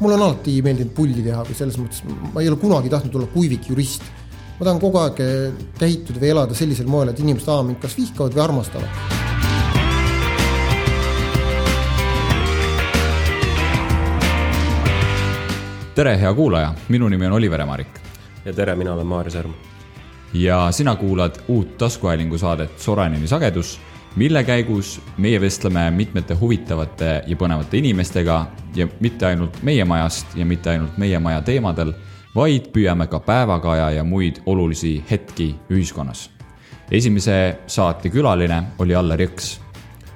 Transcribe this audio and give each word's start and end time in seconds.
mulle 0.00 0.14
on 0.16 0.22
alati 0.22 0.62
meeldinud 0.64 0.92
pulli 0.96 1.22
teha 1.24 1.42
või 1.44 1.56
selles 1.56 1.76
mõttes 1.80 2.04
ma 2.08 2.40
ei 2.40 2.48
ole 2.48 2.56
kunagi 2.60 2.88
tahtnud 2.92 3.14
olla 3.20 3.28
kuivik 3.34 3.68
jurist. 3.68 4.02
ma 4.58 4.64
tahan 4.64 4.80
kogu 4.80 4.98
aeg 4.98 5.20
käituda 5.78 6.20
või 6.20 6.30
elada 6.32 6.56
sellisel 6.56 6.88
moel, 6.88 7.12
et 7.12 7.20
inimesed 7.20 7.48
A 7.48 7.62
mind 7.62 7.80
kas 7.82 7.96
vihkavad 7.98 8.34
või 8.34 8.44
armastavad. 8.44 8.88
tere, 15.94 16.16
hea 16.16 16.34
kuulaja, 16.34 16.74
minu 16.88 17.08
nimi 17.08 17.26
on 17.26 17.32
Oliver 17.32 17.60
Emarik. 17.60 18.00
ja 18.44 18.52
tere, 18.52 18.74
mina 18.74 18.94
olen 18.94 19.06
Maarja 19.06 19.36
Sõrm. 19.36 19.52
ja 20.32 20.72
sina 20.72 20.96
kuulad 20.96 21.42
uut 21.48 21.76
taskuhäälingu 21.78 22.38
saadet 22.38 22.78
Soraineni 22.80 23.28
sagedus 23.28 23.78
mille 24.16 24.44
käigus 24.44 25.00
meie 25.18 25.40
vestleme 25.40 25.90
mitmete 25.90 26.34
huvitavate 26.34 27.22
ja 27.26 27.36
põnevate 27.36 27.78
inimestega 27.78 28.46
ja 28.74 28.86
mitte 29.00 29.26
ainult 29.26 29.62
meie 29.62 29.84
majast 29.84 30.36
ja 30.36 30.46
mitte 30.46 30.70
ainult 30.70 30.98
meie 30.98 31.18
maja 31.18 31.40
teemadel, 31.42 31.92
vaid 32.34 32.70
püüame 32.74 33.06
ka 33.10 33.20
päevakaja 33.20 33.90
ja 33.90 34.04
muid 34.04 34.42
olulisi 34.46 35.04
hetki 35.10 35.54
ühiskonnas. 35.70 36.30
esimese 36.90 37.56
saate 37.66 38.10
külaline 38.10 38.62
oli 38.78 38.94
Allar 38.94 39.20
Jõks. 39.20 39.60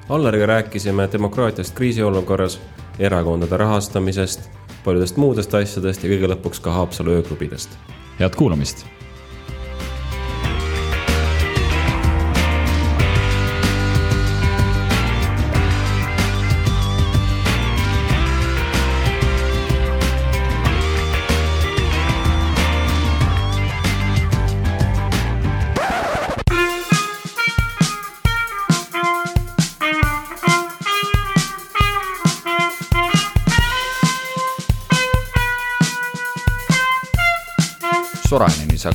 Allariga 0.09 0.47
rääkisime 0.47 1.09
demokraatiast 1.13 1.75
kriisiolukorras, 1.75 2.61
erakondade 2.99 3.57
rahastamisest, 3.57 4.51
paljudest 4.85 5.17
muudest 5.17 5.55
asjadest 5.55 6.05
ja 6.05 6.11
kõige 6.11 6.35
lõpuks 6.35 6.61
ka 6.61 6.71
Haapsalu 6.71 7.11
ööklubidest. 7.11 7.71
head 8.19 8.35
kuulamist 8.35 8.87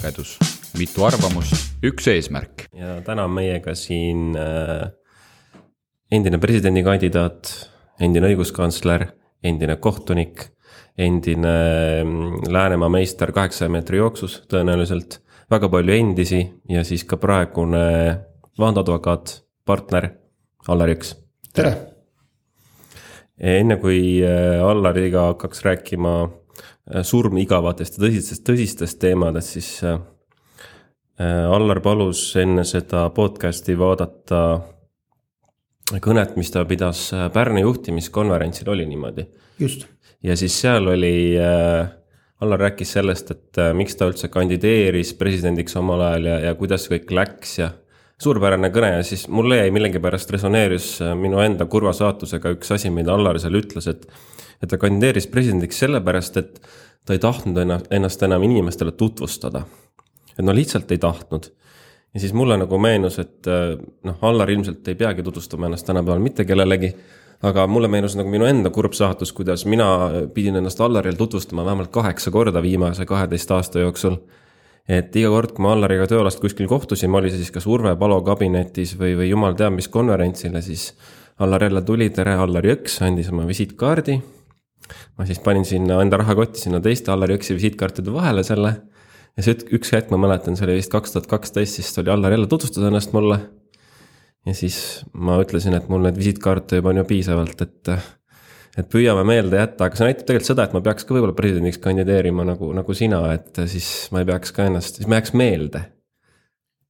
sagedus, 0.10 0.38
mitu 0.80 1.04
arvamust, 1.06 1.76
üks 1.86 2.08
eesmärk. 2.10 2.66
ja 2.74 3.00
täna 3.06 3.28
on 3.28 3.34
meiega 3.36 3.76
siin 3.78 4.34
äh, 4.38 4.90
endine 6.12 6.40
presidendikandidaat, 6.42 7.52
endine 8.02 8.32
õiguskantsler, 8.32 9.06
endine 9.44 9.76
kohtunik, 9.78 10.48
endine 10.98 11.54
mm, 12.04 12.50
Läänemaa 12.50 12.90
meister 12.90 13.32
kaheksasaja 13.36 13.70
meetri 13.70 14.02
jooksus 14.02 14.40
tõenäoliselt, 14.50 15.20
väga 15.52 15.70
palju 15.70 15.94
endisi 15.94 16.42
ja 16.70 16.84
siis 16.84 17.06
ka 17.06 17.20
praegune 17.22 17.86
vandeadvokaat, 18.60 19.44
partner 19.66 20.10
Allar 20.68 20.96
Jõks. 20.96 21.16
tere! 21.54 21.76
enne 23.40 23.78
kui 23.80 24.24
äh, 24.26 24.58
Allariga 24.66 25.30
hakkaks 25.30 25.62
rääkima 25.68 26.16
Äh, 26.90 27.04
surmigavatest 27.06 28.00
ja 28.00 28.08
tõsistest, 28.08 28.44
tõsistest 28.48 28.98
teemadest, 29.02 29.54
siis 29.54 29.68
äh, 29.86 30.00
äh, 31.22 31.46
Allar 31.46 31.84
palus 31.86 32.24
enne 32.42 32.64
seda 32.66 33.04
podcast'i 33.14 33.76
vaadata 33.78 34.40
kõnet, 36.02 36.34
mis 36.38 36.50
ta 36.54 36.64
pidas 36.70 37.08
Pärnu 37.34 37.62
juhtimiskonverentsil, 37.62 38.72
oli 38.74 38.88
niimoodi? 38.90 39.28
just. 39.60 39.86
ja 40.26 40.38
siis 40.38 40.56
seal 40.62 40.90
oli 40.90 41.38
Allar 41.38 42.62
rääkis 42.66 42.96
sellest, 42.96 43.32
et 43.36 43.62
miks 43.78 43.98
ta 44.00 44.08
üldse 44.10 44.32
kandideeris 44.34 45.14
presidendiks 45.20 45.78
omal 45.78 46.02
ajal 46.08 46.30
ja, 46.32 46.40
ja 46.48 46.56
kuidas 46.58 46.86
see 46.86 46.96
kõik 46.96 47.14
läks 47.20 47.58
ja 47.60 47.70
suurepärane 48.22 48.72
kõne 48.74 48.96
ja 48.96 49.06
siis 49.06 49.28
mulle 49.28 49.62
jäi 49.62 49.74
millegipärast 49.76 50.32
resoneeris 50.34 50.92
minu 51.20 51.42
enda 51.44 51.70
kurva 51.70 51.94
saatusega 51.94 52.56
üks 52.58 52.74
asi, 52.78 52.90
mida 52.94 53.14
Allar 53.14 53.38
seal 53.42 53.62
ütles, 53.62 53.90
et 53.92 54.10
et 54.62 54.70
ta 54.70 54.78
kandideeris 54.78 55.28
presidendiks 55.32 55.80
sellepärast, 55.80 56.38
et 56.38 56.60
ta 57.06 57.16
ei 57.16 57.22
tahtnud 57.24 57.58
ennast 57.92 58.24
enam 58.24 58.44
inimestele 58.44 58.92
tutvustada. 58.92 59.64
et 60.38 60.46
no 60.46 60.56
lihtsalt 60.56 60.92
ei 60.92 60.98
tahtnud. 60.98 61.52
ja 62.14 62.20
siis 62.20 62.34
mulle 62.34 62.58
nagu 62.58 62.78
meenus, 62.78 63.20
et 63.20 63.48
noh, 64.04 64.18
Allar 64.22 64.50
ilmselt 64.50 64.88
ei 64.88 64.96
peagi 64.96 65.24
tutvustama 65.24 65.66
ennast 65.66 65.86
tänapäeval 65.86 66.20
mitte 66.20 66.46
kellelegi, 66.46 66.96
aga 67.44 67.68
mulle 67.68 67.88
meenus 67.88 68.16
nagu 68.16 68.30
minu 68.30 68.46
enda 68.46 68.70
kurb 68.70 68.94
saatus, 68.94 69.34
kuidas 69.34 69.66
mina 69.66 70.10
pidin 70.34 70.56
ennast 70.56 70.82
Allaril 70.82 71.16
tutvustama 71.16 71.66
vähemalt 71.66 71.92
kaheksa 71.92 72.32
korda 72.32 72.62
viimase 72.62 73.06
kaheteist 73.06 73.52
aasta 73.52 73.80
jooksul 73.80 74.18
et 74.90 75.16
iga 75.16 75.30
kord, 75.30 75.54
kui 75.54 75.64
ma 75.64 75.76
Allariga 75.76 76.08
tööalast 76.10 76.42
kuskil 76.42 76.68
kohtusime, 76.68 77.18
oli 77.18 77.30
see 77.30 77.44
siis 77.44 77.54
kas 77.54 77.68
Urve 77.70 77.94
Palo 77.96 78.22
kabinetis 78.26 78.96
või, 78.98 79.14
või 79.20 79.30
jumal 79.30 79.54
teab 79.56 79.78
mis 79.78 79.88
konverentsile, 79.88 80.62
siis 80.66 80.94
Allar 81.40 81.64
jälle 81.64 81.82
tuli, 81.86 82.10
tere, 82.10 82.34
Allar 82.36 82.66
Jõks, 82.66 82.98
andis 83.06 83.30
oma 83.32 83.46
visiitkaardi 83.48 84.18
ma 85.18 85.28
siis 85.28 85.42
panin 85.44 85.66
sinna 85.68 86.00
enda 86.04 86.20
rahakotti 86.22 86.64
sinna 86.66 86.82
teiste 86.84 87.12
Allar 87.14 87.32
Jõksi 87.36 87.58
visiitkaartide 87.58 88.14
vahele 88.14 88.44
selle. 88.48 88.76
ja 89.38 89.46
see 89.46 89.58
üks 89.78 89.94
hetk, 89.96 90.12
ma 90.14 90.20
mäletan, 90.22 90.58
see 90.58 90.68
oli 90.68 90.80
vist 90.80 90.92
kaks 90.94 91.16
tuhat 91.16 91.28
kaksteist, 91.32 91.80
siis 91.80 91.92
tuli 91.96 92.12
Allar 92.14 92.36
jälle 92.36 92.48
tutvustada 92.48 92.88
ennast 92.92 93.14
mulle. 93.14 93.40
ja 94.46 94.54
siis 94.54 95.04
ma 95.14 95.40
ütlesin, 95.44 95.76
et 95.78 95.90
mul 95.90 96.06
neid 96.06 96.18
visiitkaarte 96.18 96.82
juba 96.82 96.94
on 96.94 97.04
ju 97.04 97.06
piisavalt, 97.12 97.62
et, 97.62 97.94
et 98.78 98.90
püüame 98.90 99.24
meelde 99.28 99.62
jätta, 99.62 99.86
aga 99.86 100.00
see 100.00 100.10
näitab 100.10 100.26
tegelikult 100.26 100.54
seda, 100.54 100.66
et 100.66 100.76
ma 100.78 100.82
peaks 100.86 101.06
ka 101.06 101.16
võib-olla 101.16 101.38
presidendiks 101.38 101.82
kandideerima 101.84 102.48
nagu, 102.48 102.74
nagu 102.76 102.98
sina, 102.98 103.22
et 103.36 103.64
siis 103.70 104.10
ma 104.16 104.24
ei 104.24 104.30
peaks 104.32 104.56
ka 104.56 104.68
ennast, 104.72 105.00
siis 105.00 105.10
ma 105.10 105.20
jääks 105.20 105.36
meelde 105.38 105.86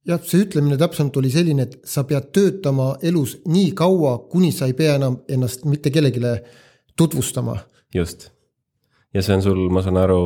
jah, 0.08 0.20
see 0.24 0.44
ütlemine 0.46 0.78
täpsemalt 0.80 1.18
oli 1.20 1.30
selline, 1.32 1.66
et 1.66 1.78
sa 1.88 2.04
pead 2.08 2.30
töötama 2.34 2.94
elus 3.06 3.36
nii 3.50 3.72
kaua, 3.76 4.16
kuni 4.32 4.52
sa 4.54 4.68
ei 4.70 4.76
pea 4.78 4.96
enam 4.98 5.20
ennast 5.28 5.66
mitte 5.68 5.92
kellelegi 5.92 6.22
tutvustama 6.96 7.56
just. 7.94 8.30
ja 9.14 9.22
see 9.22 9.34
on 9.34 9.42
sul, 9.42 9.62
ma 9.74 9.82
saan 9.82 9.98
aru, 10.00 10.20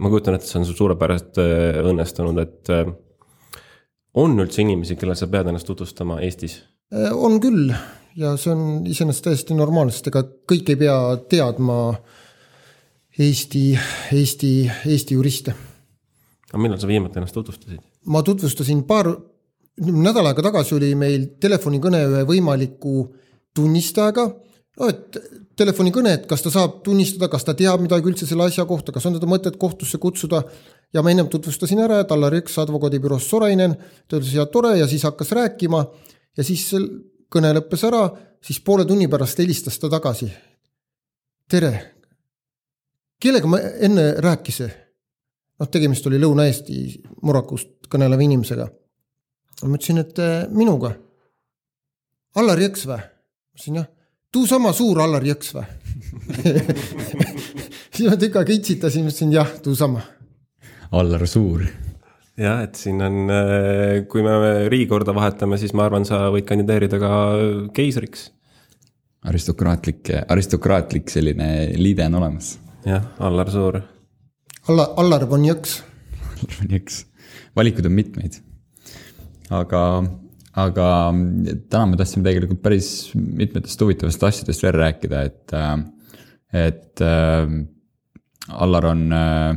ma 0.00 0.10
kujutan 0.12 0.38
ette, 0.38 0.48
see 0.48 0.60
on 0.60 0.68
sul 0.68 0.78
suurepäraselt 0.78 1.40
äh, 1.42 1.80
õnnestunud, 1.84 2.38
et 2.42 2.70
äh, 2.72 2.86
on 4.14 4.36
üldse 4.40 4.62
inimesi, 4.64 4.96
kellele 4.96 5.18
sa 5.18 5.28
pead 5.32 5.50
ennast 5.50 5.68
tutvustama 5.68 6.20
Eestis? 6.24 6.60
Äh, 6.94 7.10
on 7.12 7.38
küll 7.42 7.72
ja 8.18 8.34
see 8.40 8.52
on 8.52 8.86
iseenesest 8.88 9.26
täiesti 9.26 9.56
normaalne, 9.56 9.92
sest 9.94 10.10
ega 10.12 10.24
kõik 10.48 10.72
ei 10.72 10.80
pea 10.84 10.96
teadma 11.30 11.78
Eesti, 13.20 13.66
Eesti, 14.16 14.52
Eesti 14.88 15.18
juriste. 15.18 15.54
aga 16.48 16.60
millal 16.60 16.80
sa 16.80 16.88
viimati 16.88 17.20
ennast 17.20 17.36
tutvustasid? 17.36 17.82
ma 18.12 18.22
tutvustasin 18.24 18.84
paar, 18.88 19.10
nädal 19.84 20.30
aega 20.30 20.44
tagasi 20.48 20.76
oli 20.78 20.94
meil 20.96 21.28
telefonikõne 21.40 22.00
ühe 22.08 22.24
võimaliku 22.28 23.06
tunnistajaga 23.56 24.26
no 24.32 24.88
et 24.88 25.20
telefonikõne, 25.58 26.14
et 26.16 26.26
kas 26.28 26.42
ta 26.44 26.50
saab 26.52 26.80
tunnistada, 26.86 27.28
kas 27.32 27.44
ta 27.44 27.54
teab 27.56 27.82
midagi 27.84 28.08
üldse 28.08 28.26
selle 28.28 28.46
asja 28.48 28.64
kohta, 28.68 28.92
kas 28.94 29.06
on 29.08 29.16
teda 29.16 29.28
mõtet 29.28 29.58
kohtusse 29.60 29.98
kutsuda. 30.00 30.42
ja 30.92 31.02
ma 31.02 31.10
ennem 31.10 31.28
tutvustasin 31.28 31.80
ära, 31.80 32.00
et 32.00 32.10
Allar 32.12 32.34
Jõks 32.36 32.58
advokaadibüroost 32.60 33.30
Sorainen, 33.30 33.76
ta 34.08 34.18
ütles 34.18 34.34
ja 34.34 34.46
tore 34.46 34.76
ja 34.78 34.86
siis 34.88 35.02
hakkas 35.02 35.32
rääkima. 35.32 35.84
ja 36.36 36.44
siis 36.44 36.70
kõne 37.32 37.52
lõppes 37.56 37.84
ära, 37.84 38.10
siis 38.40 38.60
poole 38.60 38.84
tunni 38.84 39.08
pärast 39.08 39.38
helistas 39.38 39.78
ta 39.78 39.88
tagasi. 39.88 40.32
tere, 41.48 41.72
kellega 43.20 43.46
ma 43.46 43.58
enne 43.60 44.12
rääkisin? 44.18 44.70
noh, 45.60 45.68
tegemist 45.68 46.06
oli 46.06 46.18
Lõuna-Eesti 46.18 47.02
Murakust 47.22 47.88
kõneleva 47.88 48.22
inimesega. 48.22 48.68
ma 49.62 49.76
ütlesin, 49.76 49.98
et 49.98 50.16
minuga. 50.50 50.96
Allar 52.36 52.58
Jõks 52.58 52.86
või? 52.86 52.96
ma 52.96 53.58
ütlesin 53.58 53.82
jah 53.82 53.90
tuu 54.32 54.46
sama 54.48 54.72
suur 54.76 55.00
Allar 55.04 55.24
Jõks 55.26 55.54
või 55.56 55.68
siis 57.94 58.08
ma 58.08 58.16
tükk 58.18 58.38
aega 58.40 58.54
itsitasin, 58.54 59.06
ütlesin 59.08 59.32
jah, 59.34 59.48
tuu 59.64 59.74
sama. 59.78 60.02
Allar 60.92 61.24
Suur. 61.28 61.64
jah, 62.38 62.62
et 62.64 62.78
siin 62.78 63.00
on, 63.04 63.18
äh, 63.32 64.02
kui 64.08 64.24
me 64.24 64.68
riigikorda 64.72 65.14
vahetame, 65.16 65.58
siis 65.60 65.74
ma 65.76 65.86
arvan, 65.88 66.06
sa 66.08 66.26
võid 66.34 66.46
kandideerida 66.48 67.00
ka 67.02 67.12
keisriks. 67.76 68.30
aristokraatlik, 69.24 70.10
aristokraatlik 70.28 71.10
selline 71.10 71.48
liide 71.78 72.06
on 72.06 72.20
olemas. 72.20 72.58
jah, 72.86 73.04
Allar 73.18 73.50
Suur. 73.50 73.80
Allar, 74.68 74.94
Allar 74.96 75.28
von 75.28 75.44
Jõks. 75.44 75.80
Allar 76.38 76.58
von 76.58 76.74
Jõks, 76.76 77.04
valikuid 77.56 77.86
on 77.86 77.92
mitmeid. 77.92 78.40
aga 79.50 79.82
aga 80.58 80.86
täna 81.72 81.84
me 81.88 81.98
tahtsime 81.98 82.26
tegelikult 82.26 82.60
päris 82.64 82.88
mitmetest 83.16 83.80
huvitavatest 83.80 84.24
asjadest 84.28 84.64
veel 84.66 84.76
rääkida, 84.76 85.22
et, 85.28 85.54
äh, 85.56 85.76
et 86.68 87.00
äh, 87.00 87.54
Allar 88.52 88.88
on, 88.90 89.06
äh, 89.16 89.56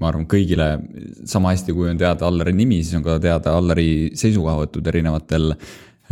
ma 0.00 0.08
arvan, 0.08 0.26
kõigile 0.26 0.68
sama 1.28 1.52
hästi, 1.52 1.74
kui 1.76 1.90
on 1.92 2.00
teada 2.00 2.26
Allari 2.26 2.54
nimi, 2.56 2.80
siis 2.82 2.98
on 2.98 3.06
ka 3.06 3.18
teada 3.22 3.54
Allari 3.58 4.10
seisukohavõtud 4.18 4.86
erinevatel 4.92 5.54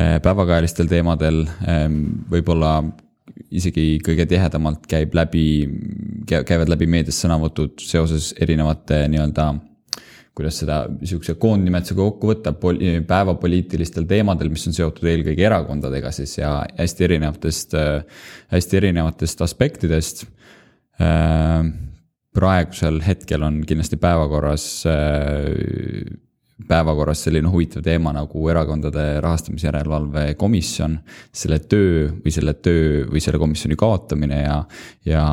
päevakajalistel 0.01 0.87
teemadel, 0.89 1.43
võib-olla 2.31 2.71
isegi 3.53 3.99
kõige 4.05 4.25
tihedamalt 4.31 4.87
käib 4.89 5.13
läbi, 5.19 5.43
käivad 6.31 6.71
läbi 6.71 6.87
meedias 6.89 7.19
sõnavõtud 7.21 7.83
seoses 7.85 8.31
erinevate 8.41 9.03
nii-öelda 9.11 9.49
kuidas 10.41 10.61
seda 10.63 10.81
sihukese 11.05 11.37
koondnimetusega 11.41 12.01
kokku 12.01 12.33
võtta, 12.33 12.55
päevapoliitilistel 13.07 14.09
teemadel, 14.11 14.51
mis 14.53 14.67
on 14.71 14.77
seotud 14.77 15.09
eelkõige 15.11 15.47
erakondadega 15.47 16.13
siis 16.17 16.39
ja 16.39 16.57
hästi 16.79 17.07
erinevatest, 17.11 17.77
hästi 18.55 18.81
erinevatest 18.83 19.47
aspektidest. 19.47 20.27
praegusel 22.35 23.01
hetkel 23.03 23.43
on 23.43 23.63
kindlasti 23.67 23.97
päevakorras 24.01 24.67
päevakorras 26.69 27.25
selline 27.27 27.51
huvitav 27.51 27.83
teema 27.85 28.13
nagu 28.15 28.49
erakondade 28.53 29.05
rahastamise 29.23 29.69
järelevalve 29.69 30.35
komisjon. 30.41 30.99
selle 31.33 31.59
töö 31.71 32.09
või 32.25 32.33
selle 32.35 32.55
töö 32.55 33.05
või 33.11 33.23
selle 33.23 33.41
komisjoni 33.43 33.77
kaotamine 33.81 34.41
ja, 34.43 34.57
ja 35.05 35.25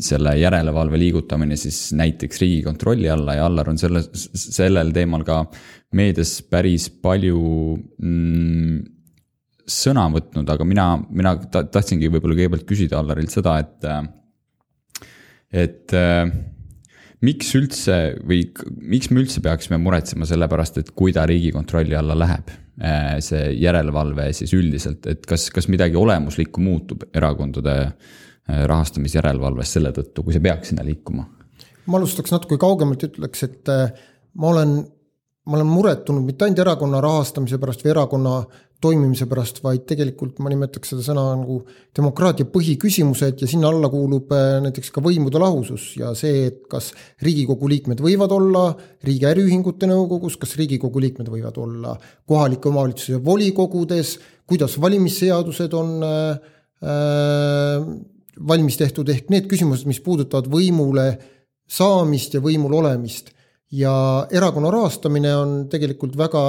selle 0.00 0.36
järelevalve 0.38 0.98
liigutamine 0.98 1.56
siis 1.56 1.92
näiteks 1.98 2.40
riigikontrolli 2.40 3.10
alla 3.10 3.38
ja 3.38 3.46
Allar 3.46 3.70
on 3.70 3.78
selle, 3.78 4.02
sellel 4.12 4.92
teemal 4.92 5.24
ka 5.24 5.42
meedias 5.96 6.38
päris 6.42 6.88
palju 6.90 7.40
mm, 7.98 8.78
sõna 9.68 10.06
võtnud, 10.12 10.48
aga 10.48 10.64
mina, 10.64 10.90
mina 11.10 11.34
tahtsingi 11.48 12.08
võib-olla 12.12 12.36
kõigepealt 12.38 12.68
küsida 12.68 13.00
Allarilt 13.00 13.34
seda, 13.34 13.58
et, 13.60 13.88
et 15.52 15.96
miks 17.24 17.50
üldse 17.58 17.96
või 18.26 18.44
miks 18.78 19.10
me 19.10 19.22
üldse 19.24 19.42
peaksime 19.44 19.78
muretsema 19.82 20.26
selle 20.28 20.48
pärast, 20.50 20.78
et 20.80 20.92
kui 20.96 21.14
ta 21.14 21.24
riigikontrolli 21.28 21.96
alla 21.98 22.16
läheb, 22.18 22.52
äh, 22.82 23.16
see 23.24 23.54
järelevalve 23.58 24.30
siis 24.36 24.54
üldiselt, 24.56 25.06
et 25.10 25.26
kas, 25.28 25.48
kas 25.54 25.70
midagi 25.72 25.98
olemuslikku 25.98 26.62
muutub 26.62 27.08
erakondade 27.12 27.74
äh, 27.86 28.62
rahastamisjärelevalves 28.70 29.74
selle 29.78 29.92
tõttu, 29.96 30.24
kui 30.26 30.36
see 30.36 30.44
peaks 30.44 30.72
sinna 30.72 30.86
liikuma? 30.86 31.26
ma 31.88 31.96
alustaks 31.96 32.34
natuke 32.34 32.58
kaugemalt, 32.60 33.06
ütleks, 33.08 33.46
et 33.46 33.70
äh, 33.72 33.90
ma 34.38 34.52
olen, 34.52 34.78
ma 35.48 35.56
olen 35.56 35.68
muretunud 35.68 36.26
mitte 36.26 36.44
ainult 36.44 36.60
erakonna 36.60 37.00
rahastamise 37.00 37.58
pärast 37.60 37.84
või 37.84 37.94
erakonna 37.94 38.32
toimimise 38.82 39.26
pärast, 39.26 39.58
vaid 39.64 39.82
tegelikult 39.88 40.38
ma 40.42 40.50
nimetaks 40.52 40.92
seda 40.92 41.02
sõna 41.02 41.22
nagu 41.40 41.56
demokraatia 41.96 42.46
põhiküsimused 42.52 43.40
ja 43.42 43.48
sinna 43.50 43.70
alla 43.72 43.90
kuulub 43.90 44.30
äh, 44.34 44.58
näiteks 44.62 44.92
ka 44.94 45.02
võimude 45.02 45.40
lahusus 45.42 45.90
ja 45.98 46.12
see, 46.18 46.44
et 46.52 46.60
kas 46.70 46.92
riigikogu 47.24 47.70
liikmed 47.72 48.02
võivad 48.04 48.34
olla 48.36 48.68
riigi 49.06 49.26
äriühingute 49.30 49.88
nõukogus, 49.90 50.36
kas 50.38 50.54
riigikogu 50.60 51.02
liikmed 51.02 51.30
võivad 51.32 51.58
olla 51.58 51.96
kohalike 52.28 52.70
omavalitsuse 52.70 53.18
volikogudes, 53.24 54.14
kuidas 54.48 54.78
valimisseadused 54.80 55.74
on 55.74 55.96
äh, 56.06 56.52
äh, 56.86 57.88
valmis 58.38 58.78
tehtud, 58.78 59.10
ehk 59.10 59.32
need 59.34 59.50
küsimused, 59.50 59.88
mis 59.90 59.98
puudutavad 60.04 60.46
võimule 60.52 61.10
saamist 61.68 62.38
ja 62.38 62.44
võimul 62.44 62.78
olemist. 62.78 63.34
Ja 63.72 64.26
erakonna 64.32 64.70
rahastamine 64.72 65.32
on 65.36 65.54
tegelikult 65.70 66.16
väga 66.16 66.42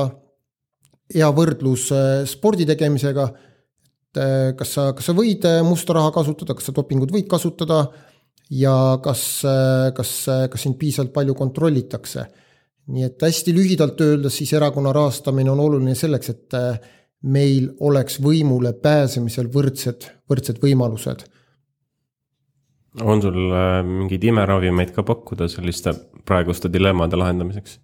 hea 1.14 1.30
võrdlus 1.36 1.90
äh, 1.96 2.26
spordi 2.30 2.68
tegemisega. 2.70 3.30
et 4.10 4.22
äh, 4.22 4.52
kas 4.58 4.74
sa, 4.74 4.92
kas 4.94 5.10
sa 5.10 5.16
võid 5.18 5.46
äh, 5.46 5.62
musta 5.66 5.94
raha 5.98 6.12
kasutada, 6.12 6.54
kas 6.54 6.70
sa 6.70 6.76
dopingut 6.76 7.12
võid 7.12 7.28
kasutada 7.30 7.88
ja 8.50 8.98
kas, 9.04 9.44
kas, 9.94 10.12
kas 10.50 10.62
sind 10.64 10.80
piisavalt 10.80 11.14
palju 11.14 11.36
kontrollitakse. 11.38 12.24
nii 12.90 13.04
et 13.06 13.22
hästi 13.22 13.54
lühidalt 13.54 14.00
öeldes 14.02 14.40
siis 14.40 14.54
erakonna 14.58 14.94
rahastamine 14.94 15.52
on 15.52 15.60
oluline 15.60 15.94
selleks, 15.96 16.30
et 16.30 16.58
meil 17.22 17.68
oleks 17.80 18.18
võimule 18.18 18.74
pääsemisel 18.74 19.52
võrdsed, 19.54 20.08
võrdsed 20.30 20.58
võimalused 20.64 21.28
on 22.98 23.22
sul 23.22 23.38
äh, 23.54 23.80
mingeid 23.86 24.24
imeravimeid 24.32 24.94
ka 24.96 25.04
pakkuda 25.06 25.48
selliste 25.52 25.94
praeguste 26.26 26.72
dilemmade 26.74 27.18
lahendamiseks? 27.20 27.80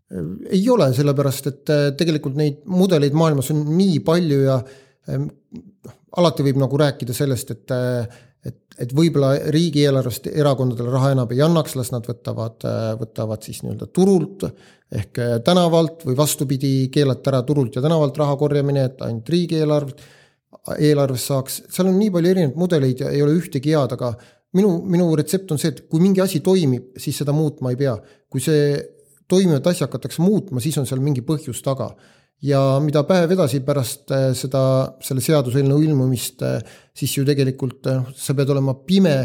ei 0.50 0.64
ole, 0.74 0.90
sellepärast 0.98 1.50
et 1.52 1.74
äh, 1.74 1.90
tegelikult 1.98 2.38
neid 2.40 2.64
mudeleid 2.66 3.18
maailmas 3.18 3.52
on 3.54 3.62
nii 3.78 4.00
palju 4.06 4.40
ja 4.48 4.60
ähm, 5.12 5.28
noh, 5.86 6.00
alati 6.18 6.46
võib 6.48 6.62
nagu 6.64 6.80
rääkida 6.82 7.16
sellest, 7.18 7.54
et 7.54 7.76
äh, 7.76 8.24
et, 8.46 8.60
et 8.78 8.92
võib-olla 8.94 9.32
riigieelarvest 9.54 10.28
erakondadele 10.30 10.92
raha 10.94 11.16
enam 11.16 11.32
ei 11.34 11.40
annaks, 11.42 11.74
las 11.80 11.90
nad 11.90 12.06
võtavad, 12.06 12.62
võtavad 13.00 13.42
siis 13.42 13.64
nii-öelda 13.64 13.88
turult 13.90 14.46
ehk 14.94 15.18
tänavalt 15.42 16.04
või 16.06 16.14
vastupidi, 16.20 16.92
keelata 16.94 17.32
ära 17.32 17.40
turult 17.48 17.74
ja 17.74 17.82
tänavalt 17.82 18.20
raha 18.22 18.36
korjamine, 18.38 18.84
et 18.86 19.02
ainult 19.02 19.32
riigieelarvest, 19.34 20.06
eelarvest 20.78 21.32
saaks, 21.32 21.58
seal 21.74 21.90
on 21.90 21.98
nii 21.98 22.12
palju 22.14 22.36
erinevaid 22.36 22.62
mudeleid 22.62 23.02
ja 23.02 23.10
ei 23.10 23.26
ole 23.26 23.34
ühtegi 23.40 23.74
head, 23.74 23.98
aga 23.98 24.14
minu, 24.56 24.72
minu 24.90 25.08
retsept 25.18 25.54
on 25.54 25.62
see, 25.62 25.74
et 25.74 25.86
kui 25.92 26.02
mingi 26.04 26.24
asi 26.24 26.42
toimib, 26.46 26.94
siis 27.02 27.22
seda 27.22 27.36
muutma 27.36 27.74
ei 27.74 27.80
pea. 27.80 27.96
kui 28.30 28.44
see 28.44 28.76
toimivat 29.30 29.68
asja 29.72 29.88
hakatakse 29.88 30.22
muutma, 30.22 30.62
siis 30.62 30.78
on 30.78 30.88
seal 30.90 31.02
mingi 31.04 31.24
põhjus 31.26 31.62
taga. 31.66 31.94
ja 32.46 32.60
mida 32.84 33.06
päev 33.08 33.32
edasi 33.32 33.62
pärast 33.66 34.12
äh, 34.12 34.30
seda, 34.38 34.62
selle 35.02 35.24
seaduseelnõu 35.24 35.82
ilmumist, 35.86 36.44
äh, 36.44 36.80
siis 36.94 37.16
ju 37.18 37.26
tegelikult 37.26 37.88
äh, 37.88 38.04
sa 38.16 38.36
pead 38.36 38.52
olema 38.54 38.76
pime, 38.86 39.18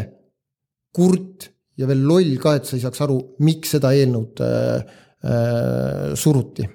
kurt 0.95 1.49
ja 1.77 1.87
veel 1.87 2.05
loll 2.07 2.37
ka, 2.41 2.55
et 2.55 2.67
sa 2.67 2.77
ei 2.77 2.83
saaks 2.83 3.03
aru, 3.03 3.17
miks 3.43 3.75
seda 3.75 3.91
eelnõud 3.95 4.43
äh, 4.45 4.93
äh, 5.23 6.13
suruti 6.15 6.67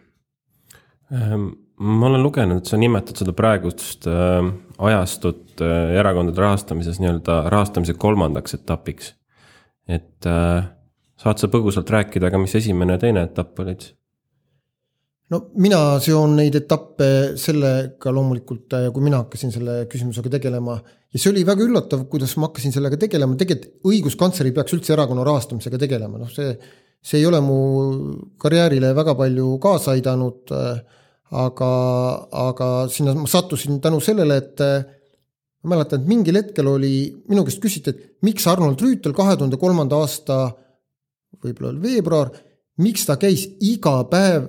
ähm 1.13 1.55
ma 1.77 2.07
olen 2.07 2.23
lugenud, 2.23 2.65
sa 2.65 2.79
nimetad 2.81 3.21
seda 3.21 3.35
praegust 3.37 4.07
äh, 4.09 4.41
ajastut 4.79 5.61
äh, 5.65 5.93
erakondade 5.99 6.41
rahastamises 6.43 7.01
nii-öelda 7.01 7.45
rahastamise 7.53 7.95
kolmandaks 7.99 8.59
etapiks. 8.59 9.15
et 9.89 10.27
äh, 10.27 10.65
saad 11.17 11.41
sa 11.41 11.49
põgusalt 11.49 11.91
rääkida 11.91 12.31
ka, 12.33 12.41
mis 12.41 12.55
esimene 12.59 12.97
ja 12.97 13.03
teine 13.07 13.23
etapp 13.29 13.61
olid? 13.65 13.89
no 15.33 15.41
mina 15.59 15.81
seon 16.03 16.37
neid 16.39 16.55
etappe 16.59 17.09
sellega 17.41 18.13
loomulikult, 18.15 18.67
äh, 18.79 18.91
kui 18.95 19.07
mina 19.07 19.23
hakkasin 19.25 19.55
selle 19.55 19.79
küsimusega 19.91 20.33
tegelema 20.39 20.77
ja 20.79 21.21
see 21.21 21.33
oli 21.33 21.47
väga 21.49 21.65
üllatav, 21.67 22.05
kuidas 22.11 22.37
ma 22.37 22.51
hakkasin 22.51 22.75
sellega 22.75 22.99
tegelema, 23.01 23.39
tegelikult 23.41 23.91
õiguskantsler 23.93 24.51
ei 24.51 24.57
peaks 24.57 24.77
üldse 24.77 24.95
erakonna 24.97 25.25
rahastamisega 25.27 25.81
tegelema, 25.81 26.21
noh, 26.21 26.31
see, 26.33 26.53
see 27.01 27.23
ei 27.23 27.27
ole 27.29 27.41
mu 27.45 27.59
karjäärile 28.43 28.93
väga 28.97 29.17
palju 29.19 29.57
kaasa 29.63 29.97
aidanud 29.97 30.55
äh, 30.55 31.03
aga, 31.35 31.71
aga 32.31 32.69
sinna 32.93 33.15
ma 33.19 33.27
sattusin 33.31 33.81
tänu 33.83 34.01
sellele, 34.01 34.37
et 34.37 34.63
ma 35.67 35.75
mäletan, 35.75 36.03
et 36.03 36.11
mingil 36.11 36.39
hetkel 36.39 36.69
oli, 36.71 36.95
minu 37.31 37.43
käest 37.47 37.63
küsiti, 37.63 37.91
et 37.91 38.27
miks 38.27 38.47
Arnold 38.51 38.83
Rüütel 38.83 39.15
kahe 39.17 39.35
tuhande 39.35 39.59
kolmanda 39.59 39.99
aasta 39.99 40.39
võib-olla 41.43 41.73
oli 41.73 41.83
veebruar, 41.83 42.31
miks 42.83 43.07
ta 43.09 43.17
käis 43.21 43.47
iga 43.65 43.99
päev, 44.11 44.47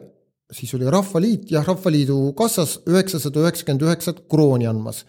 siis 0.53 0.71
oli 0.77 0.87
Rahvaliit, 0.91 1.49
jah, 1.51 1.65
Rahvaliidu 1.67 2.31
kassas 2.37 2.77
üheksasada 2.87 3.43
üheksakümmend 3.43 3.87
üheksat 3.87 4.21
krooni 4.31 4.69
andmas. 4.69 5.03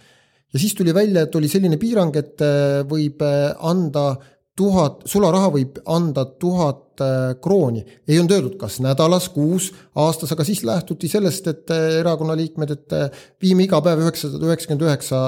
ja 0.52 0.58
siis 0.58 0.74
tuli 0.74 0.94
välja, 0.94 1.22
et 1.22 1.34
oli 1.36 1.48
selline 1.48 1.76
piirang, 1.76 2.16
et 2.16 2.40
võib 2.88 3.22
anda 3.58 4.16
tuhat, 4.58 5.04
sularaha 5.08 5.50
võib 5.54 5.78
anda 5.88 6.24
tuhat 6.40 7.02
äh, 7.04 7.34
krooni. 7.42 7.84
ei 8.08 8.18
olnud 8.18 8.34
öeldud, 8.36 8.56
kas 8.60 8.80
nädalas, 8.84 9.28
kuus, 9.34 9.70
aastas, 9.98 10.34
aga 10.34 10.46
siis 10.46 10.64
lähtuti 10.66 11.10
sellest, 11.10 11.46
et 11.50 11.74
äh, 11.74 12.00
erakonna 12.00 12.36
liikmed, 12.38 12.74
et 12.74 12.96
äh, 12.96 13.24
viime 13.42 13.66
iga 13.68 13.80
päev 13.84 14.02
üheksasada 14.06 14.50
üheksakümmend 14.50 14.88
üheksa 14.88 15.22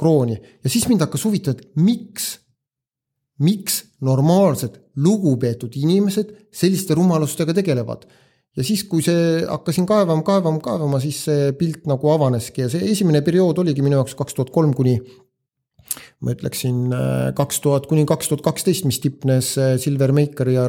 krooni 0.00 0.32
ja 0.32 0.70
siis 0.72 0.86
mind 0.88 1.02
hakkas 1.04 1.26
huvitama, 1.26 1.58
et 1.58 1.74
miks, 1.76 2.28
miks 3.44 3.82
normaalsed, 4.00 4.78
lugupeetud 4.96 5.74
inimesed 5.76 6.30
selliste 6.56 6.96
rumalustega 6.96 7.52
tegelevad 7.58 8.06
ja 8.56 8.64
siis, 8.64 8.86
kui 8.88 9.04
see 9.04 9.42
hakkasin 9.44 9.84
kaevama, 9.86 10.24
kaevama, 10.24 10.62
kaevama, 10.64 11.02
siis 11.04 11.20
see 11.28 11.52
pilt 11.58 11.84
nagu 11.90 12.14
avaneski 12.14 12.64
ja 12.64 12.70
see 12.72 12.94
esimene 12.94 13.20
periood 13.26 13.60
oligi 13.60 13.84
minu 13.84 14.00
jaoks 14.00 14.16
kaks 14.16 14.38
tuhat 14.38 14.54
kolm 14.54 14.72
kuni 14.78 14.96
ma 16.24 16.34
ütleksin 16.34 16.92
äh, 16.94 17.30
kaks 17.36 17.60
tuhat 17.64 17.86
kuni 17.90 18.04
kaks 18.08 18.30
tuhat 18.30 18.44
kaksteist, 18.46 18.86
mis 18.88 19.00
tipnes 19.02 19.52
äh, 19.60 19.76
Silver 19.80 20.12
Makeri 20.16 20.56
ja 20.56 20.66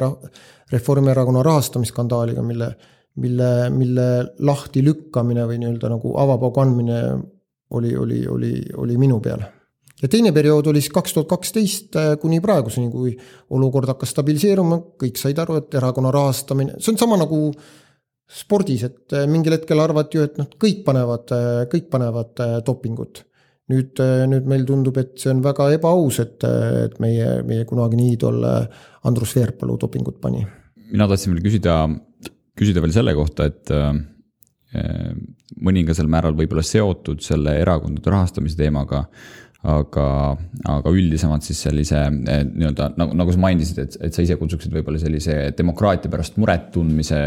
Reformierakonna 0.71 1.43
rahastamisskandaaliga, 1.45 2.43
mille, 2.45 2.69
mille, 3.21 3.51
mille 3.73 4.07
lahti 4.45 4.83
lükkamine 4.85 5.47
või 5.49 5.61
nii-öelda 5.61 5.93
nagu 5.95 6.13
avapaugu 6.21 6.63
andmine 6.63 6.99
oli, 7.77 7.95
oli, 7.97 8.19
oli, 8.27 8.53
oli 8.77 8.97
minu 9.01 9.19
peal. 9.21 9.41
ja 10.01 10.07
teine 10.07 10.31
periood 10.31 10.69
oli 10.71 10.81
siis 10.81 10.93
kaks 10.93 11.17
tuhat 11.17 11.29
kaksteist 11.33 11.97
äh, 11.99 12.13
kuni 12.21 12.41
praeguseni, 12.41 12.91
kui 12.93 13.15
olukord 13.49 13.89
hakkas 13.89 14.13
stabiliseeruma, 14.15 14.81
kõik 15.01 15.21
said 15.21 15.41
aru, 15.41 15.59
et 15.63 15.79
erakonna 15.81 16.13
rahastamine, 16.13 16.77
see 16.79 16.93
on 16.93 17.01
sama 17.01 17.17
nagu 17.19 17.47
spordis, 18.29 18.83
et 18.85 19.15
mingil 19.25 19.55
hetkel 19.57 19.81
arvati 19.81 20.19
ju, 20.19 20.27
et 20.29 20.35
noh, 20.37 20.45
kõik 20.61 20.83
panevad, 20.85 21.31
kõik 21.71 21.87
panevad 21.89 22.43
dopingut 22.61 23.23
nüüd, 23.69 23.99
äh, 24.01 24.25
nüüd 24.29 24.47
meil 24.49 24.65
tundub, 24.67 24.97
et 25.01 25.15
see 25.21 25.31
on 25.33 25.43
väga 25.45 25.69
ebaaus, 25.75 26.19
et, 26.23 26.37
äh, 26.47 26.85
et 26.87 26.99
meie, 27.03 27.39
meie 27.47 27.65
kunagine 27.69 28.07
iidol 28.09 28.41
äh, 28.47 28.85
Andrus 29.09 29.35
Veerpalu 29.37 29.77
dopingut 29.81 30.19
pani. 30.21 30.45
mina 30.89 31.05
tahtsin 31.07 31.35
veel 31.35 31.43
küsida, 31.45 31.83
küsida 32.57 32.81
veel 32.81 32.95
selle 32.95 33.13
kohta, 33.13 33.45
et 33.45 33.69
mõningasel 35.65 36.09
määral 36.09 36.35
võib-olla 36.37 36.61
seotud 36.65 37.21
selle 37.25 37.55
erakondade 37.61 38.09
rahastamise 38.09 38.57
teemaga 38.57 39.03
aga, 39.67 40.05
aga 40.71 40.91
üldisemalt 40.95 41.43
siis 41.43 41.59
sellise 41.65 41.99
eh, 41.99 42.43
nii-öelda 42.47 42.93
nagu, 42.99 43.15
nagu 43.19 43.33
sa 43.35 43.41
mainisid, 43.43 43.81
et, 43.83 43.97
et 44.07 44.15
sa 44.15 44.23
ise 44.23 44.37
kutsuksid 44.39 44.71
võib-olla 44.71 45.01
sellise 45.01 45.35
demokraatia 45.57 46.11
pärast 46.11 46.39
muret 46.39 46.69
tundmise 46.75 47.19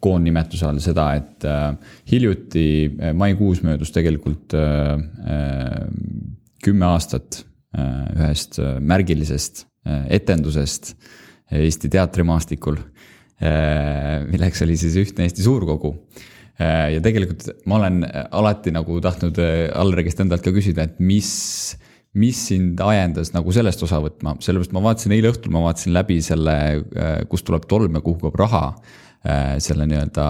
koondnimetuse 0.00 0.68
all 0.68 0.80
seda, 0.84 1.06
et 1.16 1.46
äh, 1.48 1.70
hiljuti 2.12 2.66
äh, 2.90 3.14
maikuus 3.16 3.62
möödus 3.64 3.94
tegelikult 3.96 4.56
äh, 4.56 4.92
äh, 5.36 5.80
kümme 6.64 6.90
aastat 6.92 7.42
äh, 7.72 8.10
ühest 8.18 8.60
märgilisest 8.60 9.64
äh, 9.86 10.04
etendusest 10.20 10.94
Eesti 11.50 11.88
teatrimaastikul 11.90 12.76
äh,, 13.42 14.20
milleks 14.30 14.60
oli 14.62 14.76
siis 14.78 14.94
Ühtne 15.00 15.24
Eesti 15.26 15.42
Suurkogu. 15.42 15.90
Äh, 15.90 16.28
ja 16.60 17.00
tegelikult 17.02 17.46
ma 17.70 17.78
olen 17.80 18.02
alati 18.06 18.72
nagu 18.74 18.98
tahtnud 19.02 19.38
äh, 19.40 19.68
Alrekist 19.80 20.20
endalt 20.20 20.44
ka 20.44 20.52
küsida, 20.54 20.86
et 20.86 20.98
mis, 21.02 21.30
mis 22.18 22.40
sind 22.50 22.80
ajendas 22.84 23.32
nagu 23.36 23.54
sellest 23.54 23.84
osa 23.86 24.00
võtma, 24.04 24.36
sellepärast 24.44 24.74
ma 24.76 24.84
vaatasin 24.84 25.14
eile 25.16 25.32
õhtul, 25.32 25.54
ma 25.54 25.64
vaatasin 25.68 25.94
läbi 25.96 26.20
selle, 26.24 26.56
äh, 26.80 27.14
kust 27.30 27.48
tuleb 27.48 27.68
tolm 27.70 27.96
ja 27.96 28.04
kuhu 28.04 28.20
kaob 28.26 28.42
raha. 28.42 28.66
selle 29.60 29.84
nii-öelda 29.84 30.26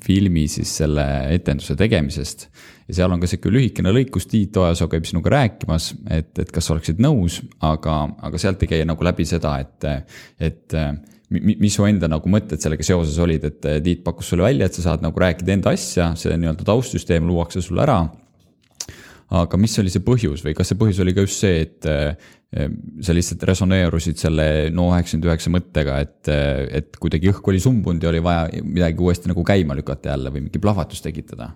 filmi 0.00 0.46
siis 0.48 0.70
selle 0.78 1.02
etenduse 1.34 1.74
tegemisest. 1.76 2.46
ja 2.88 2.94
seal 2.96 3.12
on 3.12 3.20
ka 3.20 3.28
sihuke 3.28 3.50
lühikene 3.52 3.92
lõik, 3.92 4.14
kus 4.14 4.24
Tiit 4.24 4.56
Ojasoo 4.56 4.88
käib 4.88 5.04
sinuga 5.04 5.34
rääkimas, 5.34 5.90
et, 6.08 6.30
et 6.40 6.48
kas 6.50 6.70
oleksid 6.72 7.02
nõus, 7.04 7.42
aga, 7.60 7.98
aga 8.24 8.40
sealt 8.40 8.64
ei 8.64 8.70
käi 8.70 8.86
nagu 8.88 9.04
läbi 9.04 9.28
seda, 9.28 9.58
et, 9.60 10.08
et 10.40 10.78
mis 11.34 11.74
su 11.76 11.86
enda 11.88 12.08
nagu 12.10 12.30
mõtted 12.30 12.62
sellega 12.62 12.84
seoses 12.86 13.16
olid, 13.22 13.46
et 13.48 13.70
Tiit 13.84 14.04
pakkus 14.06 14.32
sulle 14.32 14.46
välja, 14.46 14.68
et 14.68 14.76
sa 14.76 14.84
saad 14.88 15.04
nagu 15.04 15.20
rääkida 15.20 15.54
enda 15.54 15.72
asja, 15.74 16.12
see 16.18 16.34
nii-öelda 16.38 16.66
taustsüsteem 16.66 17.26
luuakse 17.28 17.62
sulle 17.64 17.84
ära. 17.84 18.02
aga 19.34 19.58
mis 19.58 19.72
oli 19.80 19.90
see 19.90 20.04
põhjus 20.04 20.44
või 20.44 20.52
kas 20.54 20.68
see 20.70 20.78
põhjus 20.78 21.00
oli 21.02 21.14
ka 21.16 21.24
just 21.24 21.40
see, 21.42 21.62
et 21.64 21.86
eh, 21.90 22.68
sa 23.02 23.14
lihtsalt 23.16 23.42
resoneerusid 23.48 24.20
selle 24.20 24.46
no 24.70 24.90
üheksakümmend 24.92 25.30
üheksa 25.30 25.50
mõttega, 25.50 25.98
et, 26.04 26.30
et 26.78 26.98
kuidagi 27.00 27.32
õhk 27.32 27.48
oli 27.50 27.62
sumbunud 27.62 28.04
ja 28.04 28.12
oli 28.12 28.22
vaja 28.22 28.62
midagi 28.62 29.02
uuesti 29.02 29.32
nagu 29.32 29.42
käima 29.42 29.74
lükata 29.74 30.12
jälle 30.12 30.30
või 30.30 30.46
mingi 30.46 30.62
plahvatus 30.62 31.02
tekitada? 31.02 31.50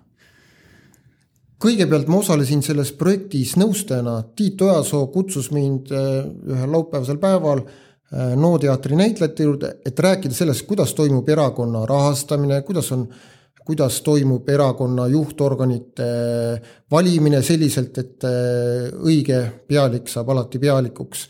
kõigepealt 1.59 2.07
ma 2.07 2.21
osalesin 2.21 2.61
selles 2.63 2.93
projektis 2.95 3.57
nõustajana, 3.59 4.21
Tiit 4.35 4.61
Ojasoo 4.63 5.07
kutsus 5.13 5.51
mind 5.51 5.91
eh, 5.91 6.25
ühel 6.55 6.75
laupäevasel 6.75 7.21
päeval 7.21 7.63
Äh, 7.67 7.88
NO 8.11 8.57
teatri 8.57 8.97
näitlejate 8.97 9.45
juurde, 9.45 9.73
et 9.85 9.99
rääkida 9.99 10.33
sellest, 10.33 10.65
kuidas 10.67 10.95
toimub 10.97 11.27
erakonna 11.29 11.83
rahastamine, 11.85 12.61
kuidas 12.65 12.91
on, 12.95 13.03
kuidas 13.65 13.99
toimub 14.01 14.49
erakonna 14.49 15.05
juhtorganite 15.07 16.07
valimine 16.91 17.43
selliselt, 17.45 17.97
et 18.01 18.25
äh, 18.25 18.87
õige 19.05 19.43
pealik 19.69 20.09
saab 20.09 20.33
alati 20.33 20.59
pealikuks. 20.59 21.27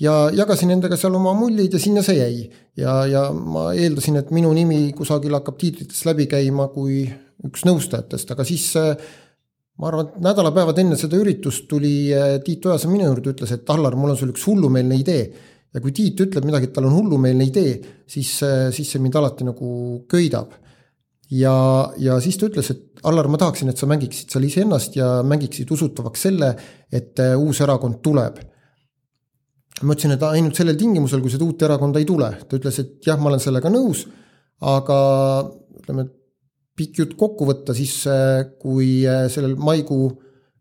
ja 0.00 0.30
jagasin 0.34 0.70
endaga 0.70 0.96
seal 0.96 1.14
oma 1.14 1.34
mullid 1.34 1.74
ja 1.74 1.78
sinna 1.82 2.02
see 2.06 2.20
jäi. 2.20 2.50
ja, 2.76 3.02
ja 3.06 3.24
ma 3.32 3.72
eeldasin, 3.74 4.16
et 4.22 4.30
minu 4.30 4.52
nimi 4.52 4.92
kusagil 4.92 5.34
hakkab 5.34 5.58
tiitritest 5.58 6.06
läbi 6.06 6.26
käima 6.30 6.68
kui 6.68 7.02
üks 7.42 7.66
nõustajatest, 7.66 8.30
aga 8.30 8.44
siis 8.46 8.76
äh, 8.78 8.94
ma 9.74 9.90
arvan, 9.90 10.06
et 10.06 10.22
nädalapäevad 10.22 10.78
enne 10.78 10.96
seda 10.96 11.18
üritust 11.18 11.66
tuli 11.66 12.12
Tiit 12.44 12.66
Ojasoo 12.66 12.92
minu 12.92 13.10
juurde, 13.10 13.34
ütles, 13.34 13.50
et 13.50 13.70
Allar, 13.74 13.98
mul 13.98 14.14
on 14.14 14.20
sul 14.20 14.30
üks 14.30 14.46
hullumeelne 14.46 15.02
idee 15.02 15.50
ja 15.72 15.80
kui 15.80 15.94
Tiit 15.96 16.20
ütleb 16.20 16.44
midagi, 16.44 16.68
et 16.68 16.74
tal 16.76 16.88
on 16.88 16.96
hullumeelne 16.98 17.46
idee, 17.48 17.76
siis, 18.08 18.34
siis 18.76 18.92
see 18.92 19.00
mind 19.00 19.16
alati 19.16 19.46
nagu 19.48 19.68
köidab. 20.10 20.52
ja, 21.32 21.54
ja 21.98 22.18
siis 22.20 22.36
ta 22.36 22.50
ütles, 22.50 22.70
et 22.74 22.92
Allar, 23.02 23.26
ma 23.26 23.38
tahaksin, 23.40 23.72
et 23.72 23.80
sa 23.80 23.88
mängiksid 23.90 24.30
seal 24.30 24.44
iseennast 24.46 24.94
ja 24.94 25.06
mängiksid 25.26 25.70
usutavaks 25.74 26.26
selle, 26.28 26.52
et 26.86 27.18
äh, 27.18 27.34
uus 27.34 27.60
erakond 27.64 27.98
tuleb. 28.04 28.38
ma 29.82 29.96
ütlesin, 29.96 30.14
et 30.14 30.22
ainult 30.22 30.54
sellel 30.54 30.76
tingimusel, 30.78 31.22
kui 31.24 31.32
seda 31.32 31.42
uut 31.42 31.62
erakonda 31.66 31.98
ei 31.98 32.06
tule, 32.06 32.28
ta 32.46 32.58
ütles, 32.58 32.76
et 32.78 33.06
jah, 33.06 33.18
ma 33.18 33.32
olen 33.32 33.42
sellega 33.42 33.72
nõus, 33.72 34.04
aga 34.62 34.98
ütleme, 35.80 36.04
pikk 36.78 37.00
jutt 37.00 37.16
kokku 37.18 37.48
võtta, 37.48 37.74
siis 37.74 37.96
äh, 38.06 38.44
kui 38.62 39.00
äh, 39.08 39.24
sellel 39.32 39.56
maikuu, 39.58 40.12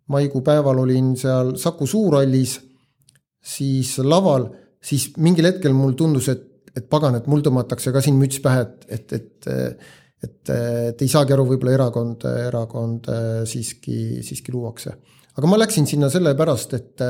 maikuu 0.09 0.41
päeval 0.45 0.81
olin 0.81 1.13
seal 1.19 1.53
Saku 1.61 1.85
Suurhallis, 1.85 2.57
siis 3.37 3.93
laval 4.01 4.49
siis 4.81 5.11
mingil 5.21 5.47
hetkel 5.49 5.75
mul 5.77 5.95
tundus, 5.97 6.29
et, 6.33 6.45
et 6.75 6.87
pagan, 6.89 7.17
et 7.17 7.27
mul 7.29 7.43
tõmmatakse 7.45 7.93
ka 7.93 8.03
siin 8.03 8.17
müts 8.19 8.41
pähe, 8.43 8.65
et, 8.65 8.85
et, 8.99 9.19
et 9.19 9.81
et, 10.21 10.51
et 10.53 10.99
ei 11.01 11.09
saagi 11.09 11.33
aru, 11.33 11.47
võib-olla 11.49 11.71
erakond, 11.73 12.25
erakond 12.43 13.07
siiski, 13.49 14.19
siiski 14.21 14.53
luuakse. 14.53 14.91
aga 15.33 15.47
ma 15.49 15.57
läksin 15.57 15.87
sinna 15.89 16.11
sellepärast, 16.13 16.75
et 16.77 17.01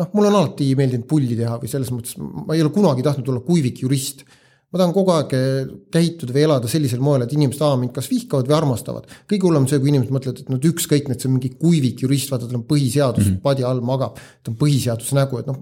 noh, 0.00 0.08
mulle 0.16 0.32
on 0.32 0.38
alati 0.40 0.72
meeldinud 0.78 1.06
pulli 1.06 1.36
teha 1.38 1.60
või 1.62 1.70
selles 1.70 1.92
mõttes 1.94 2.16
ma 2.18 2.56
ei 2.56 2.64
ole 2.64 2.72
kunagi 2.74 3.04
tahtnud 3.06 3.30
olla 3.30 3.44
kuivik 3.46 3.84
jurist 3.84 4.24
ma 4.70 4.78
tahan 4.78 4.92
kogu 4.94 5.10
aeg 5.16 5.32
eh, 5.34 5.70
käituda 5.90 6.34
või 6.34 6.44
elada 6.46 6.70
sellisel 6.70 7.02
moel, 7.02 7.24
et 7.24 7.32
inimesed 7.34 7.62
A 7.66 7.72
mind 7.78 7.92
kas 7.94 8.06
vihkavad 8.10 8.46
või 8.46 8.56
armastavad. 8.60 9.08
kõige 9.30 9.48
hullem 9.48 9.66
on 9.66 9.70
see, 9.70 9.80
kui 9.82 9.90
inimesed 9.90 10.14
mõtlevad, 10.14 10.42
et 10.42 10.52
no 10.52 10.58
ükskõik, 10.70 11.10
et 11.10 11.22
see 11.22 11.30
on 11.30 11.36
mingi 11.36 11.50
kuivik 11.58 12.04
jurist, 12.04 12.30
vaata 12.30 12.46
tal 12.46 12.60
on 12.60 12.66
põhiseadus 12.68 13.26
mm 13.26 13.32
-hmm. 13.32 13.42
padja 13.42 13.68
all 13.68 13.82
magab. 13.82 14.18
ta 14.42 14.52
on 14.52 14.58
põhiseaduse 14.60 15.18
nägu, 15.18 15.38
et 15.38 15.46
noh, 15.50 15.58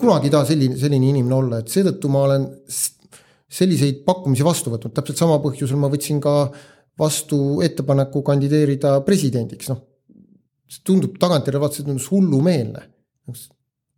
kunagi 0.00 0.30
ei 0.30 0.36
taha 0.36 0.48
selline, 0.48 0.78
selline 0.80 1.08
inimene 1.08 1.34
olla, 1.34 1.58
et 1.58 1.68
seetõttu 1.68 2.08
ma 2.08 2.22
olen 2.28 2.48
selliseid 3.54 4.04
pakkumisi 4.04 4.44
vastu 4.44 4.72
võtnud, 4.72 4.94
täpselt 4.94 5.20
sama 5.20 5.36
põhjusel 5.42 5.76
ma 5.76 5.90
võtsin 5.92 6.20
ka 6.20 6.50
vastu 6.98 7.60
ettepaneku 7.66 8.22
kandideerida 8.22 9.00
presidendiks, 9.04 9.68
noh. 9.68 9.82
see 10.70 10.80
tundub 10.86 11.18
tagantjärele 11.20 11.60
vaadates, 11.60 11.82
et 11.82 11.86
tundus 11.90 12.08
hullumeelne. 12.10 12.82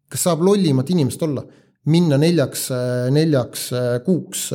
kas 0.08 0.22
saab 0.22 0.42
lollimat 0.42 0.90
inimest 0.90 1.22
olla? 1.22 1.44
Minna 1.90 2.18
neljaks, 2.20 2.68
neljaks 3.14 3.66
kuuks 4.06 4.48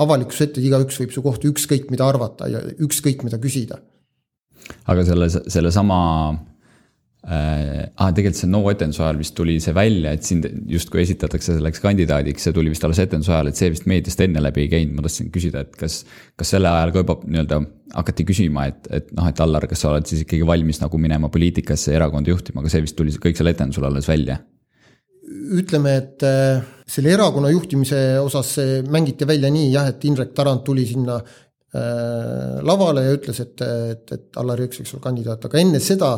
avalikkuse 0.00 0.48
ette, 0.48 0.64
igaüks 0.64 1.00
võib 1.02 1.14
su 1.14 1.24
kohta 1.24 1.48
ükskõik 1.50 1.90
mida 1.92 2.06
arvata 2.08 2.48
ja 2.50 2.62
ükskõik 2.80 3.24
mida 3.26 3.40
küsida. 3.42 3.80
aga 4.86 5.04
selle, 5.04 5.28
sellesama 5.28 5.98
äh,, 7.26 7.90
ah, 7.96 8.12
tegelikult 8.14 8.38
see 8.38 8.50
no 8.50 8.62
etenduse 8.70 9.02
ajal 9.04 9.18
vist 9.20 9.34
tuli 9.36 9.58
see 9.60 9.74
välja, 9.76 10.14
et 10.16 10.24
sind 10.24 10.46
justkui 10.70 11.02
esitatakse 11.02 11.56
selleks 11.58 11.82
kandidaadiks, 11.84 12.46
see 12.46 12.56
tuli 12.56 12.72
vist 12.72 12.86
alles 12.86 13.02
etenduse 13.02 13.34
ajal, 13.34 13.50
et 13.50 13.60
see 13.60 13.72
vist 13.74 13.88
meediast 13.90 14.22
enne 14.24 14.40
läbi 14.44 14.64
ei 14.64 14.70
käinud, 14.76 14.94
ma 14.96 15.04
tahtsin 15.04 15.28
küsida, 15.34 15.66
et 15.66 15.76
kas. 15.80 16.04
kas 16.40 16.54
selle 16.56 16.70
ajal 16.70 16.94
ka 16.94 17.04
juba 17.04 17.18
nii-öelda 17.26 17.60
hakati 17.98 18.24
küsima, 18.24 18.70
et, 18.70 18.86
et 18.94 19.12
noh, 19.18 19.26
et 19.28 19.44
Allar, 19.44 19.66
kas 19.68 19.82
sa 19.84 19.90
oled 19.92 20.06
siis 20.08 20.24
ikkagi 20.24 20.46
valmis 20.46 20.80
nagu 20.80 21.02
minema 21.02 21.28
poliitikasse 21.32 21.92
ja 21.92 22.00
erakonda 22.00 22.32
juhtima, 22.32 22.62
aga 22.62 22.72
see 22.72 22.86
vist 22.86 22.96
tuli 22.96 23.12
kõik 23.12 23.36
seal 23.36 23.52
etendusel 23.52 23.90
alles 23.90 24.08
välja 24.08 24.38
ütleme, 25.30 25.94
et 26.00 26.26
äh, 26.26 26.60
selle 26.90 27.14
erakonna 27.14 27.52
juhtimise 27.52 28.00
osas 28.22 28.56
mängiti 28.90 29.28
välja 29.28 29.50
nii 29.52 29.70
jah, 29.72 29.88
et 29.92 30.04
Indrek 30.08 30.34
Tarand 30.34 30.64
tuli 30.66 30.84
sinna 30.88 31.20
äh, 31.20 32.60
lavale 32.66 33.06
ja 33.06 33.16
ütles, 33.16 33.40
et, 33.44 33.56
et, 33.64 34.14
et 34.16 34.40
Allar 34.42 34.62
Jõks 34.64 34.82
võiks 34.82 34.94
olla 34.96 35.06
kandidaat, 35.08 35.46
aga 35.46 35.60
enne 35.62 35.82
seda 35.82 36.14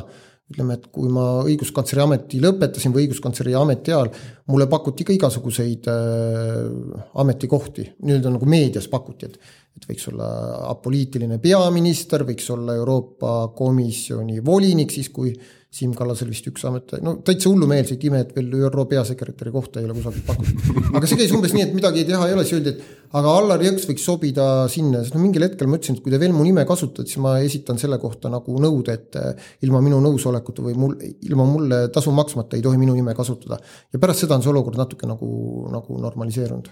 ütleme, 0.52 0.76
et 0.76 0.88
kui 0.92 1.08
ma 1.12 1.26
õiguskantsleri 1.46 2.02
ameti 2.04 2.40
lõpetasin 2.42 2.92
või 2.92 3.06
õiguskantsleri 3.06 3.54
ameti 3.56 3.92
ajal, 3.94 4.10
mulle 4.52 4.66
pakuti 4.68 5.06
ka 5.08 5.14
igasuguseid 5.16 5.88
äh, 5.92 7.02
ametikohti, 7.22 7.88
nii-öelda 8.02 8.32
nagu 8.36 8.48
meedias 8.48 8.88
pakuti, 8.92 9.32
et 9.32 9.58
et 9.72 9.86
võiks 9.88 10.04
olla 10.10 10.26
apoliitiline 10.68 11.38
peaminister, 11.40 12.26
võiks 12.28 12.44
olla 12.52 12.74
Euroopa 12.76 13.54
Komisjoni 13.56 14.42
volinik, 14.44 14.92
siis 14.92 15.08
kui 15.08 15.30
äh, 15.32 15.61
Siim 15.72 15.94
Kallasel 15.96 16.28
vist 16.28 16.44
üks 16.50 16.66
amet, 16.68 16.90
no 17.00 17.14
täitsa 17.24 17.48
hullumeelseid 17.48 18.02
ime, 18.04 18.18
et 18.26 18.34
veel 18.36 18.50
ÜRO 18.66 18.82
peasekretäri 18.90 19.48
kohta 19.54 19.80
ei 19.80 19.86
ole 19.86 19.94
kusagilt 19.96 20.26
pakutud. 20.26 20.90
aga 20.98 21.08
see 21.08 21.16
käis 21.22 21.32
umbes 21.32 21.54
nii, 21.56 21.64
et 21.64 21.72
midagi 21.72 22.04
teha 22.10 22.26
ei 22.28 22.34
ole, 22.36 22.44
siis 22.44 22.58
öeldi, 22.58 22.74
et 22.74 23.14
aga 23.16 23.32
Allar 23.38 23.64
Jõks 23.64 23.88
võiks 23.88 24.04
sobida 24.04 24.48
sinna, 24.72 25.00
sest 25.00 25.16
no 25.16 25.22
mingil 25.22 25.46
hetkel 25.46 25.70
ma 25.72 25.80
ütlesin, 25.80 25.96
et 25.96 26.04
kui 26.04 26.12
te 26.12 26.20
veel 26.20 26.36
mu 26.36 26.44
nime 26.44 26.66
kasutate, 26.68 27.08
siis 27.08 27.22
ma 27.24 27.38
esitan 27.40 27.80
selle 27.80 27.96
kohta 28.02 28.28
nagu 28.32 28.60
nõude, 28.60 28.98
et 29.00 29.16
eh, 29.16 29.48
ilma 29.64 29.80
minu 29.80 30.02
nõusolekuta 30.04 30.68
või 30.68 30.76
mul, 30.76 30.96
ilma 31.24 31.48
mulle 31.48 31.82
tasu 31.94 32.12
maksmata 32.20 32.60
ei 32.60 32.68
tohi 32.68 32.76
minu 32.76 32.92
nime 32.98 33.16
kasutada. 33.16 33.56
ja 33.64 34.02
pärast 34.02 34.26
seda 34.26 34.36
on 34.36 34.44
see 34.44 34.52
olukord 34.52 34.76
natuke 34.76 35.08
nagu, 35.08 35.32
nagu 35.72 36.00
normaliseerunud. 36.04 36.68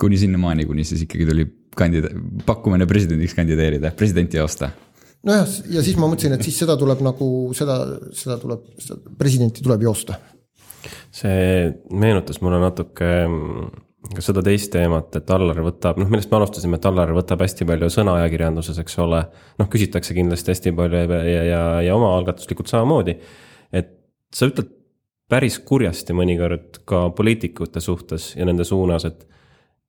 Kuni 0.00 0.16
sinnamaani, 0.16 0.64
kuni 0.64 0.88
siis 0.88 1.04
ikkagi 1.04 1.28
tuli 1.28 1.44
kandida-, 1.76 2.16
pakkumine 2.48 2.88
presidendiks 2.88 3.36
kandideerida, 3.36 3.92
presidenti 3.92 4.40
joosta 4.40 4.72
nojah, 5.26 5.54
ja 5.74 5.84
siis 5.84 5.98
ma 6.00 6.08
mõtlesin, 6.08 6.36
et 6.36 6.46
siis 6.46 6.58
seda 6.62 6.76
tuleb 6.80 7.02
nagu 7.04 7.28
seda, 7.56 7.76
seda 8.16 8.38
tuleb, 8.40 8.64
seda 8.80 9.14
presidenti 9.18 9.64
tuleb 9.64 9.84
joosta. 9.88 10.18
see 11.12 11.70
meenutas 11.90 12.40
mulle 12.40 12.60
natuke 12.62 13.08
mm, 13.26 13.70
ka 14.14 14.24
seda 14.24 14.42
teist 14.44 14.72
teemat, 14.72 15.12
et 15.18 15.30
Allar 15.34 15.60
võtab, 15.64 15.98
noh, 16.00 16.08
millest 16.10 16.30
me 16.32 16.38
alustasime, 16.38 16.78
et 16.80 16.86
Allar 16.88 17.12
võtab 17.14 17.42
hästi 17.44 17.66
palju 17.68 17.90
sõna 17.92 18.16
ajakirjanduses, 18.20 18.78
eks 18.80 18.98
ole. 19.04 19.22
noh, 19.60 19.70
küsitakse 19.70 20.16
kindlasti 20.16 20.54
hästi 20.54 20.74
palju 20.76 21.02
ja, 21.02 21.22
ja, 21.28 21.42
ja, 21.44 21.62
ja 21.88 21.96
omaalgatuslikult 21.98 22.70
samamoodi. 22.72 23.18
et 23.72 23.96
sa 24.34 24.48
ütled 24.48 24.72
päris 25.30 25.60
kurjasti 25.62 26.14
mõnikord 26.16 26.80
ka 26.88 27.08
poliitikute 27.14 27.82
suhtes 27.82 28.32
ja 28.36 28.46
nende 28.48 28.64
suunas, 28.66 29.04
et, 29.06 29.26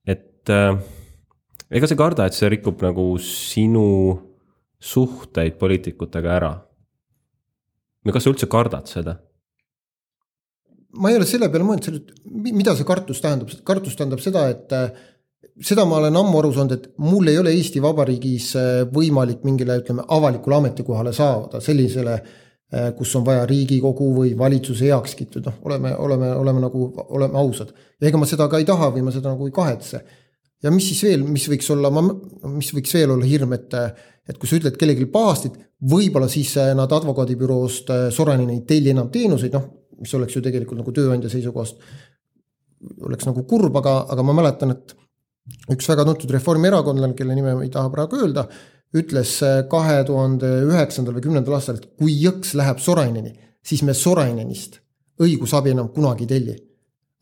et 0.06 0.52
äh, 0.52 0.76
ega 1.70 1.88
sa 1.88 1.96
ei 1.96 2.02
karda, 2.04 2.28
et 2.28 2.36
see 2.36 2.50
rikub 2.52 2.84
nagu 2.84 3.06
sinu 3.22 3.88
suhteid 4.82 5.58
poliitikutega 5.60 6.36
ära? 6.38 6.52
või 8.02 8.14
kas 8.14 8.26
sa 8.26 8.32
üldse 8.32 8.48
kardad 8.50 8.90
seda? 8.90 9.16
ma 10.98 11.10
ei 11.10 11.16
ole 11.16 11.26
selle 11.28 11.48
peale 11.52 11.64
mõelnud, 11.64 12.12
mida 12.52 12.74
see 12.76 12.86
kartus 12.88 13.22
tähendab, 13.24 13.52
kartus 13.64 13.96
tähendab 13.96 14.20
seda, 14.20 14.44
et 14.52 14.74
äh, 14.76 14.90
seda 15.64 15.86
ma 15.88 15.98
olen 16.00 16.16
ammu 16.20 16.40
aru 16.40 16.52
saanud, 16.52 16.74
et 16.76 16.88
mul 17.00 17.30
ei 17.32 17.38
ole 17.40 17.54
Eesti 17.56 17.82
Vabariigis 17.84 18.52
äh, 18.60 18.70
võimalik 18.92 19.44
mingile, 19.46 19.78
ütleme, 19.82 20.04
avalikule 20.16 20.58
ametikohale 20.58 21.14
saada 21.16 21.62
sellisele, 21.64 22.18
äh, 22.18 22.90
kus 22.98 23.14
on 23.16 23.24
vaja 23.24 23.46
Riigikogu 23.48 24.10
või 24.18 24.34
valitsuse 24.38 24.90
heakskiitu, 24.90 25.44
noh, 25.46 25.62
oleme, 25.68 25.94
oleme, 25.96 26.32
oleme 26.42 26.64
nagu, 26.66 26.90
oleme 27.08 27.40
ausad. 27.40 27.72
ja 28.00 28.10
ega 28.10 28.20
ma 28.20 28.28
seda 28.28 28.48
ka 28.52 28.60
ei 28.60 28.68
taha 28.68 28.92
või 28.92 29.06
ma 29.06 29.14
seda 29.14 29.32
nagu 29.32 29.48
ei 29.48 29.56
kahetse. 29.56 30.04
Ja 30.62 30.70
mis 30.70 30.88
siis 30.92 31.02
veel, 31.08 31.26
mis 31.26 31.48
võiks 31.50 31.68
olla, 31.74 31.90
mis 32.46 32.72
võiks 32.74 32.94
veel 32.94 33.14
olla 33.14 33.26
hirm, 33.26 33.52
et, 33.58 33.74
et 34.28 34.38
kui 34.38 34.50
sa 34.50 34.58
ütled 34.60 34.78
kellelegi 34.78 35.08
pahasti, 35.12 35.52
võib-olla 35.90 36.28
siis 36.30 36.54
nad 36.78 36.92
advokaadibüroost 36.98 37.90
Sorainen 38.14 38.50
ei 38.54 38.64
telli 38.68 38.92
enam 38.94 39.10
teenuseid, 39.12 39.54
noh 39.56 39.70
mis 40.02 40.14
oleks 40.18 40.36
ju 40.36 40.42
tegelikult 40.44 40.80
nagu 40.80 40.94
tööandja 40.94 41.30
seisukohast 41.30 41.78
oleks 43.06 43.28
nagu 43.28 43.44
kurb, 43.48 43.76
aga, 43.78 43.94
aga 44.10 44.24
ma 44.26 44.34
mäletan, 44.36 44.74
et 44.74 44.94
üks 45.72 45.88
väga 45.90 46.06
tuntud 46.06 46.32
reformierakondlane, 46.34 47.16
kelle 47.18 47.36
nime 47.38 47.54
ma 47.58 47.64
ei 47.66 47.70
taha 47.72 47.90
praegu 47.92 48.18
öelda, 48.22 48.46
ütles 48.98 49.36
kahe 49.70 50.00
tuhande 50.08 50.50
üheksandal 50.66 51.16
või 51.16 51.26
kümnendal 51.28 51.56
aastal, 51.58 51.78
et 51.78 51.92
kui 51.98 52.14
jõks 52.20 52.56
läheb 52.58 52.82
Soraineni, 52.82 53.32
siis 53.64 53.84
me 53.86 53.94
Sorainenist 53.96 54.80
õigusabi 55.22 55.72
enam 55.72 55.92
kunagi 55.94 56.26
ei 56.26 56.32
telli. 56.34 56.56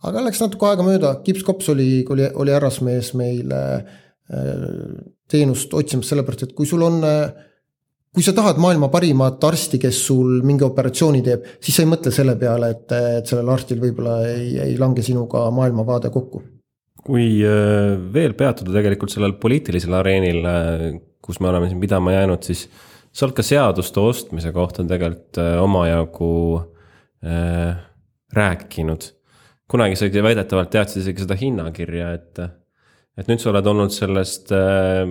Aga 0.06 0.24
läks 0.24 0.40
natuke 0.42 0.68
aega 0.70 0.86
mööda, 0.86 1.14
Kips-Kops 1.24 1.70
oli, 1.74 1.90
oli, 2.10 2.28
oli 2.42 2.54
härrasmees 2.54 3.12
meil 3.18 3.52
äh, 3.52 4.00
teenust 5.30 5.74
otsimas, 5.76 6.10
sellepärast 6.12 6.48
et 6.48 6.54
kui 6.56 6.68
sul 6.68 6.84
on 6.86 7.00
äh, 7.06 7.30
kui 8.10 8.24
sa 8.26 8.34
tahad 8.34 8.58
maailma 8.58 8.88
parimat 8.90 9.42
arsti, 9.46 9.78
kes 9.82 9.98
sul 10.08 10.40
mingi 10.46 10.66
operatsiooni 10.66 11.20
teeb, 11.26 11.44
siis 11.62 11.76
sa 11.76 11.84
ei 11.84 11.90
mõtle 11.90 12.12
selle 12.14 12.34
peale, 12.40 12.72
et, 12.74 12.96
et 13.20 13.30
sellel 13.30 13.52
arstil 13.54 13.78
võib-olla 13.82 14.16
ei, 14.30 14.56
ei 14.64 14.78
lange 14.80 15.04
sinuga 15.06 15.46
maailmavaade 15.54 16.10
kokku. 16.14 16.42
kui 17.00 17.40
äh, 17.46 17.96
veel 18.12 18.34
peatuda 18.36 18.74
tegelikult 18.76 19.12
sellel 19.12 19.38
poliitilisel 19.40 19.94
areenil, 20.00 20.44
kus 21.22 21.38
me 21.40 21.48
oleme 21.48 21.70
siin 21.70 21.80
pidama 21.80 22.12
jäänud, 22.12 22.44
siis 22.44 22.66
oled 23.24 23.34
ka 23.36 23.44
seaduste 23.46 24.02
ostmise 24.02 24.52
kohta 24.54 24.84
tegelikult 24.86 25.40
äh, 25.42 25.56
omajagu 25.62 26.34
äh, 27.24 27.78
rääkinud. 28.36 29.08
Kunagi 29.70 29.98
sa 29.98 30.08
väidetavalt 30.10 30.72
teadsid 30.72 31.04
isegi 31.04 31.24
seda 31.24 31.36
hinnakirja, 31.38 32.12
et, 32.18 32.40
et 33.18 33.28
nüüd 33.30 33.42
sa 33.42 33.52
oled 33.52 33.68
olnud 33.70 33.94
sellest 33.94 34.50
äh, 34.56 35.04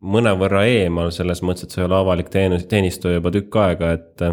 mõnevõrra 0.00 0.64
eemal 0.68 1.12
selles 1.14 1.42
mõttes, 1.44 1.66
et 1.66 1.74
sa 1.74 1.82
ei 1.82 1.88
ole 1.88 1.98
avalik 1.98 2.30
teenus, 2.32 2.64
teenistuja 2.70 3.18
juba 3.18 3.32
tükk 3.34 3.60
aega, 3.62 3.92
et. 3.98 4.24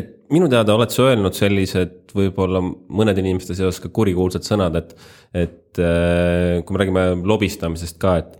et 0.00 0.10
minu 0.32 0.48
teada 0.50 0.74
oled 0.74 0.92
sa 0.94 1.10
öelnud 1.10 1.36
sellised 1.36 2.14
võib-olla 2.16 2.62
mõnede 2.62 3.22
inimeste 3.22 3.54
seas 3.58 3.80
ka 3.82 3.92
kurikuulsad 3.94 4.46
sõnad, 4.46 4.78
et, 4.80 4.94
et 5.34 5.82
äh, 5.82 6.58
kui 6.64 6.74
me 6.74 6.82
räägime 6.82 7.06
lobistamisest 7.28 8.00
ka, 8.02 8.18
et. 8.24 8.36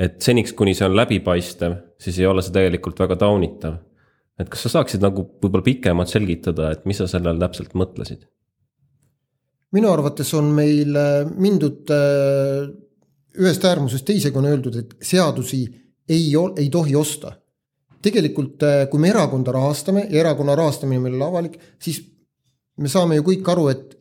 et 0.00 0.18
seniks, 0.22 0.54
kuni 0.56 0.76
see 0.76 0.88
on 0.88 0.96
läbipaistev, 0.96 1.76
siis 2.00 2.22
ei 2.22 2.28
ole 2.30 2.44
see 2.44 2.54
tegelikult 2.56 3.02
väga 3.02 3.18
taunitav. 3.20 3.80
et 4.40 4.48
kas 4.48 4.62
sa 4.64 4.78
saaksid 4.78 5.02
nagu 5.04 5.26
võib-olla 5.42 5.66
pikemalt 5.66 6.08
selgitada, 6.08 6.70
et 6.72 6.86
mis 6.88 6.96
sa 6.96 7.10
sellel 7.10 7.42
täpselt 7.42 7.74
mõtlesid? 7.76 8.24
Minu 9.76 9.90
arvates 9.90 10.32
on 10.34 10.52
meil 10.54 10.96
äh, 10.96 11.26
mindud 11.36 11.90
äh 11.90 12.70
ühest 13.40 13.62
äärmusest 13.64 14.04
teisega 14.04 14.40
on 14.40 14.48
öeldud, 14.50 14.74
et 14.76 14.96
seadusi 15.06 15.60
ei, 16.10 16.24
ei 16.34 16.70
tohi 16.70 16.96
osta. 16.96 17.36
tegelikult, 18.02 18.62
äh, 18.64 18.86
kui 18.90 19.00
me 19.00 19.10
erakonda 19.12 19.52
rahastame 19.52 20.06
ja 20.08 20.20
erakonna 20.22 20.54
rahastamine 20.56 21.02
meil 21.04 21.18
on 21.18 21.26
avalik, 21.28 21.58
siis 21.78 22.00
me 22.80 22.88
saame 22.88 23.18
ju 23.18 23.26
kõik 23.26 23.48
aru, 23.52 23.66
et 23.68 23.96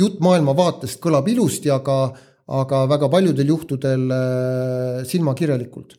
jutt 0.00 0.22
maailmavaatest 0.24 0.98
kõlab 1.04 1.28
ilusti, 1.28 1.70
aga, 1.70 1.98
aga 2.48 2.86
väga 2.88 3.10
paljudel 3.12 3.52
juhtudel 3.52 4.06
silmakirjalikult. 5.06 5.98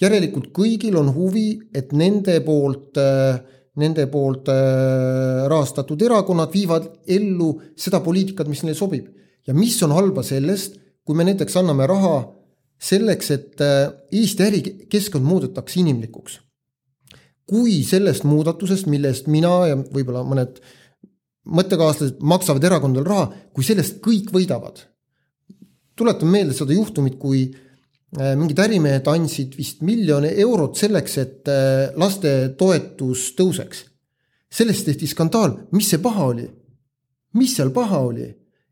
järelikult 0.00 0.52
kõigil 0.52 0.96
on 0.96 1.10
huvi, 1.12 1.58
et 1.74 1.92
nende 1.92 2.40
poolt, 2.46 2.96
äh, 2.96 3.42
nende 3.76 4.06
poolt 4.08 4.48
rahastatud 5.48 6.00
erakonnad 6.02 6.52
viivad 6.52 6.86
ellu 7.12 7.50
seda 7.76 8.00
poliitikat, 8.00 8.48
mis 8.48 8.62
neile 8.64 8.78
sobib. 8.78 9.06
ja 9.46 9.54
mis 9.54 9.76
on 9.82 9.92
halba 9.92 10.22
sellest 10.26 10.78
kui 11.06 11.14
me 11.14 11.26
näiteks 11.26 11.54
anname 11.60 11.86
raha 11.86 12.16
selleks, 12.82 13.30
et 13.30 13.62
äh, 13.64 13.86
Eesti 14.12 14.42
ärikeskkond 14.48 15.24
muudetakse 15.24 15.80
inimlikuks. 15.80 16.40
kui 17.46 17.84
sellest 17.86 18.24
muudatusest, 18.26 18.88
mille 18.90 19.12
eest 19.14 19.28
mina 19.30 19.52
ja 19.70 19.76
võib-olla 19.78 20.24
mõned 20.26 20.56
mõttekaaslased 21.46 22.18
maksavad 22.26 22.64
erakondadele 22.66 23.06
raha, 23.06 23.28
kui 23.54 23.64
sellest 23.64 24.00
kõik 24.02 24.32
võidavad. 24.34 24.82
tuletan 25.96 26.28
meelde 26.28 26.56
seda 26.58 26.74
juhtumit, 26.74 27.14
kui 27.22 27.46
äh, 27.46 27.65
mingid 28.14 28.60
ärimehed 28.62 29.08
andsid 29.10 29.56
vist 29.58 29.82
miljon 29.84 30.24
eurot 30.28 30.78
selleks, 30.78 31.18
et 31.18 31.50
äh, 31.50 31.90
lastetoetus 31.98 33.32
tõuseks. 33.38 33.84
sellest 34.56 34.86
tehti 34.86 35.08
skandaal, 35.10 35.56
mis 35.72 35.90
see 35.90 35.98
paha 36.02 36.30
oli? 36.32 36.46
mis 37.34 37.56
seal 37.56 37.70
paha 37.74 37.98
oli? 38.06 38.28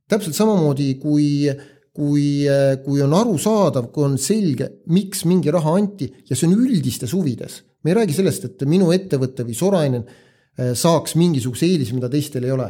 täpselt 0.08 0.36
samamoodi, 0.36 0.94
kui 1.02 1.48
äh, 1.50 1.70
kui, 1.94 2.42
kui 2.82 3.02
on 3.04 3.12
arusaadav, 3.14 3.92
kui 3.94 4.02
on 4.02 4.16
selge, 4.18 4.66
miks 4.90 5.22
mingi 5.30 5.52
raha 5.54 5.76
anti 5.78 6.08
ja 6.26 6.34
see 6.34 6.48
on 6.48 6.56
üldistes 6.58 7.14
huvides. 7.14 7.62
me 7.84 7.92
ei 7.92 7.98
räägi 8.00 8.16
sellest, 8.16 8.44
et 8.48 8.64
minu 8.66 8.90
ettevõte 8.90 9.44
või 9.46 9.54
Sorainen 9.54 10.02
saaks 10.56 11.14
mingisuguse 11.20 11.66
eelise, 11.68 11.94
mida 11.94 12.08
teistel 12.10 12.46
ei 12.48 12.54
ole. 12.54 12.66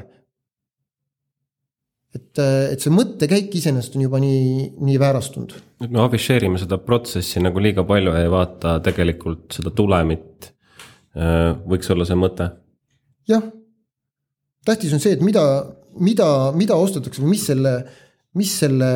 Et, 2.14 2.38
eh, 2.38 2.72
et 2.72 2.84
see 2.84 2.94
mõttekäik 2.94 3.54
iseenesest 3.58 3.96
on 3.98 4.06
juba 4.06 4.20
nii, 4.22 4.70
nii 4.86 5.00
väärastunud. 5.02 5.56
et 5.82 5.90
me 5.90 6.02
afišeerime 6.04 6.60
seda 6.62 6.78
protsessi 6.78 7.42
nagu 7.42 7.62
liiga 7.62 7.84
palju 7.88 8.14
ja 8.14 8.24
ei 8.24 8.30
vaata 8.32 8.78
tegelikult 8.84 9.58
seda 9.58 9.74
tulemit. 9.74 10.52
Eh, 11.14 11.50
võiks 11.70 11.90
olla 11.94 12.06
see 12.08 12.18
mõte. 12.18 12.50
jah, 13.28 13.44
tähtis 14.66 14.92
on 14.92 15.00
see, 15.00 15.12
et 15.18 15.22
mida, 15.24 15.44
mida, 16.00 16.52
mida 16.56 16.76
ostetakse 16.76 17.22
või 17.22 17.36
mis 17.36 17.46
selle 17.52 17.74
mis 18.34 18.54
selle 18.64 18.90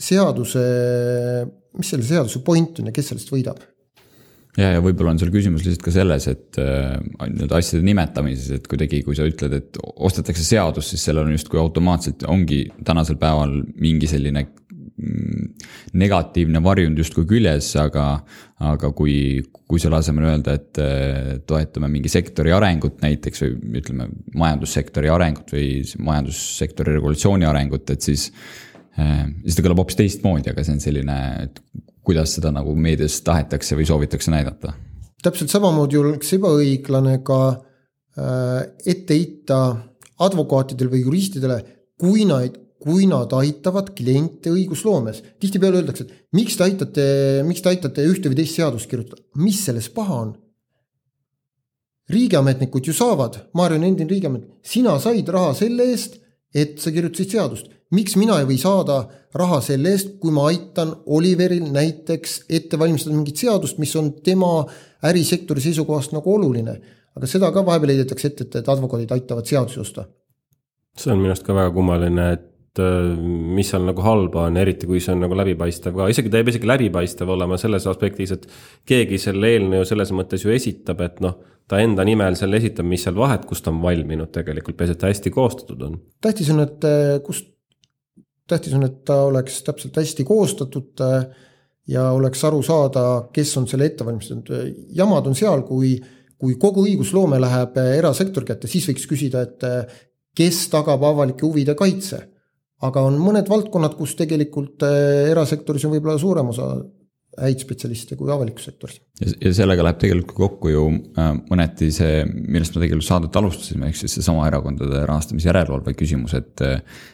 seaduse, 0.00 0.62
mis 1.78 1.92
selle 1.92 2.06
seaduse 2.06 2.42
point 2.46 2.80
on 2.80 2.90
ja 2.90 2.94
kes 2.94 3.12
sellest 3.12 3.32
võidab? 3.32 3.62
Ja, 4.58 4.74
ja 4.76 4.84
võib-olla 4.84 5.14
on 5.14 5.20
seal 5.20 5.32
küsimus 5.34 5.64
lihtsalt 5.66 5.84
ka 5.86 5.94
selles, 5.94 6.28
et 6.30 6.60
äh, 6.62 6.96
nii-öelda 7.20 7.60
asjade 7.60 7.86
nimetamises, 7.86 8.54
et 8.58 8.70
kuidagi, 8.70 9.02
kui 9.06 9.18
sa 9.18 9.28
ütled, 9.28 9.56
et 9.56 9.80
ostetakse 9.80 10.46
seadus, 10.46 10.92
siis 10.92 11.04
sellel 11.08 11.28
on 11.28 11.36
justkui 11.36 11.60
automaatselt 11.62 12.26
ongi 12.30 12.64
tänasel 12.86 13.20
päeval 13.20 13.60
mingi 13.80 14.10
selline 14.10 14.46
mm, 14.46 15.68
negatiivne 16.00 16.62
varjund 16.64 16.98
justkui 17.02 17.28
küljes, 17.30 17.72
aga, 17.80 18.06
aga 18.70 18.94
kui, 18.96 19.14
kui 19.70 19.82
selle 19.82 20.00
asemel 20.00 20.30
öelda, 20.32 20.56
et 20.58 20.82
äh, 20.82 21.36
toetame 21.46 21.92
mingi 21.92 22.12
sektori 22.12 22.54
arengut 22.56 23.04
näiteks 23.04 23.46
või 23.46 23.78
ütleme, 23.82 24.10
majandussektori 24.34 25.12
arengut 25.12 25.54
või 25.54 25.70
majandussektori 26.10 26.98
regulatsiooni 26.98 27.48
arengut, 27.48 27.94
et 27.94 28.10
siis 28.10 28.30
Äh, 28.98 29.28
siis 29.44 29.56
ta 29.56 29.64
kõlab 29.64 29.84
hoopis 29.84 29.98
teistmoodi, 29.98 30.50
aga 30.50 30.64
see 30.66 30.74
on 30.74 30.82
selline, 30.82 31.16
et 31.46 31.60
kuidas 32.10 32.34
seda 32.34 32.50
nagu 32.54 32.74
meedias 32.74 33.20
tahetakse 33.22 33.78
või 33.78 33.86
soovitakse 33.86 34.32
näidata. 34.34 34.74
täpselt 35.22 35.52
samamoodi 35.52 35.98
oleks 36.00 36.32
ebaõiglane 36.34 37.20
ka 37.22 37.38
äh, 37.50 38.64
ette 38.86 39.14
heita 39.14 39.60
advokaatidele 40.20 40.90
või 40.94 41.04
juristidele, 41.04 41.58
kui 42.00 42.24
nad, 42.28 42.56
kui 42.80 43.06
nad 43.06 43.32
aitavad 43.36 43.92
kliente 43.96 44.50
õigusloomes. 44.50 45.22
tihtipeale 45.40 45.80
öeldakse, 45.80 46.04
et 46.04 46.34
miks 46.34 46.56
te 46.56 46.66
aitate, 46.66 47.06
miks 47.46 47.62
te 47.62 47.70
aitate 47.70 48.06
ühte 48.08 48.32
või 48.32 48.40
teist 48.42 48.58
seadust 48.58 48.90
kirjutada, 48.90 49.22
mis 49.36 49.64
selles 49.64 49.88
paha 49.88 50.22
on? 50.26 50.36
riigiametnikud 52.10 52.88
ju 52.88 52.92
saavad, 52.96 53.36
Maarja 53.54 53.78
on 53.78 53.84
endine 53.86 54.10
riigiametnik, 54.10 54.56
sina 54.66 54.96
said 54.98 55.28
raha 55.30 55.52
selle 55.54 55.92
eest, 55.92 56.16
et 56.50 56.80
sa 56.82 56.90
kirjutasid 56.90 57.36
seadust 57.36 57.70
miks 57.96 58.16
mina 58.18 58.38
ei 58.40 58.46
või 58.48 58.58
saada 58.60 59.00
raha 59.38 59.60
selle 59.64 59.94
eest, 59.94 60.16
kui 60.22 60.32
ma 60.34 60.46
aitan 60.50 60.92
Oliveril 61.14 61.70
näiteks 61.74 62.44
ette 62.50 62.78
valmistada 62.78 63.16
mingit 63.16 63.42
seadust, 63.42 63.78
mis 63.82 63.94
on 63.98 64.12
tema 64.26 64.60
ärisektori 65.06 65.62
seisukohast 65.64 66.14
nagu 66.16 66.34
oluline. 66.34 66.80
aga 67.16 67.26
seda 67.26 67.50
ka 67.52 67.64
vahepeal 67.66 67.90
heidetakse 67.94 68.30
ette, 68.30 68.46
et, 68.46 68.60
et 68.62 68.68
advokaadid 68.68 69.10
aitavad 69.10 69.46
seadusi 69.46 69.80
osta. 69.80 70.06
see 70.96 71.12
on 71.12 71.18
minu 71.18 71.34
arust 71.34 71.46
ka 71.46 71.54
väga 71.54 71.74
kummaline, 71.74 72.32
et 72.32 72.82
äh, 72.82 73.12
mis 73.58 73.70
seal 73.70 73.86
nagu 73.86 74.02
halba 74.02 74.46
on, 74.46 74.56
eriti 74.56 74.86
kui 74.86 75.00
see 75.02 75.14
on 75.14 75.22
nagu 75.26 75.38
läbipaistev 75.38 75.94
ka, 75.96 76.08
isegi 76.10 76.30
ta 76.30 76.42
jääb 76.42 76.50
isegi 76.54 76.70
läbipaistev 76.70 77.30
olema 77.36 77.58
selles 77.58 77.86
aspektis, 77.90 78.34
et 78.34 78.46
keegi 78.86 79.18
selle 79.18 79.54
eelnõu 79.54 79.86
selles 79.86 80.10
mõttes 80.14 80.46
ju 80.46 80.54
esitab, 80.54 81.02
et 81.06 81.22
noh, 81.22 81.38
ta 81.70 81.78
enda 81.78 82.04
nimel 82.06 82.34
selle 82.38 82.58
esitab, 82.58 82.86
mis 82.90 83.06
seal 83.06 83.18
vahet, 83.18 83.46
kust 83.46 83.64
ta 83.64 83.70
on 83.70 83.82
valminud 83.82 84.30
tegelikult, 84.34 84.78
peaasi, 84.78 84.98
et 84.98 85.02
ta 85.02 85.10
hästi 85.10 85.34
koostatud 85.34 85.86
on. 85.86 85.98
tähtis 86.22 86.50
on, 86.50 86.62
et 86.66 86.86
äh, 86.86 87.18
kust 87.26 87.50
tähtis 88.50 88.74
on, 88.76 88.84
et 88.86 89.02
ta 89.08 89.22
oleks 89.28 89.60
täpselt 89.66 89.96
hästi 90.00 90.26
koostatud 90.28 91.02
äh, 91.06 91.24
ja 91.90 92.10
oleks 92.16 92.42
aru 92.46 92.62
saada, 92.66 93.04
kes 93.34 93.56
on 93.60 93.68
selle 93.70 93.90
ette 93.90 94.06
valmistanud. 94.06 94.50
jamad 94.96 95.26
on 95.30 95.38
seal, 95.38 95.64
kui, 95.68 95.96
kui 96.38 96.56
kogu 96.60 96.86
õigusloome 96.88 97.40
läheb 97.42 97.78
äh, 97.80 97.94
erasektori 97.98 98.52
kätte, 98.52 98.70
siis 98.70 98.88
võiks 98.90 99.08
küsida, 99.10 99.44
et 99.46 99.66
äh, 99.66 100.00
kes 100.36 100.66
tagab 100.72 101.02
avalike 101.04 101.46
huvide 101.46 101.74
kaitse. 101.78 102.26
aga 102.80 103.02
on 103.04 103.18
mõned 103.20 103.48
valdkonnad, 103.48 103.92
kus 103.98 104.14
tegelikult 104.16 104.80
erasektoris 105.28 105.84
on 105.84 105.92
võib-olla 105.92 106.16
suurem 106.18 106.48
osa 106.48 106.70
häid 107.38 107.62
spetsialiste 107.62 108.16
kui 108.18 108.30
avalikus 108.32 108.66
sektoris. 108.66 108.98
ja 109.20 109.52
sellega 109.54 109.84
läheb 109.84 109.98
tegelikult 110.02 110.36
kokku 110.36 110.70
ju 110.72 110.82
äh, 111.18 111.28
mõneti 111.50 111.90
see, 111.94 112.24
millest 112.26 112.74
me 112.74 112.82
tegelikult 112.82 113.06
saadet 113.06 113.36
alustasime, 113.38 113.90
ehk 113.90 113.98
siis 114.00 114.16
seesama 114.18 114.48
erakondade 114.48 115.04
rahastamise 115.06 115.50
järelevalve 115.50 115.94
küsimus, 115.98 116.34
et. 116.38 116.64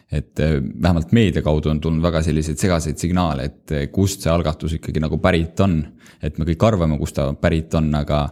et 0.06 0.40
äh, 0.40 0.56
vähemalt 0.62 1.12
meedia 1.16 1.42
kaudu 1.42 1.68
on 1.72 1.80
tulnud 1.82 2.04
väga 2.04 2.22
selliseid 2.22 2.60
segaseid 2.62 3.00
signaale, 3.02 3.48
et 3.50 3.74
äh, 3.74 3.88
kust 3.92 4.24
see 4.24 4.32
algatus 4.32 4.76
ikkagi 4.78 5.02
nagu 5.02 5.18
pärit 5.22 5.60
on. 5.60 5.82
et 6.22 6.38
me 6.38 6.46
kõik 6.48 6.64
arvame, 6.64 6.96
kust 6.98 7.18
ta 7.18 7.28
pärit 7.36 7.74
on, 7.76 7.90
aga, 7.98 8.22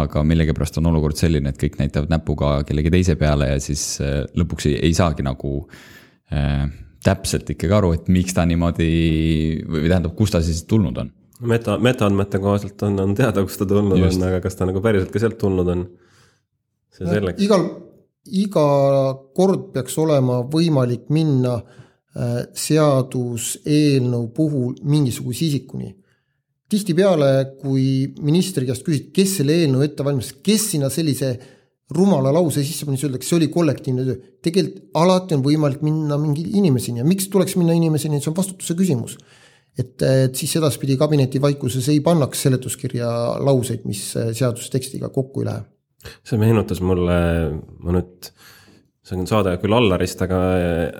aga 0.00 0.24
millegipärast 0.26 0.80
on 0.80 0.90
olukord 0.90 1.16
selline, 1.16 1.52
et 1.52 1.60
kõik 1.60 1.78
näitavad 1.78 2.10
näpuga 2.10 2.56
kellegi 2.66 2.90
teise 2.90 3.14
peale 3.20 3.52
ja 3.52 3.60
siis 3.62 4.00
lõpuks 4.36 4.66
ei, 4.72 4.80
ei 4.88 4.96
saagi 4.96 5.22
nagu 5.22 5.60
äh, 6.34 6.66
täpselt 7.04 7.54
ikkagi 7.54 7.78
aru, 7.78 7.92
et 7.94 8.10
miks 8.10 8.34
ta 8.34 8.42
niimoodi 8.48 8.90
või 9.68 9.86
tähendab, 9.86 10.16
kust 10.18 10.34
ta 10.34 10.42
siis 10.42 10.64
tulnud 10.66 10.98
on 10.98 11.14
meta, 11.40 11.78
metaandmete 11.78 12.40
kohaselt 12.42 12.82
on, 12.82 13.00
on 13.02 13.14
teada, 13.18 13.42
kust 13.46 13.60
ta 13.62 13.66
tulnud 13.68 13.98
Just. 14.00 14.18
on, 14.18 14.28
aga 14.28 14.40
kas 14.44 14.58
ta 14.58 14.66
nagu 14.68 14.82
päriselt 14.84 15.12
ka 15.14 15.22
sealt 15.22 15.38
tulnud 15.40 15.68
on? 15.74 15.84
see 16.94 17.06
selleks. 17.06 17.42
igal, 17.44 17.66
iga 18.42 18.64
kord 19.36 19.70
peaks 19.74 19.98
olema 20.02 20.40
võimalik 20.50 21.06
minna 21.14 21.58
äh, 21.58 22.40
seaduseelnõu 22.58 24.28
puhul 24.34 24.74
mingisuguse 24.82 25.46
isikuni. 25.46 25.94
tihtipeale, 26.68 27.30
kui 27.62 28.08
ministri 28.20 28.66
käest 28.68 28.84
küsiti, 28.84 29.12
kes 29.14 29.38
selle 29.40 29.54
eelnõu 29.62 29.86
ette 29.86 30.04
valmistas, 30.04 30.40
kes 30.44 30.72
sinna 30.74 30.90
sellise 30.92 31.36
rumala 31.96 32.28
lause 32.34 32.60
sisse 32.60 32.84
pani, 32.84 32.98
siis 33.00 33.08
öeldakse, 33.08 33.30
see 33.30 33.38
oli 33.38 33.48
kollektiivne 33.52 34.04
töö. 34.04 34.16
tegelikult 34.44 34.90
alati 35.00 35.38
on 35.38 35.44
võimalik 35.46 35.84
minna 35.86 36.18
mingi 36.20 36.44
inimeseni 36.58 37.00
ja 37.00 37.06
miks 37.06 37.30
tuleks 37.32 37.56
minna 37.56 37.76
inimeseni, 37.78 38.20
see 38.20 38.32
on 38.32 38.36
vastutuse 38.36 38.76
küsimus 38.76 39.16
et, 39.78 39.94
et 40.02 40.38
siis 40.38 40.56
edaspidi 40.60 40.98
kabineti 41.00 41.40
vaikuses 41.42 41.88
ei 41.92 42.02
pannaks 42.04 42.46
seletuskirja 42.46 43.10
lauseid, 43.44 43.86
mis 43.88 44.04
äh, 44.18 44.32
seadustekstiga 44.36 45.12
kokku 45.14 45.44
ei 45.44 45.50
lähe. 45.50 45.64
see 46.26 46.38
meenutas 46.40 46.80
mulle, 46.84 47.18
ma 47.82 47.96
nüüd, 47.96 48.30
see 49.04 49.18
on 49.18 49.26
saade 49.30 49.56
küll 49.62 49.74
Allarist, 49.74 50.22
aga, 50.24 50.38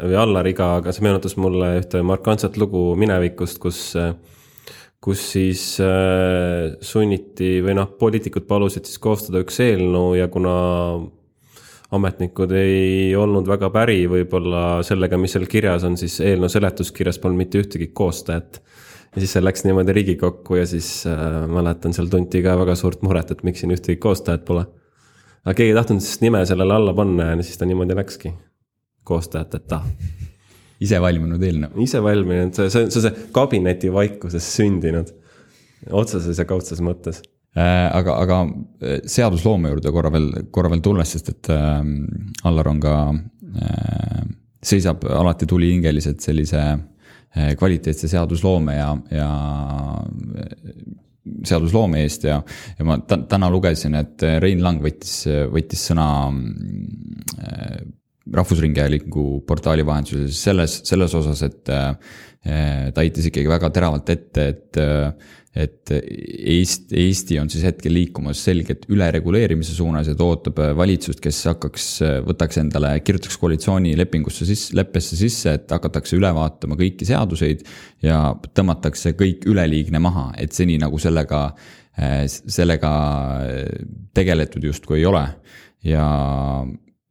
või 0.03 0.19
Allariga, 0.19 0.73
aga 0.83 0.95
see 0.95 1.07
meenutas 1.07 1.39
mulle 1.41 1.77
ühte 1.83 2.03
markantset 2.07 2.59
lugu 2.61 2.91
minevikust, 2.99 3.63
kus 3.63 3.85
kus 4.99 5.21
siis 5.33 5.63
äh, 5.83 6.75
sunniti 6.83 7.59
või 7.63 7.77
noh, 7.79 7.93
poliitikud 8.01 8.49
palusid 8.51 8.89
siis 8.89 8.99
koostada 8.99 9.45
üks 9.45 9.61
eelnõu 9.63 10.17
ja 10.19 10.27
kuna 10.33 10.55
ametnikud 11.95 12.53
ei 12.53 13.15
olnud 13.17 13.49
väga 13.49 13.71
päri 13.73 14.03
võib-olla 14.11 14.83
sellega, 14.85 15.19
mis 15.21 15.33
seal 15.37 15.47
kirjas 15.49 15.87
on, 15.89 15.97
siis 16.01 16.19
eelnõu 16.21 16.51
seletuskirjas 16.53 17.21
polnud 17.23 17.41
mitte 17.41 17.63
ühtegi 17.63 17.89
koostajat. 17.97 18.61
ja 19.15 19.23
siis 19.23 19.33
see 19.33 19.45
läks 19.45 19.65
niimoodi 19.65 19.95
Riigikokku 19.97 20.59
ja 20.61 20.67
siis 20.69 21.07
äh, 21.09 21.47
mäletan, 21.49 21.97
seal 21.97 22.11
tunti 22.13 22.43
ka 22.45 22.59
väga 22.61 22.77
suurt 22.77 23.03
muret, 23.03 23.33
et 23.33 23.43
miks 23.43 23.65
siin 23.65 23.73
ühtegi 23.73 23.97
koostajat 24.03 24.45
pole. 24.45 24.67
aga 25.45 25.55
keegi 25.55 25.73
ei 25.73 25.79
tahtnud 25.81 26.05
siis 26.05 26.21
nime 26.21 26.45
sellele 26.47 26.75
alla 26.75 26.95
panna 26.95 27.31
ja 27.33 27.41
siis 27.43 27.57
ta 27.57 27.69
niimoodi 27.69 27.97
läkski, 27.97 28.35
koostajateta 29.09 29.81
ise 30.81 31.01
valminud 31.01 31.43
eelnõu. 31.43 31.73
ise 31.87 32.03
valminud, 32.05 32.53
see, 32.55 32.69
see, 32.69 32.91
see, 32.93 33.09
see 33.09 33.33
kabineti 33.33 33.93
vaikuses 33.93 34.53
sündinud, 34.61 35.15
otseses 35.89 36.37
ja 36.37 36.45
kaudses 36.45 36.85
mõttes 36.85 37.25
aga, 37.61 38.19
aga 38.23 38.39
äh, 38.83 39.01
seadusloome 39.09 39.73
juurde 39.73 39.93
korra 39.95 40.13
veel, 40.15 40.29
korra 40.55 40.71
veel 40.73 40.85
tulles, 40.85 41.15
sest 41.15 41.33
et 41.33 41.51
äh, 41.55 41.81
Allar 42.49 42.71
on 42.71 42.81
ka 42.83 42.95
äh,, 43.15 44.23
seisab 44.69 45.05
alati 45.09 45.47
tulihingeliselt 45.49 46.21
sellise 46.25 46.63
äh, 46.65 47.53
kvaliteetse 47.59 48.11
seadusloome 48.11 48.77
ja, 48.77 48.91
ja 49.15 49.29
seadusloome 51.49 52.03
eest 52.05 52.25
ja, 52.29 52.41
ja 52.79 52.89
ma 52.89 52.99
täna 53.05 53.51
lugesin, 53.53 53.97
et 53.99 54.25
Rein 54.43 54.63
Lang 54.65 54.83
võttis, 54.85 55.23
võttis 55.53 55.87
sõna 55.91 56.09
äh, 56.29 57.79
Rahvusringhäälingu 58.29 59.41
portaali 59.49 59.87
vahendusel 59.87 60.29
selles, 60.37 60.83
selles 60.85 61.15
osas, 61.17 61.41
et 61.47 61.71
äh, 61.73 61.93
ta 62.93 63.05
heitis 63.05 63.31
ikkagi 63.31 63.49
väga 63.49 63.71
teravalt 63.73 64.11
ette, 64.13 64.49
et 64.53 64.81
äh, 64.83 65.35
et 65.59 65.91
Eesti, 65.91 66.95
Eesti 67.03 67.39
on 67.41 67.49
siis 67.51 67.65
hetkel 67.67 67.93
liikumas 67.97 68.41
selgelt 68.47 68.85
ülereguleerimise 68.93 69.75
suunas 69.75 70.07
ja 70.11 70.15
ta 70.17 70.27
ootab 70.27 70.61
äh, 70.63 70.73
valitsust, 70.79 71.21
kes 71.25 71.41
hakkaks, 71.51 71.87
äh, 72.07 72.17
võtaks 72.27 72.61
endale, 72.63 72.93
kirjutaks 73.05 73.39
koalitsioonilepingusse 73.43 74.47
sisse, 74.49 74.77
leppesse 74.79 75.19
sisse, 75.19 75.57
et 75.59 75.75
hakatakse 75.75 76.17
üle 76.19 76.31
vaatama 76.37 76.79
kõiki 76.79 77.09
seaduseid. 77.09 77.67
ja 78.03 78.21
tõmmatakse 78.55 79.17
kõik 79.19 79.49
üleliigne 79.51 79.99
maha, 80.03 80.31
et 80.39 80.55
seni 80.55 80.79
nagu 80.79 81.01
sellega, 81.03 81.49
äh, 81.99 82.21
sellega 82.29 82.93
tegeletud 84.15 84.65
justkui 84.71 85.01
ei 85.01 85.09
ole. 85.11 85.25
ja, 85.83 86.05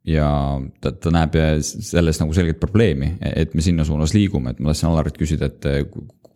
ja 0.08 0.30
ta, 0.80 0.92
ta 0.92 1.12
näeb 1.12 1.36
selles 1.60 2.20
nagu 2.22 2.32
selget 2.36 2.60
probleemi, 2.60 3.18
et 3.20 3.52
me 3.54 3.64
sinna 3.64 3.84
suunas 3.84 4.16
liigume, 4.16 4.54
et 4.54 4.60
ma 4.60 4.72
tahtsin 4.72 4.88
Alarilt 4.88 5.20
küsida, 5.20 5.52
et 5.52 5.68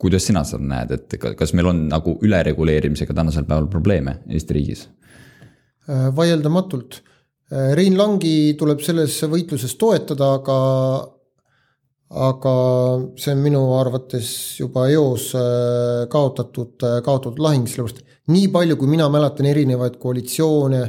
kuidas 0.02 0.26
sina 0.26 0.42
seda 0.46 0.66
näed, 0.66 0.92
et 0.96 1.16
kas 1.38 1.54
meil 1.56 1.70
on 1.70 1.86
nagu 1.90 2.16
ülereguleerimisega 2.26 3.14
tänasel 3.16 3.46
päeval 3.48 3.68
probleeme 3.70 4.18
Eesti 4.30 4.56
riigis? 4.58 4.84
Äh, 5.88 6.08
vaieldamatult. 6.16 7.00
Äh, 7.52 7.72
Rein 7.78 7.98
Langi 7.98 8.54
tuleb 8.58 8.82
selles 8.84 9.20
võitluses 9.30 9.76
toetada, 9.78 10.32
aga, 10.40 10.58
aga 12.28 12.56
see 13.18 13.34
on 13.36 13.46
minu 13.46 13.62
arvates 13.78 14.32
juba 14.60 14.88
eos 14.90 15.30
äh, 15.38 16.04
kaotatud, 16.12 16.76
kaotatud 17.06 17.42
lahing, 17.42 17.70
sellepärast 17.70 18.04
nii 18.32 18.50
palju, 18.54 18.78
kui 18.78 18.90
mina 18.90 19.08
mäletan 19.10 19.48
erinevaid 19.50 19.98
koalitsioone 20.02 20.84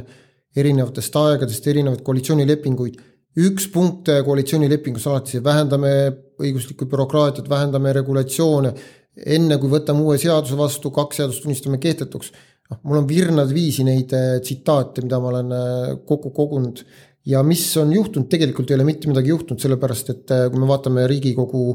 erinevatest 0.54 1.16
aegadest, 1.18 1.66
erinevaid 1.66 2.04
koalitsioonilepinguid 2.06 3.02
üks 3.34 3.66
punkt 3.72 4.10
koalitsioonilepingus 4.26 5.06
alati, 5.10 5.40
vähendame 5.42 5.90
õiguslikku 6.38 6.86
bürokraatiat, 6.90 7.48
vähendame 7.50 7.92
regulatsioone, 7.96 8.74
enne 9.22 9.58
kui 9.62 9.70
võtame 9.70 10.02
uue 10.04 10.18
seaduse 10.20 10.58
vastu, 10.58 10.92
kaks 10.94 11.22
seadust 11.22 11.44
tunnistame 11.44 11.80
kehtetuks. 11.82 12.32
noh, 12.70 12.78
mul 12.82 13.02
on 13.02 13.08
virnad 13.08 13.50
viisi 13.52 13.84
neid 13.84 14.12
äh, 14.16 14.38
tsitaate, 14.42 15.04
mida 15.04 15.20
ma 15.20 15.28
olen 15.30 15.50
äh, 15.52 15.90
kokku 16.08 16.32
kogunud 16.34 16.80
ja 17.28 17.42
mis 17.44 17.62
on 17.80 17.92
juhtunud, 17.92 18.28
tegelikult 18.28 18.70
ei 18.70 18.78
ole 18.78 18.86
mitte 18.88 19.08
midagi 19.08 19.30
juhtunud, 19.32 19.60
sellepärast 19.60 20.10
et 20.14 20.32
äh, 20.34 20.46
kui 20.50 20.62
me 20.62 20.70
vaatame 20.70 21.06
Riigikogu, 21.10 21.66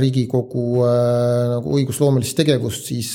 Riigikogu 0.00 0.62
nagu 0.80 1.74
õigusloomelist 1.76 2.32
tegevust, 2.38 2.86
siis 2.88 3.10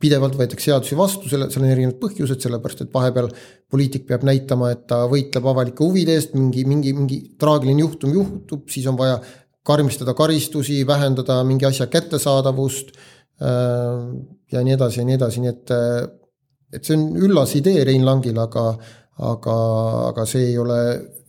pidevalt 0.00 0.38
võetakse 0.38 0.70
seadusi 0.70 0.96
vastu, 0.96 1.28
selle, 1.28 1.50
seal 1.52 1.66
on 1.66 1.74
erinevad 1.74 1.98
põhjused, 2.00 2.40
sellepärast 2.40 2.86
et 2.86 2.94
vahepeal 2.94 3.28
poliitik 3.68 4.06
peab 4.08 4.24
näitama, 4.24 4.70
et 4.72 4.86
ta 4.88 5.02
võitleb 5.10 5.44
avalike 5.52 5.84
huvide 5.84 6.16
eest, 6.16 6.32
mingi, 6.38 6.64
mingi, 6.64 6.94
mingi 6.96 7.18
traagiline 7.36 7.84
juhtum 7.84 8.16
juhtub, 8.16 8.64
siis 8.72 8.88
on 8.88 8.96
vaja 8.96 9.18
karmistada 9.64 10.14
karistusi, 10.14 10.82
vähendada 10.86 11.38
mingi 11.44 11.66
asja 11.68 11.86
kättesaadavust 11.92 12.92
äh, 12.94 14.04
ja 14.52 14.64
nii 14.64 14.76
edasi 14.76 15.00
ja 15.00 15.08
nii 15.08 15.18
edasi, 15.18 15.44
nii 15.44 15.52
et, 15.52 15.74
äh, 15.74 16.00
et 16.74 16.84
see 16.84 16.98
on 16.98 17.06
üllas 17.28 17.54
idee 17.58 17.84
Rein 17.88 18.04
Langil, 18.06 18.38
aga, 18.40 18.70
aga, 19.32 19.58
aga 20.10 20.26
see 20.28 20.50
ei 20.52 20.58
ole 20.60 20.80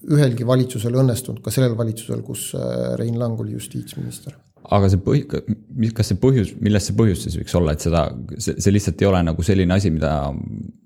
ühelgi 0.06 0.46
valitsusel 0.46 1.00
õnnestunud, 1.02 1.42
ka 1.42 1.54
sellel 1.54 1.78
valitsusel, 1.78 2.22
kus 2.26 2.52
äh, 2.60 2.94
Rein 3.00 3.18
Lang 3.22 3.40
oli 3.42 3.56
justiitsminister 3.56 4.36
aga 4.74 4.90
see 4.90 5.02
põhi, 5.04 5.24
kas 5.96 6.10
see 6.12 6.20
põhjus, 6.22 6.54
milles 6.64 6.88
see 6.88 6.96
põhjus 6.98 7.26
siis 7.26 7.38
võiks 7.40 7.56
olla, 7.60 7.76
et 7.76 7.84
seda, 7.86 8.06
see, 8.38 8.56
see 8.62 8.74
lihtsalt 8.74 9.02
ei 9.04 9.10
ole 9.10 9.22
nagu 9.28 9.46
selline 9.46 9.76
asi, 9.76 9.92
mida, 9.94 10.14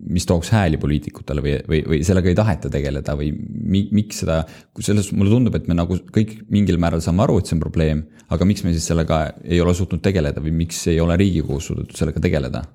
mis 0.10 0.28
tooks 0.30 0.52
hääli 0.56 0.80
poliitikutele 0.82 1.44
või, 1.46 1.56
või, 1.70 1.82
või 1.94 2.02
sellega 2.08 2.32
ei 2.32 2.38
taheta 2.39 2.72
tegeleda 2.74 3.15
või 3.20 3.32
mi, 3.36 3.86
miks 3.96 4.24
seda, 4.24 4.42
selles 4.84 5.12
mulle 5.15 5.34
tundub, 5.34 5.56
et 5.60 5.70
me 5.72 5.78
nagu 5.78 6.00
kõik 6.15 6.36
mingil 6.52 6.80
määral 6.82 7.04
saame 7.06 7.24
aru, 7.26 7.39
et 7.39 7.50
see 7.50 7.58
on 7.58 7.63
probleem, 7.63 8.04
aga 8.34 8.48
miks 8.50 8.65
me 8.65 8.76
siis 8.76 8.89
sellega 8.92 9.24
ei 9.46 9.62
ole 9.63 9.76
suutnud 9.78 10.04
tegeleda 10.06 10.44
või 10.44 10.56
miks 10.65 10.86
ei 10.92 11.00
ole 11.04 11.18
Riigikogus 11.20 11.72
suudetud 11.72 12.00
sellega 12.00 12.24
tegeleda? 12.24 12.65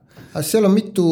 seal 0.43 0.67
on 0.67 0.73
mitu, 0.75 1.07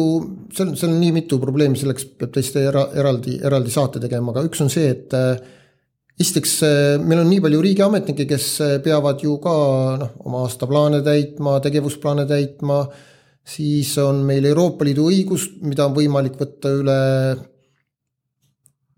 seal 0.51 0.73
on, 0.73 0.77
seal 0.79 0.91
on 0.91 0.97
nii 0.99 1.13
mitu 1.15 1.37
probleemi, 1.39 1.79
selleks 1.79 2.09
peab 2.19 2.33
täiesti 2.35 2.65
era, 2.67 2.89
eraldi, 2.99 3.37
eraldi 3.39 3.71
saate 3.71 4.01
tegema, 4.03 4.33
aga 4.33 4.43
üks 4.49 4.59
on 4.65 4.71
see, 4.73 4.89
et 4.91 5.15
esiteks, 6.19 6.53
eh, 6.67 6.97
meil 7.01 7.23
on 7.23 7.31
nii 7.31 7.41
palju 7.43 7.61
riigiametnikke, 7.63 8.27
kes 8.29 8.49
eh, 8.61 8.75
peavad 8.83 9.23
ju 9.23 9.37
ka 9.43 9.55
noh, 10.01 10.13
oma 10.27 10.43
aastaplaane 10.45 11.01
täitma, 11.05 11.57
tegevusplaane 11.63 12.27
täitma, 12.29 12.83
siis 13.43 13.95
on 14.01 14.21
meil 14.27 14.45
Euroopa 14.51 14.85
Liidu 14.85 15.09
õigus, 15.09 15.49
mida 15.65 15.87
on 15.89 15.97
võimalik 15.97 16.37
võtta 16.39 16.71
üle 16.77 16.99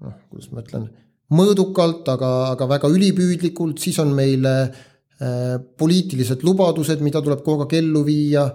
noh, 0.03 0.19
kuidas 0.29 0.51
ma 0.51 0.61
ütlen, 0.65 0.89
mõõdukalt, 1.35 2.05
aga, 2.11 2.31
aga 2.51 2.67
väga 2.75 2.91
ülipüüdlikult, 2.93 3.79
siis 3.81 3.97
on 4.03 4.11
meil 4.15 4.45
äh, 4.45 4.85
poliitilised 5.79 6.43
lubadused, 6.45 7.01
mida 7.01 7.23
tuleb 7.23 7.41
kogu 7.45 7.65
aeg 7.65 7.77
ellu 7.79 8.03
viia. 8.05 8.49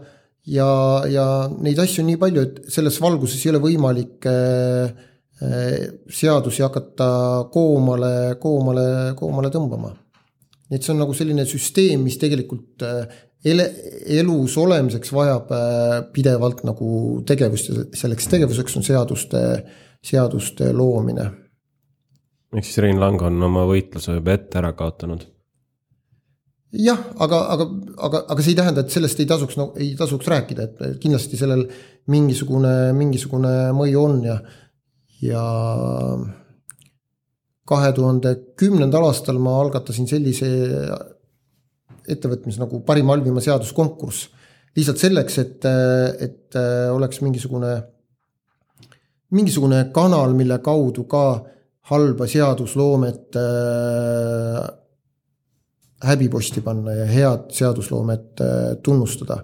Ja, 0.51 0.67
ja 1.11 1.25
neid 1.61 1.79
asju 1.83 2.01
on 2.03 2.09
nii 2.09 2.19
palju, 2.21 2.43
et 2.47 2.71
selles 2.73 2.97
valguses 3.03 3.43
ei 3.45 3.51
ole 3.53 3.61
võimalik 3.63 4.25
äh, 4.31 5.10
seadusi 5.41 6.63
hakata 6.63 7.11
koomale, 7.53 8.37
koomale, 8.41 8.87
koomale 9.17 9.49
tõmbama. 9.53 9.95
et 10.71 10.83
see 10.85 10.93
on 10.93 11.01
nagu 11.03 11.15
selline 11.17 11.47
süsteem, 11.49 12.03
mis 12.05 12.19
tegelikult 12.21 12.85
ele, 13.45 13.67
elus 14.21 14.57
olemiseks 14.61 15.13
vajab 15.17 15.49
pidevalt 16.13 16.63
nagu 16.69 17.23
tegevust 17.27 17.71
ja 17.71 17.87
selleks 18.03 18.29
tegevuseks 18.29 18.77
on 18.77 18.87
seaduste, 18.87 19.43
seaduste 20.05 20.73
loomine. 20.77 21.31
ehk 22.55 22.65
siis 22.65 22.79
Rein 22.85 23.01
Lang 23.01 23.23
on 23.23 23.43
oma 23.43 23.65
võitluse 23.71 24.21
juba 24.21 24.37
ette 24.37 24.61
ära 24.61 24.75
kaotanud 24.77 25.25
jah, 26.71 26.99
aga, 27.19 27.39
aga, 27.55 27.67
aga, 27.99 28.23
aga 28.31 28.43
see 28.45 28.53
ei 28.55 28.59
tähenda, 28.61 28.85
et 28.85 28.95
sellest 28.95 29.21
ei 29.23 29.29
tasuks, 29.31 29.57
no 29.59 29.71
ei 29.81 29.93
tasuks 29.99 30.29
rääkida, 30.31 30.67
et 30.67 30.99
kindlasti 31.03 31.39
sellel 31.41 31.65
mingisugune, 32.11 32.93
mingisugune 32.97 33.55
mõju 33.77 34.05
on 34.05 34.21
ja, 34.27 34.37
ja 35.23 35.45
kahe 37.69 37.93
tuhande 37.95 38.35
kümnendal 38.59 39.07
aastal 39.09 39.39
ma 39.39 39.59
algatasin 39.61 40.09
sellise 40.11 40.49
ettevõtmise 42.11 42.63
nagu 42.63 42.81
parima 42.87 43.15
halvima 43.15 43.43
seaduskonkurss. 43.45 44.29
lihtsalt 44.77 44.99
selleks, 44.99 45.39
et, 45.39 45.67
et 46.25 46.57
oleks 46.95 47.21
mingisugune, 47.21 47.73
mingisugune 49.35 49.85
kanal, 49.95 50.35
mille 50.35 50.59
kaudu 50.65 51.05
ka 51.11 51.25
halba 51.91 52.27
seadusloomet 52.31 53.39
häbiposti 56.05 56.61
panna 56.61 56.93
ja 56.93 57.07
head 57.07 57.51
seadusloomet 57.53 58.41
äh, 58.41 58.77
tunnustada. 58.83 59.43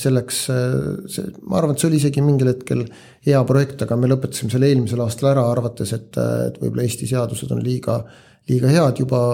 Selleks, 0.00 0.40
äh, 0.52 0.76
see, 1.10 1.32
ma 1.48 1.60
arvan, 1.60 1.74
et 1.74 1.82
see 1.82 1.90
oli 1.90 2.00
isegi 2.00 2.24
mingil 2.24 2.52
hetkel 2.52 2.84
hea 3.26 3.42
projekt, 3.48 3.82
aga 3.86 3.98
me 3.98 4.10
lõpetasime 4.10 4.52
selle 4.52 4.70
eelmisel 4.70 5.02
aastal 5.04 5.32
ära, 5.32 5.46
arvates, 5.52 5.92
et, 5.96 6.10
äh, 6.20 6.46
et 6.50 6.60
võib-olla 6.62 6.86
Eesti 6.86 7.08
seadused 7.10 7.52
on 7.54 7.62
liiga, 7.64 8.00
liiga 8.52 8.72
head 8.72 9.04
juba. 9.04 9.26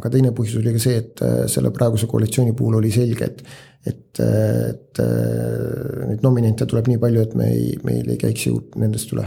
aga 0.00 0.08
teine 0.08 0.30
põhjus 0.32 0.60
oli 0.60 0.72
ka 0.72 0.80
see, 0.80 0.96
et 0.96 1.20
selle 1.50 1.72
praeguse 1.74 2.06
koalitsiooni 2.08 2.54
puhul 2.56 2.76
oli 2.78 2.92
selge, 2.94 3.26
et, 3.26 3.42
et, 3.90 4.20
et 4.22 5.02
neid 6.06 6.22
nominente 6.22 6.64
tuleb 6.64 6.88
nii 6.88 7.02
palju, 7.02 7.26
et 7.26 7.34
me 7.36 7.50
ei, 7.50 7.74
meil 7.84 8.08
ei 8.08 8.16
käiks 8.22 8.46
jõud 8.46 8.78
nendest 8.80 9.10
üle 9.12 9.26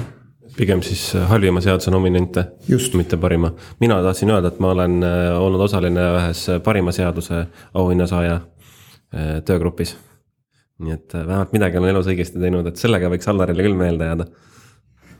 pigem 0.58 0.82
siis 0.86 1.16
äh, 1.16 1.28
halvima 1.30 1.62
seaduse 1.62 1.92
nominente, 1.92 2.46
mitte 2.94 3.18
parima. 3.18 3.52
mina 3.80 4.02
tahtsin 4.04 4.30
öelda, 4.30 4.48
et 4.48 4.60
ma 4.60 4.72
olen 4.72 5.04
äh, 5.04 5.42
olnud 5.42 5.62
osaline 5.62 6.08
ühes 6.18 6.48
äh, 6.50 6.62
parima 6.62 6.92
seaduse 6.92 7.46
auhinnasaaja 7.74 8.42
töögrupis. 9.46 9.92
Nii 10.84 10.96
et 10.96 11.14
vähemalt 11.14 11.54
midagi 11.54 11.78
olen 11.80 11.94
elus 11.94 12.10
õigesti 12.10 12.42
teinud, 12.42 12.68
et 12.70 12.82
sellega 12.82 13.12
võiks 13.12 13.30
Allarile 13.30 13.66
küll 13.66 13.78
meelde 13.78 14.08
jääda. 14.10 14.26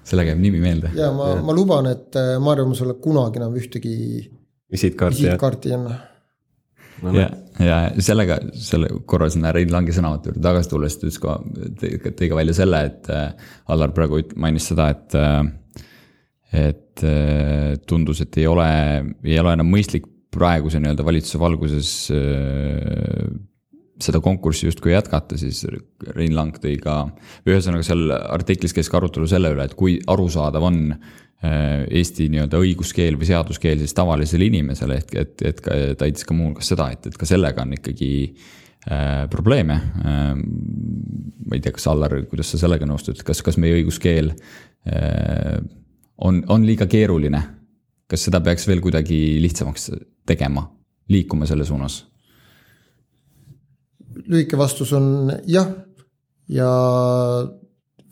sellega 0.04 0.34
jääb 0.34 0.42
nimi 0.42 0.64
meelde. 0.64 0.94
ja 0.98 1.12
ma, 1.16 1.36
ma 1.46 1.54
luban, 1.56 1.92
et 1.92 2.18
Maarja, 2.42 2.66
ma 2.66 2.80
sulle 2.80 2.98
kunagi 3.04 3.40
enam 3.42 3.54
ühtegi 3.60 3.94
visiitkaarti, 4.74 5.22
visiitkaarti 5.22 5.70
ei 5.70 5.78
anna 5.78 6.00
no,. 7.04 7.14
ja, 7.18 7.28
ja 7.60 7.78
sellega, 8.04 8.38
selle 8.58 8.90
korra 9.10 9.30
sinna 9.34 9.52
Rein 9.56 9.72
Langi 9.74 9.96
sõnavõtu 9.96 10.32
juurde 10.32 10.44
tagasi 10.44 10.72
tulles, 10.72 10.98
ta 10.98 11.08
ütles 11.08 11.20
ka, 11.24 11.38
tõi 12.20 12.30
ka 12.32 12.40
välja 12.40 12.56
selle, 12.58 12.82
et 12.90 13.12
äh, 13.14 13.52
Allar 13.74 13.94
praegu 13.96 14.24
mainis 14.36 14.72
seda, 14.72 14.90
et. 14.96 15.20
Äh, 15.20 15.44
et 16.54 17.02
äh, 17.02 17.72
tundus, 17.90 18.20
et 18.22 18.36
ei 18.38 18.44
ole, 18.46 18.66
ei 19.26 19.40
ole 19.42 19.56
enam 19.56 19.72
mõistlik 19.74 20.04
praeguse 20.30 20.78
nii-öelda 20.78 21.02
valitsuse 21.08 21.40
valguses 21.42 21.88
seda 24.04 24.22
konkurssi 24.24 24.68
justkui 24.68 24.94
jätkata, 24.94 25.38
siis 25.40 25.64
Rein 26.14 26.36
Lang 26.36 26.58
tõi 26.62 26.78
ka, 26.82 27.02
ühesõnaga 27.48 27.86
seal 27.88 28.12
artiklis 28.12 28.76
käis 28.76 28.92
ka 28.92 29.00
arutelu 29.00 29.28
selle 29.30 29.54
üle, 29.56 29.68
et 29.68 29.78
kui 29.80 30.00
arusaadav 30.12 30.70
on 30.70 30.82
Äh, 31.44 31.84
Eesti 32.00 32.30
nii-öelda 32.32 32.60
õiguskeel 32.64 33.18
või 33.20 33.28
seaduskeel 33.28 33.82
siis 33.82 33.92
tavalisele 33.98 34.46
inimesele, 34.48 35.02
ehk 35.02 35.16
et, 35.20 35.42
et 35.50 35.58
ka 35.64 35.76
ta 36.00 36.08
aitas 36.08 36.24
ka 36.24 36.36
muuhulgas 36.38 36.70
seda, 36.72 36.86
et, 36.96 37.10
et 37.10 37.18
ka 37.20 37.28
sellega 37.28 37.66
on 37.66 37.74
ikkagi 37.76 38.12
äh, 38.30 39.26
probleeme 39.32 39.76
äh,. 40.06 40.30
ma 40.40 41.58
ei 41.58 41.60
tea, 41.60 41.76
kas 41.76 41.90
Allar, 41.92 42.16
kuidas 42.32 42.54
sa 42.54 42.62
sellega 42.62 42.88
nõustud, 42.88 43.20
kas, 43.28 43.44
kas 43.44 43.60
meie 43.60 43.76
õiguskeel 43.82 44.32
äh, 44.32 45.60
on, 46.24 46.40
on 46.48 46.64
liiga 46.64 46.88
keeruline? 46.88 47.44
kas 48.08 48.24
seda 48.30 48.40
peaks 48.46 48.68
veel 48.70 48.80
kuidagi 48.84 49.20
lihtsamaks 49.44 49.90
tegema, 50.30 50.64
liikuma 51.12 51.50
selle 51.50 51.68
suunas? 51.68 52.06
Lühike 54.28 54.58
vastus 54.60 54.94
on 54.94 55.32
jah 55.50 55.70
ja 56.52 56.70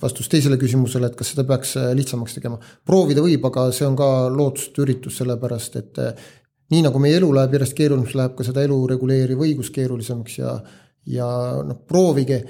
vastus 0.01 0.29
teisele 0.31 0.57
küsimusele, 0.61 1.11
et 1.11 1.17
kas 1.17 1.33
seda 1.33 1.45
peaks 1.47 1.75
äh, 1.79 1.91
lihtsamaks 1.97 2.37
tegema. 2.37 2.59
proovida 2.85 3.23
võib, 3.23 3.45
aga 3.49 3.67
see 3.75 3.85
on 3.87 3.97
ka 3.99 4.07
lootusetu 4.33 4.85
üritus, 4.85 5.19
sellepärast 5.21 5.77
et 5.81 6.01
äh, 6.01 6.31
nii 6.73 6.85
nagu 6.87 7.01
meie 7.03 7.19
elu 7.19 7.29
läheb 7.35 7.57
järjest 7.57 7.77
keerulisemaks, 7.77 8.17
läheb 8.17 8.35
ka 8.37 8.47
seda 8.47 8.65
elu 8.65 8.79
reguleeriv 8.93 9.45
õigus 9.45 9.71
keerulisemaks 9.75 10.39
ja, 10.39 10.55
ja 11.05 11.29
noh, 11.67 11.83
proovige. 11.87 12.41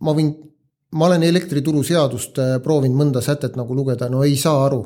ma 0.00 0.12
võin, 0.16 0.32
ma 0.92 1.08
olen 1.10 1.26
elektrituruseadust 1.28 2.42
äh, 2.42 2.54
proovinud 2.64 2.98
mõnda 2.98 3.22
sätet 3.24 3.56
nagu 3.56 3.74
lugeda, 3.74 4.10
no 4.10 4.24
ei 4.24 4.36
saa 4.40 4.64
aru 4.66 4.84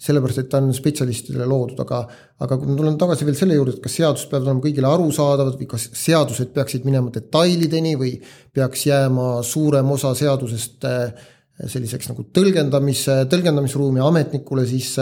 sellepärast, 0.00 0.40
et 0.42 0.48
ta 0.50 0.58
on 0.58 0.72
spetsialistidele 0.74 1.46
loodud, 1.48 1.78
aga, 1.84 2.00
aga 2.42 2.56
kui 2.58 2.70
ma 2.70 2.78
tulen 2.78 2.96
tagasi 3.00 3.26
veel 3.28 3.36
selle 3.38 3.56
juurde, 3.56 3.76
et 3.76 3.84
kas 3.84 3.94
seadused 4.00 4.30
peavad 4.30 4.48
olema 4.48 4.64
kõigile 4.64 4.90
arusaadavad 4.90 5.54
või 5.60 5.68
kas 5.70 5.86
seadused 5.96 6.50
peaksid 6.56 6.88
minema 6.88 7.12
detailideni 7.14 7.94
või 8.00 8.16
peaks 8.54 8.88
jääma 8.88 9.28
suurem 9.46 9.94
osa 9.94 10.10
seadusest 10.18 10.88
äh, 10.90 11.30
selliseks 11.70 12.10
nagu 12.10 12.26
tõlgendamis, 12.34 13.04
tõlgendamisruumi 13.30 14.02
ametnikule, 14.02 14.64
siis 14.66 14.96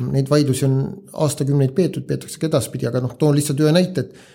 neid 0.00 0.30
vaidlusi 0.30 0.64
on 0.66 0.78
aastakümneid 1.26 1.74
peetud, 1.76 2.06
peetakse 2.08 2.40
ka 2.40 2.48
edaspidi, 2.48 2.88
aga 2.88 3.02
noh, 3.04 3.12
toon 3.20 3.36
lihtsalt 3.36 3.60
ühe 3.62 3.74
näite, 3.76 4.06
et 4.06 4.32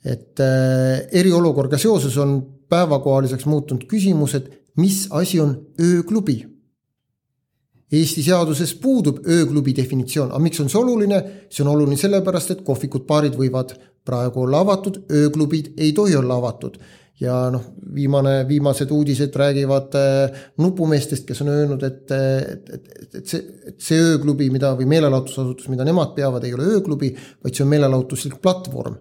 et 0.00 0.40
äh, 0.40 1.02
eriolukorraga 1.20 1.76
seoses 1.76 2.14
on 2.16 2.38
päevakohaliseks 2.72 3.44
muutunud 3.44 3.82
küsimus, 3.84 4.32
et 4.38 4.46
mis 4.80 5.02
asi 5.12 5.40
on 5.42 5.50
ööklubi 5.76 6.38
Eesti 7.90 8.22
seaduses 8.22 8.76
puudub 8.78 9.24
ööklubi 9.26 9.72
definitsioon, 9.74 10.30
aga 10.30 10.42
miks 10.42 10.60
on 10.62 10.68
see 10.70 10.78
oluline? 10.78 11.20
see 11.50 11.64
on 11.64 11.72
oluline 11.72 11.98
sellepärast, 11.98 12.54
et 12.54 12.64
kohvikud, 12.66 13.02
baarid 13.08 13.34
võivad 13.38 13.74
praegu 14.06 14.44
olla 14.44 14.62
avatud, 14.62 15.02
ööklubid 15.10 15.72
ei 15.78 15.92
tohi 15.96 16.14
olla 16.16 16.38
avatud. 16.38 16.78
ja 17.20 17.34
noh, 17.52 17.64
viimane, 17.94 18.46
viimased 18.48 18.90
uudised 18.96 19.34
räägivad 19.36 19.96
äh, 19.98 20.38
nupumeestest, 20.62 21.26
kes 21.28 21.42
on 21.42 21.50
öelnud, 21.52 21.82
et, 21.84 22.06
et, 22.10 22.70
et, 22.76 22.86
et, 23.02 23.16
et 23.18 23.26
see, 23.26 23.42
et 23.68 23.82
see 23.82 23.98
ööklubi, 24.00 24.48
mida 24.54 24.70
või 24.78 24.86
meelelahutusasutus, 24.88 25.68
mida 25.68 25.84
nemad 25.84 26.14
peavad, 26.16 26.46
ei 26.48 26.54
ole 26.56 26.70
ööklubi, 26.78 27.10
vaid 27.44 27.58
see 27.58 27.66
on 27.66 27.74
meelelahutuslik 27.74 28.38
platvorm 28.40 28.96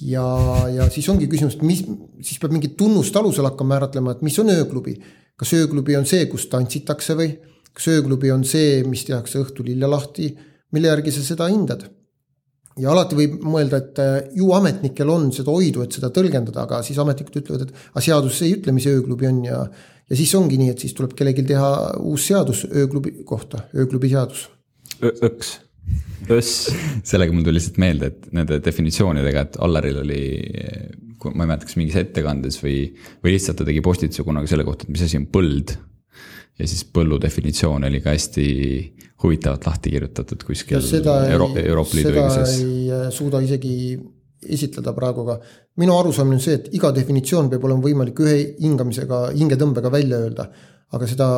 ja, 0.00 0.24
ja 0.72 0.88
siis 0.90 1.08
ongi 1.12 1.28
küsimus, 1.30 1.58
et 1.58 1.66
mis, 1.66 1.82
siis 2.24 2.40
peab 2.40 2.54
mingit 2.54 2.78
tunnust 2.80 3.16
alusel 3.16 3.46
hakkama 3.50 3.74
määratlema, 3.74 4.14
et 4.14 4.24
mis 4.24 4.38
on 4.38 4.54
ööklubi. 4.54 4.96
kas 5.36 5.52
ööklubi 5.58 5.96
on 5.98 6.06
see, 6.06 6.26
kus 6.30 6.46
tantsitakse 6.46 7.16
või 7.18 7.32
kas 7.74 7.90
ööklubi 7.90 8.30
on 8.34 8.44
see, 8.48 8.82
mis 8.88 9.04
tehakse 9.08 9.40
õhtul 9.42 9.68
hilja 9.72 9.90
lahti, 9.90 10.30
mille 10.74 10.90
järgi 10.92 11.14
sa 11.14 11.26
seda 11.26 11.50
hindad? 11.52 11.88
ja 12.80 12.90
alati 12.90 13.14
võib 13.14 13.36
mõelda, 13.46 13.78
et 13.78 13.98
äh, 14.02 14.14
ju 14.34 14.48
ametnikel 14.56 15.10
on 15.12 15.28
seda 15.34 15.52
oidu, 15.54 15.84
et 15.84 15.94
seda 15.94 16.08
tõlgendada, 16.14 16.64
aga 16.64 16.80
siis 16.82 16.98
ametnikud 16.98 17.36
ütlevad, 17.38 17.68
et 17.68 17.92
aga 17.92 18.02
seadus 18.02 18.40
ei 18.42 18.56
ütle, 18.56 18.74
mis 18.74 18.88
ööklubi 18.90 19.28
on 19.30 19.44
ja 19.46 19.60
ja 20.10 20.18
siis 20.18 20.34
ongi 20.36 20.58
nii, 20.60 20.72
et 20.74 20.82
siis 20.82 20.92
tuleb 20.96 21.14
kellelgi 21.16 21.46
teha 21.48 21.68
uus 22.02 22.26
seadus 22.28 22.64
ööklubi 22.68 23.22
kohta, 23.24 23.62
ööklubi 23.78 24.10
seadus. 24.12 24.48
Õks 25.00 25.54
Öss. 26.32 26.70
sellega 27.04 27.34
mul 27.34 27.44
tuli 27.44 27.58
lihtsalt 27.58 27.80
meelde, 27.82 28.08
et 28.08 28.28
nende 28.36 28.58
definitsioonidega, 28.64 29.42
et 29.44 29.58
Allaril 29.64 29.98
oli, 30.00 30.20
ma 31.26 31.44
ei 31.44 31.50
mäleta, 31.50 31.68
kas 31.68 31.76
mingis 31.76 31.98
ettekandes 32.00 32.56
või, 32.62 32.78
või 33.24 33.34
lihtsalt 33.34 33.60
ta 33.60 33.66
tegi 33.68 33.82
postituse 33.84 34.24
kunagi 34.24 34.48
selle 34.50 34.64
kohta, 34.64 34.86
et 34.86 34.94
mis 34.94 35.04
asi 35.04 35.20
on 35.20 35.26
põld 35.32 35.74
ja 36.58 36.68
siis 36.70 36.84
põllu 36.94 37.18
definitsioon 37.22 37.86
oli 37.88 38.00
ka 38.02 38.14
hästi 38.14 38.46
huvitavalt 39.22 39.66
lahti 39.66 39.90
kirjutatud 39.94 40.44
kuskil 40.46 40.84
Euro 41.30 41.48
Euroopa 41.58 41.96
Liidu 41.96 42.12
õiguses. 42.12 42.58
ei 42.60 42.92
äh, 42.92 43.08
suuda 43.14 43.40
isegi 43.42 43.74
esitleda 44.44 44.92
praegu, 44.92 45.24
aga 45.24 45.38
minu 45.80 45.96
arusaamine 45.96 46.36
on 46.36 46.42
see, 46.44 46.58
et 46.58 46.66
iga 46.76 46.90
definitsioon 46.94 47.48
peab 47.50 47.64
olema 47.64 47.80
võimalik 47.86 48.18
ühe 48.20 48.34
hingamisega, 48.60 49.28
hingetõmbega 49.32 49.92
välja 49.92 50.20
öelda. 50.20 50.48
aga 50.94 51.06
seda 51.10 51.28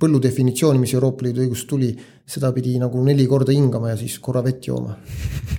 põllu 0.00 0.18
definitsiooni, 0.22 0.80
mis 0.80 0.94
Euroopa 0.96 1.26
Liidu 1.26 1.44
õigust 1.44 1.68
tuli, 1.68 1.92
seda 2.26 2.50
pidi 2.56 2.78
nagu 2.80 3.04
neli 3.04 3.26
korda 3.30 3.52
hingama 3.52 3.92
ja 3.92 3.98
siis 4.00 4.18
korra 4.18 4.42
vett 4.42 4.66
jooma. 4.66 4.96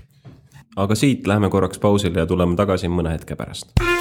aga 0.84 0.96
siit 0.98 1.28
läheme 1.30 1.50
korraks 1.54 1.80
pausile 1.80 2.26
ja 2.26 2.28
tuleme 2.28 2.58
tagasi 2.60 2.92
mõne 2.92 3.16
hetke 3.16 3.38
pärast 3.40 3.95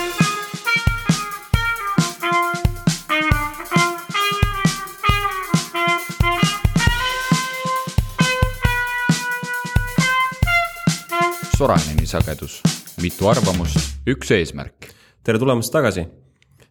Soraineni 11.64 12.05
sagedus, 12.05 12.59
mitu 13.00 13.24
arvamust, 13.31 13.94
üks 14.12 14.29
eesmärk. 14.37 14.90
tere 15.24 15.38
tulemast 15.40 15.72
tagasi. 15.72 16.03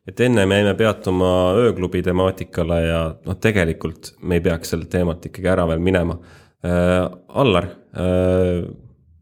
et 0.05 0.19
enne 0.21 0.45
me 0.45 0.59
jäime 0.59 0.75
peatuma 0.77 1.29
ööklubi 1.57 2.03
temaatikale 2.05 2.77
ja 2.83 2.99
noh, 3.25 3.37
tegelikult 3.41 4.11
me 4.21 4.37
ei 4.37 4.43
peaks 4.45 4.69
sellelt 4.69 4.91
teemalt 4.93 5.25
ikkagi 5.25 5.49
ära 5.49 5.65
veel 5.71 5.81
minema 5.81 6.19
äh,. 6.61 7.09
Allar 7.41 7.71
äh,, 7.73 8.69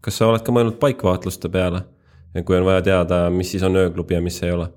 kas 0.03 0.19
sa 0.19 0.27
oled 0.27 0.43
ka 0.43 0.51
mõelnud 0.51 0.75
paikvaatluste 0.81 1.47
peale? 1.47 1.85
kui 2.43 2.59
on 2.59 2.67
vaja 2.67 2.83
teada, 2.89 3.23
mis 3.31 3.55
siis 3.55 3.63
on 3.63 3.79
ööklubi 3.79 4.19
ja 4.19 4.21
mis 4.27 4.43
ei 4.43 4.51
ole? 4.51 4.67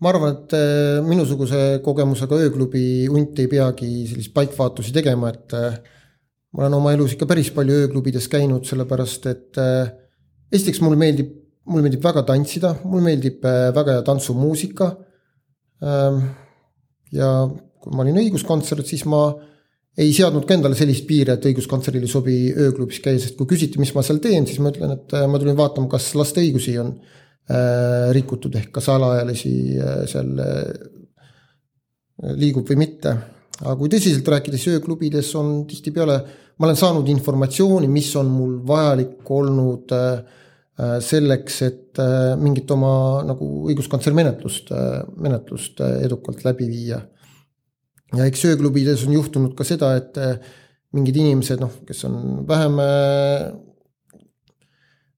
ma 0.00 0.14
arvan, 0.14 0.32
et 0.32 0.56
äh, 0.56 1.04
minusuguse 1.04 1.82
kogemusega 1.84 2.40
ööklubi 2.46 3.04
hunt 3.12 3.36
ei 3.44 3.52
peagi 3.52 3.92
selliseid 4.06 4.32
paikvaatusi 4.40 4.96
tegema, 4.96 5.36
et 5.36 5.60
äh, 5.60 5.82
ma 6.54 6.64
olen 6.64 6.78
oma 6.80 6.94
elus 6.96 7.14
ikka 7.14 7.28
päris 7.30 7.52
palju 7.54 7.76
ööklubides 7.84 8.26
käinud, 8.30 8.64
sellepärast 8.66 9.28
et 9.30 9.60
äh, 9.60 9.92
esiteks 10.52 10.80
mulle 10.82 10.98
meeldib, 10.98 11.30
mulle 11.70 11.86
meeldib 11.86 12.02
väga 12.04 12.24
tantsida, 12.26 12.74
mulle 12.84 13.10
meeldib 13.10 13.44
väga 13.76 13.98
hea 13.98 14.06
tantsumuusika. 14.06 14.90
Ähm, 15.86 16.24
ja 17.14 17.30
kui 17.80 17.94
ma 17.94 18.04
olin 18.04 18.18
õiguskantsler, 18.20 18.82
siis 18.86 19.06
ma 19.08 19.22
ei 20.00 20.12
seadnud 20.14 20.46
ka 20.46 20.54
endale 20.56 20.76
sellist 20.78 21.06
piiri, 21.08 21.34
et 21.34 21.46
õiguskantsleril 21.50 22.04
ei 22.06 22.10
sobi 22.10 22.36
ööklubis 22.52 23.00
käia, 23.04 23.20
sest 23.22 23.36
kui 23.38 23.48
küsiti, 23.50 23.80
mis 23.82 23.92
ma 23.96 24.04
seal 24.06 24.20
teen, 24.22 24.46
siis 24.48 24.60
ma 24.62 24.72
ütlen, 24.72 24.94
et 24.96 25.16
äh, 25.16 25.26
ma 25.30 25.40
tulin 25.40 25.58
vaatama, 25.58 25.90
kas 25.90 26.12
laste 26.18 26.42
õigusi 26.42 26.76
on 26.82 26.94
äh, 26.94 28.10
rikutud 28.16 28.56
ehk 28.60 28.70
kas 28.76 28.90
alaealisi 28.92 29.54
äh, 29.78 30.02
seal 30.10 30.32
äh, 30.44 30.62
liigub 32.40 32.68
või 32.68 32.84
mitte. 32.84 33.16
Aga 33.60 33.76
kui 33.78 33.90
tõsiselt 33.92 34.28
rääkida, 34.32 34.58
siis 34.58 34.76
ööklubides 34.78 35.30
on 35.40 35.64
tihtipeale, 35.68 36.18
ma 36.58 36.68
olen 36.68 36.78
saanud 36.80 37.08
informatsiooni, 37.12 37.88
mis 37.92 38.10
on 38.20 38.30
mul 38.32 38.58
vajalik 38.66 39.30
olnud 39.36 39.94
äh, 39.96 40.38
äh 40.80 40.96
selleks, 41.04 41.62
et 41.66 42.00
äh, 42.00 42.36
mingit 42.40 42.70
oma 42.72 43.22
nagu 43.28 43.50
õiguskantsleri 43.68 44.16
menetlust, 44.16 44.72
menetlust 45.16 45.82
edukalt 46.00 46.44
läbi 46.44 46.68
viia 46.70 47.02
ja 48.16 48.26
eks 48.26 48.48
ööklubides 48.48 49.04
on 49.06 49.14
juhtunud 49.14 49.54
ka 49.58 49.66
seda, 49.66 49.92
et 50.00 50.18
mingid 50.96 51.20
inimesed, 51.22 51.60
noh, 51.62 51.74
kes 51.86 52.04
on 52.08 52.16
vähem, 52.48 52.78
äh, 52.82 53.50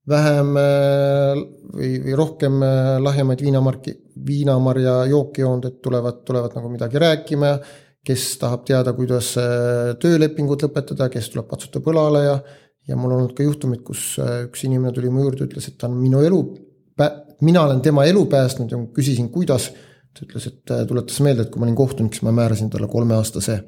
vähem 0.08 0.56
äh, 0.60 1.40
või, 1.72 1.92
või 2.04 2.18
rohkem 2.18 2.58
lahjemaid 3.04 3.44
viinamarki, 3.44 3.96
viinamarja 4.26 4.98
jooki 5.12 5.44
joonud, 5.44 5.70
et 5.70 5.80
tulevad, 5.84 6.20
tulevad 6.28 6.58
nagu 6.58 6.72
midagi 6.72 7.00
rääkima. 7.00 7.54
Kes 8.06 8.26
tahab 8.40 8.64
teada, 8.66 8.92
kuidas 8.96 9.34
töölepingut 10.02 10.64
lõpetada, 10.66 11.06
kes 11.12 11.30
tuleb 11.30 11.46
patsutab 11.50 11.86
õlale 11.92 12.24
ja, 12.24 12.36
ja 12.88 12.98
mul 12.98 13.12
on 13.12 13.20
olnud 13.20 13.36
ka 13.38 13.46
juhtumid, 13.46 13.84
kus 13.86 14.16
üks 14.18 14.64
inimene 14.66 14.90
tuli 14.96 15.10
mu 15.12 15.22
juurde, 15.22 15.46
ütles, 15.46 15.68
et 15.70 15.78
ta 15.78 15.86
on 15.86 15.94
minu 16.00 16.24
elu, 16.26 16.40
mina 17.42 17.62
olen 17.62 17.80
tema 17.80 18.04
elu 18.10 18.24
päästnud 18.30 18.72
ja 18.72 18.80
küsisin, 18.94 19.30
kuidas 19.30 19.70
ta 20.12 20.26
ütles, 20.26 20.46
et 20.50 20.72
äh, 20.74 20.84
tuletas 20.88 21.20
meelde, 21.24 21.46
et 21.46 21.52
kui 21.52 21.60
ma 21.60 21.66
olin 21.68 21.78
kohtunik, 21.78 22.14
siis 22.14 22.24
ma 22.26 22.34
määrasin 22.36 22.70
talle 22.72 22.88
kolmeaastase, 22.92 23.58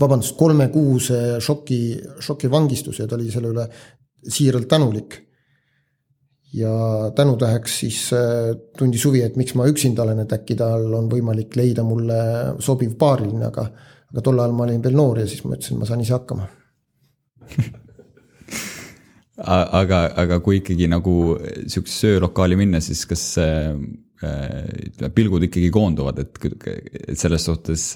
vabandust, 0.00 0.36
kolmekuuse 0.36 1.20
šoki, 1.44 1.80
šokivangistuse 2.24 3.04
ja 3.04 3.10
ta 3.10 3.16
oli 3.18 3.30
selle 3.32 3.52
üle 3.54 3.68
siiralt 4.28 4.68
tänulik. 4.68 5.20
Ja 6.54 6.74
tänutäheks 7.16 7.78
siis 7.82 7.98
äh, 8.14 8.52
tundis 8.78 9.04
huvi, 9.06 9.22
et 9.26 9.36
miks 9.40 9.54
ma 9.58 9.66
üksinda 9.70 10.04
olen, 10.04 10.22
et 10.24 10.34
äkki 10.36 10.56
tal 10.58 10.86
on 10.94 11.08
võimalik 11.10 11.56
leida 11.58 11.82
mulle 11.86 12.18
sobiv 12.62 12.94
paariline, 13.00 13.48
aga 13.50 13.68
aga 14.14 14.22
tol 14.22 14.38
ajal 14.38 14.54
ma 14.54 14.66
olin 14.68 14.82
veel 14.82 14.94
noor 14.94 15.18
ja 15.18 15.26
siis 15.26 15.42
ma 15.44 15.56
ütlesin, 15.56 15.80
ma 15.80 15.88
saan 15.88 16.04
ise 16.04 16.14
hakkama 16.14 16.46
aga, 19.80 20.00
aga 20.22 20.38
kui 20.44 20.60
ikkagi 20.60 20.86
nagu 20.90 21.14
sihukesesse 21.40 22.14
öölokaali 22.14 22.58
minna, 22.60 22.80
siis 22.84 23.02
kas 23.10 23.24
ütleme, 23.34 25.10
pilgud 25.16 25.42
ikkagi 25.48 25.72
koonduvad, 25.74 26.22
et, 26.22 26.38
et 27.08 27.18
selles 27.18 27.42
suhtes 27.50 27.90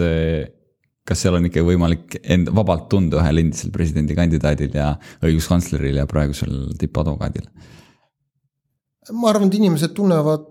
kas 1.08 1.22
seal 1.22 1.38
on 1.38 1.46
ikka 1.48 1.62
võimalik 1.64 2.18
end 2.20 2.50
vabalt 2.52 2.88
tunda 2.92 3.22
ühel 3.22 3.44
endisel 3.44 3.72
presidendikandidaadil 3.72 4.74
ja 4.76 4.90
õiguskantsleril 5.24 6.02
ja 6.02 6.08
praegusel 6.10 6.74
tippadvokaadil? 6.80 7.46
Ma 9.12 9.30
arvan, 9.30 9.48
et 9.48 9.58
inimesed 9.58 9.94
tunnevad 9.96 10.46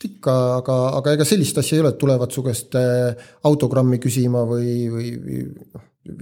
ikka, 0.00 0.34
aga, 0.60 0.76
aga 0.98 1.14
ega 1.16 1.26
sellist 1.28 1.58
asja 1.60 1.76
ei 1.76 1.82
ole, 1.82 1.92
et 1.92 2.00
tulevad 2.00 2.32
su 2.32 2.44
käest 2.44 2.76
äh, 2.78 3.26
autogrammi 3.48 4.00
küsima 4.00 4.46
või, 4.48 4.88
või, 4.92 5.10
või, 5.20 5.42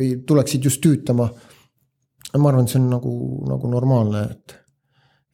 või 0.00 0.10
tuleksid 0.26 0.66
just 0.66 0.82
tüütama. 0.82 1.28
ma 2.36 2.50
arvan, 2.50 2.66
et 2.66 2.74
see 2.74 2.80
on 2.80 2.90
nagu, 2.90 3.12
nagu 3.48 3.70
normaalne, 3.70 4.24
et, 4.34 4.56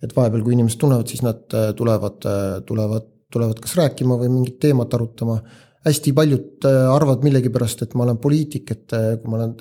et 0.04 0.16
vahepeal, 0.16 0.44
kui 0.44 0.56
inimesed 0.58 0.80
tunnevad, 0.80 1.08
siis 1.08 1.24
nad 1.24 1.56
äh, 1.56 1.72
tulevad, 1.78 2.20
äh, 2.28 2.62
tulevad 2.68 3.10
tulevad 3.34 3.58
kas 3.58 3.72
rääkima 3.74 4.14
või 4.20 4.28
mingit 4.30 4.60
teemat 4.62 4.92
arutama. 4.94 5.40
hästi 5.84 6.12
paljud 6.16 6.64
arvavad 6.64 7.24
millegipärast, 7.26 7.82
et 7.82 7.94
ma 7.98 8.04
olen 8.04 8.18
poliitik, 8.22 8.70
et 8.70 8.92
kui 8.94 9.30
ma 9.32 9.40
olen, 9.40 9.56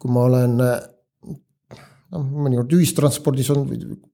kui 0.00 0.10
ma 0.12 0.24
olen 0.26 0.56
noh, 2.14 2.24
mõnikord 2.46 2.72
ühistranspordis 2.78 3.50
on 3.52 3.66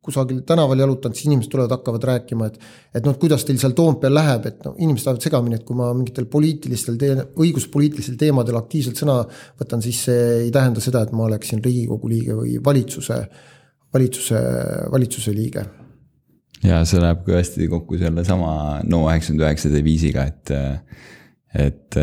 kusagil 0.05 0.41
tänaval 0.47 0.83
jalutanud, 0.83 1.17
siis 1.17 1.29
inimesed 1.29 1.53
tulevad, 1.53 1.77
hakkavad 1.77 2.07
rääkima, 2.11 2.49
et. 2.51 2.59
et 2.99 3.07
noh, 3.07 3.17
kuidas 3.21 3.47
teil 3.47 3.61
seal 3.63 3.77
Toompeal 3.77 4.17
läheb, 4.17 4.49
et 4.51 4.67
noh, 4.67 4.75
inimesed 4.79 5.11
ajavad 5.11 5.29
segamini, 5.29 5.61
et 5.61 5.67
kui 5.69 5.79
ma 5.79 5.93
mingitel 5.97 6.27
poliitilistel 6.31 6.99
tee-, 7.01 7.29
õiguspoliitilistel 7.47 8.19
teemadel 8.21 8.59
aktiivselt 8.59 9.01
sõna 9.01 9.21
võtan, 9.61 9.85
siis 9.85 10.03
see 10.09 10.27
ei 10.45 10.53
tähenda 10.55 10.83
seda, 10.85 11.05
et 11.05 11.15
ma 11.15 11.29
oleksin 11.29 11.63
riigikogu 11.65 12.11
liige 12.11 12.39
või 12.41 12.59
valitsuse, 12.65 13.21
valitsuse, 13.95 14.43
valitsuse 14.95 15.35
liige 15.37 15.67
ja 16.65 16.81
see 16.89 17.01
läheb 17.03 17.23
ka 17.27 17.37
hästi 17.37 17.69
kokku 17.69 17.99
sellesama 18.01 18.81
No 18.89 19.05
üheksakümmend 19.05 19.45
üheksa 19.45 19.71
deviisiga, 19.73 20.25
et, 20.31 20.53
et 21.67 21.99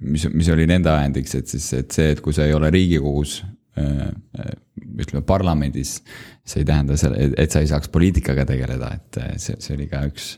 mis, 0.00 0.26
mis 0.34 0.50
oli 0.52 0.66
nende 0.70 0.90
ajendiks, 0.90 1.36
et 1.38 1.50
siis, 1.52 1.68
et 1.78 1.94
see, 1.94 2.12
et 2.14 2.22
kui 2.22 2.34
sa 2.34 2.46
ei 2.48 2.54
ole 2.56 2.70
riigikogus, 2.74 3.40
ütleme 3.76 5.22
parlamendis, 5.24 5.96
see 6.44 6.60
ei 6.60 6.68
tähenda 6.68 6.98
selle, 7.00 7.30
et 7.40 7.54
sa 7.54 7.62
ei 7.62 7.70
saaks 7.70 7.88
poliitikaga 7.92 8.44
tegeleda, 8.48 8.90
et 8.98 9.20
see, 9.40 9.56
see 9.62 9.76
oli 9.78 9.88
ka 9.90 10.04
üks 10.10 10.34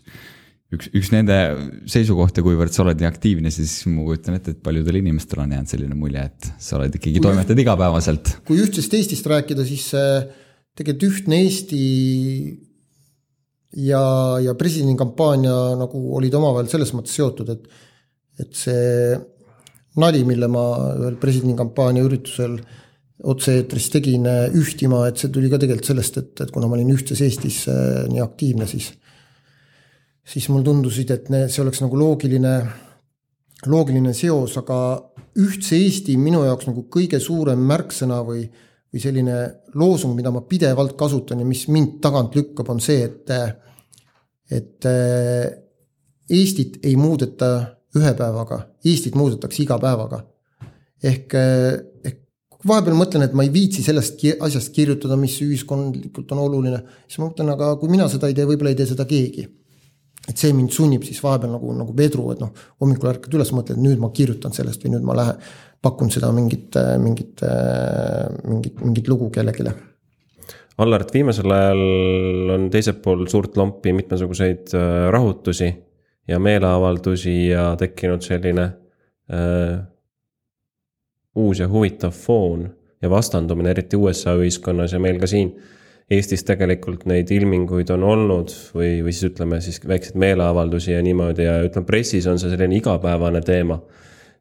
üks, 0.75 0.91
üks 0.97 1.11
nende 1.15 1.37
seisukohti, 1.91 2.43
kuivõrd 2.45 2.75
sa 2.75 2.85
oled 2.85 3.01
nii 3.01 3.09
aktiivne, 3.09 3.53
siis 3.55 3.77
ma 3.91 4.05
kujutan 4.07 4.39
ette, 4.39 4.55
et 4.55 4.63
paljudel 4.65 5.01
inimestel 5.01 5.43
on 5.45 5.55
jäänud 5.55 5.71
selline 5.71 5.99
mulje, 5.99 6.25
et 6.31 6.51
sa 6.63 6.79
oled 6.79 6.95
ikkagi, 6.99 7.23
toimetad 7.25 7.61
igapäevaselt. 7.65 8.37
kui 8.47 8.61
ühtsest 8.63 8.95
Eestist 8.99 9.29
rääkida, 9.31 9.67
siis 9.67 9.89
tegelikult 10.75 11.09
ühtne 11.11 11.41
Eesti 11.45 11.83
ja, 13.85 14.05
ja 14.45 14.55
presidendikampaania 14.59 15.59
nagu 15.81 16.07
olid 16.19 16.35
omavahel 16.39 16.71
selles 16.71 16.95
mõttes 16.97 17.17
seotud, 17.19 17.55
et, 17.55 17.69
et 18.43 18.57
see 18.59 19.19
nali, 20.01 20.25
mille 20.27 20.49
ma 20.51 20.65
ühel 20.99 21.19
presidendikampaania 21.23 22.07
üritusel 22.07 22.59
otse-eetris 23.31 23.89
tegin 23.93 24.27
ühtima, 24.57 25.07
et 25.09 25.21
see 25.21 25.33
tuli 25.33 25.49
ka 25.53 25.59
tegelikult 25.61 25.89
sellest, 25.89 26.19
et, 26.21 26.33
et 26.45 26.53
kuna 26.53 26.69
ma 26.69 26.77
olin 26.77 26.93
Ühtses 26.95 27.23
Eestis 27.25 27.63
äh, 27.73 28.05
nii 28.11 28.23
aktiivne, 28.25 28.69
siis, 28.69 28.91
siis 30.29 30.49
mulle 30.53 30.67
tundusid, 30.69 31.13
et 31.15 31.31
ne, 31.33 31.47
see 31.53 31.63
oleks 31.65 31.81
nagu 31.85 31.99
loogiline, 32.01 32.55
loogiline 33.71 34.15
seos, 34.17 34.59
aga 34.61 34.79
Ühtse 35.41 35.75
Eesti 35.81 36.15
minu 36.21 36.45
jaoks 36.45 36.69
nagu 36.69 36.85
kõige 36.93 37.19
suurem 37.23 37.65
märksõna 37.67 38.21
või 38.27 38.45
või 38.95 39.03
selline 39.03 39.37
loosung, 39.75 40.13
mida 40.15 40.31
ma 40.31 40.45
pidevalt 40.47 40.93
kasutan 40.95 41.41
ja 41.43 41.47
mis 41.49 41.65
mind 41.67 41.97
tagant 41.99 42.37
lükkab, 42.39 42.69
on 42.71 42.79
see, 42.79 43.03
et, 43.03 43.33
et 44.55 44.87
äh, 44.87 45.49
Eestit 46.31 46.79
ei 46.87 46.95
muudeta 46.97 47.49
ühe 47.99 48.13
päevaga, 48.15 48.61
Eestit 48.87 49.19
muudetakse 49.19 49.65
iga 49.65 49.81
päevaga. 49.83 50.23
ehk, 51.05 51.35
ehk 52.07 52.24
vahepeal 52.69 52.97
mõtlen, 52.99 53.27
et 53.27 53.35
ma 53.37 53.45
ei 53.47 53.53
viitsi 53.53 53.85
sellest 53.85 54.23
asjast 54.45 54.73
kirjutada, 54.75 55.19
mis 55.21 55.37
ühiskondlikult 55.45 56.33
on 56.35 56.43
oluline, 56.47 56.81
siis 57.09 57.21
ma 57.21 57.29
mõtlen, 57.29 57.53
aga 57.55 57.75
kui 57.81 57.93
mina 57.93 58.09
seda 58.13 58.31
ei 58.31 58.37
tee, 58.37 58.49
võib-olla 58.49 58.73
ei 58.75 58.81
tee 58.81 58.91
seda 58.93 59.07
keegi. 59.09 59.47
et 60.25 60.41
see 60.41 60.55
mind 60.57 60.73
sunnib 60.73 61.03
siis 61.05 61.19
vahepeal 61.21 61.51
nagu, 61.53 61.73
nagu 61.77 61.93
vedru, 61.97 62.31
et 62.33 62.41
noh, 62.41 62.53
hommikul 62.81 63.11
ärkad 63.11 63.35
üles, 63.37 63.51
mõtled, 63.53 63.77
nüüd 63.77 64.01
ma 64.01 64.09
kirjutan 64.09 64.57
sellest 64.57 64.85
või 64.85 64.95
nüüd 64.95 65.05
ma 65.05 65.17
lähen 65.19 65.43
pakun 65.85 66.09
seda 66.09 66.31
mingit, 66.33 66.79
mingit, 67.03 67.43
mingit, 68.49 68.79
mingit 68.81 69.11
lugu 69.13 69.29
kellelegi. 69.35 69.69
Allar, 70.83 71.05
et 71.05 71.13
viimasel 71.15 71.53
ajal 71.55 72.55
on 72.57 72.65
teisel 72.73 72.97
pool 73.03 73.29
suurt 73.31 73.55
lompi 73.61 73.93
mitmesuguseid 73.95 74.73
äh, 74.75 74.95
rahutusi 75.15 75.69
ja 76.27 76.41
meeleavaldusi 76.43 77.35
ja 77.53 77.69
tekkinud 77.79 78.25
selline 78.27 78.65
äh, 79.31 79.85
uus 81.35 81.61
ja 81.61 81.69
huvitav 81.69 82.13
foon 82.15 82.69
ja 83.03 83.11
vastandumine, 83.11 83.71
eriti 83.71 83.97
USA 83.97 84.37
ühiskonnas 84.39 84.93
ja 84.93 85.01
meil 85.03 85.21
ka 85.21 85.31
siin 85.31 85.55
Eestis 86.13 86.43
tegelikult 86.45 87.07
neid 87.09 87.31
ilminguid 87.33 87.89
on 87.95 88.03
olnud 88.05 88.51
või, 88.77 88.99
või 89.01 89.13
siis 89.15 89.31
ütleme 89.31 89.57
siis 89.65 89.79
väikseid 89.89 90.19
meeleavaldusi 90.21 90.93
ja 90.93 90.99
niimoodi 91.03 91.47
ja 91.47 91.55
ütleme, 91.65 91.87
pressis 91.89 92.27
on 92.29 92.37
see 92.39 92.51
selline 92.53 92.77
igapäevane 92.77 93.41
teema 93.41 93.79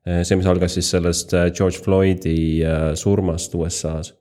see, 0.03 0.35
mis 0.37 0.49
algas 0.49 0.75
siis 0.77 0.89
sellest 0.91 1.33
eh, 1.37 1.49
George 1.55 1.79
Floydi 1.83 2.35
eh, 2.61 2.89
surmast 2.99 3.55
USA-s. 3.55 4.13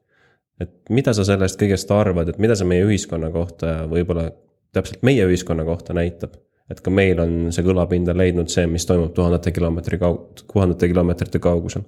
et 0.62 0.95
mida 0.95 1.14
sa 1.16 1.25
sellest 1.27 1.59
kõigest 1.59 1.91
arvad, 1.91 2.31
et 2.31 2.39
mida 2.39 2.55
see 2.59 2.68
meie 2.68 2.85
ühiskonna 2.87 3.33
kohta 3.35 3.73
ja 3.73 3.81
võib-olla 3.91 4.29
täpselt 4.73 5.03
meie 5.03 5.27
ühiskonna 5.27 5.64
kohta 5.66 5.95
näitab. 5.97 6.39
et 6.70 6.81
ka 6.81 6.91
meil 6.91 7.18
on 7.20 7.51
see 7.53 7.64
kõlapinda 7.66 8.14
leidnud 8.16 8.49
see, 8.49 8.66
mis 8.70 8.87
toimub 8.87 9.11
tuhandete 9.14 9.53
kilomeetri 9.53 9.99
kaug-, 9.99 10.45
tuhandete 10.47 10.89
kilomeetrite 10.89 11.43
kaugusel. 11.43 11.83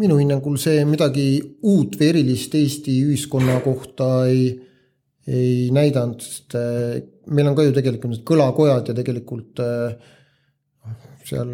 Minu 0.00 0.18
hinnangul 0.18 0.56
see 0.60 0.82
midagi 0.88 1.28
uut 1.62 1.96
või 1.98 2.10
erilist 2.10 2.54
Eesti 2.58 2.96
ühiskonna 3.06 3.60
kohta 3.64 4.08
ei, 4.26 4.48
ei 5.30 5.70
näidanud, 5.74 6.22
sest 6.22 6.56
äh, 6.58 6.98
meil 7.30 7.50
on 7.50 7.56
ka 7.56 7.66
ju 7.66 7.74
tegelikult 7.76 8.14
need 8.14 8.24
kõlakojad 8.26 8.90
ja 8.90 8.96
tegelikult 8.96 9.62
äh, 9.62 9.94
seal 11.24 11.52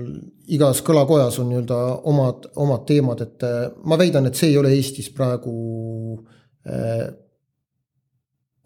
igas 0.51 0.81
kõlakojas 0.87 1.37
on 1.43 1.51
nii-öelda 1.53 1.81
omad, 2.11 2.49
omad 2.65 2.87
teemad, 2.89 3.21
et 3.27 3.47
äh, 3.47 3.61
ma 3.85 4.01
väidan, 4.01 4.27
et 4.31 4.41
see 4.41 4.55
ei 4.55 4.61
ole 4.61 4.73
Eestis 4.77 5.13
praegu 5.15 5.55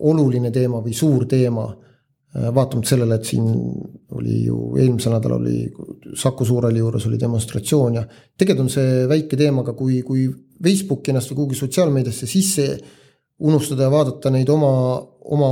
oluline 0.05 0.51
teema 0.51 0.81
või 0.83 0.93
suur 0.99 1.22
teema. 1.31 1.68
Vaatamata 2.35 2.89
sellele, 2.89 3.14
et 3.14 3.28
siin 3.28 3.45
oli 4.18 4.41
ju 4.49 4.57
eelmisel 4.80 5.14
nädalal 5.14 5.39
oli 5.39 6.16
Saku 6.18 6.45
Suurhalli 6.45 6.82
juures 6.82 7.07
oli 7.07 7.20
demonstratsioon 7.20 8.01
ja 8.01 8.03
tegelikult 8.39 8.64
on 8.64 8.72
see 8.74 9.05
väike 9.11 9.39
teema, 9.39 9.62
aga 9.62 9.76
kui, 9.78 10.01
kui 10.03 10.26
Facebooki 10.62 11.12
ennast 11.12 11.30
või 11.30 11.41
kuhugi 11.43 11.61
sotsiaalmeediasse 11.61 12.26
sisse 12.26 12.66
unustada 13.39 13.87
ja 13.87 13.93
vaadata 13.95 14.32
neid 14.35 14.51
oma, 14.51 14.74
oma 15.30 15.51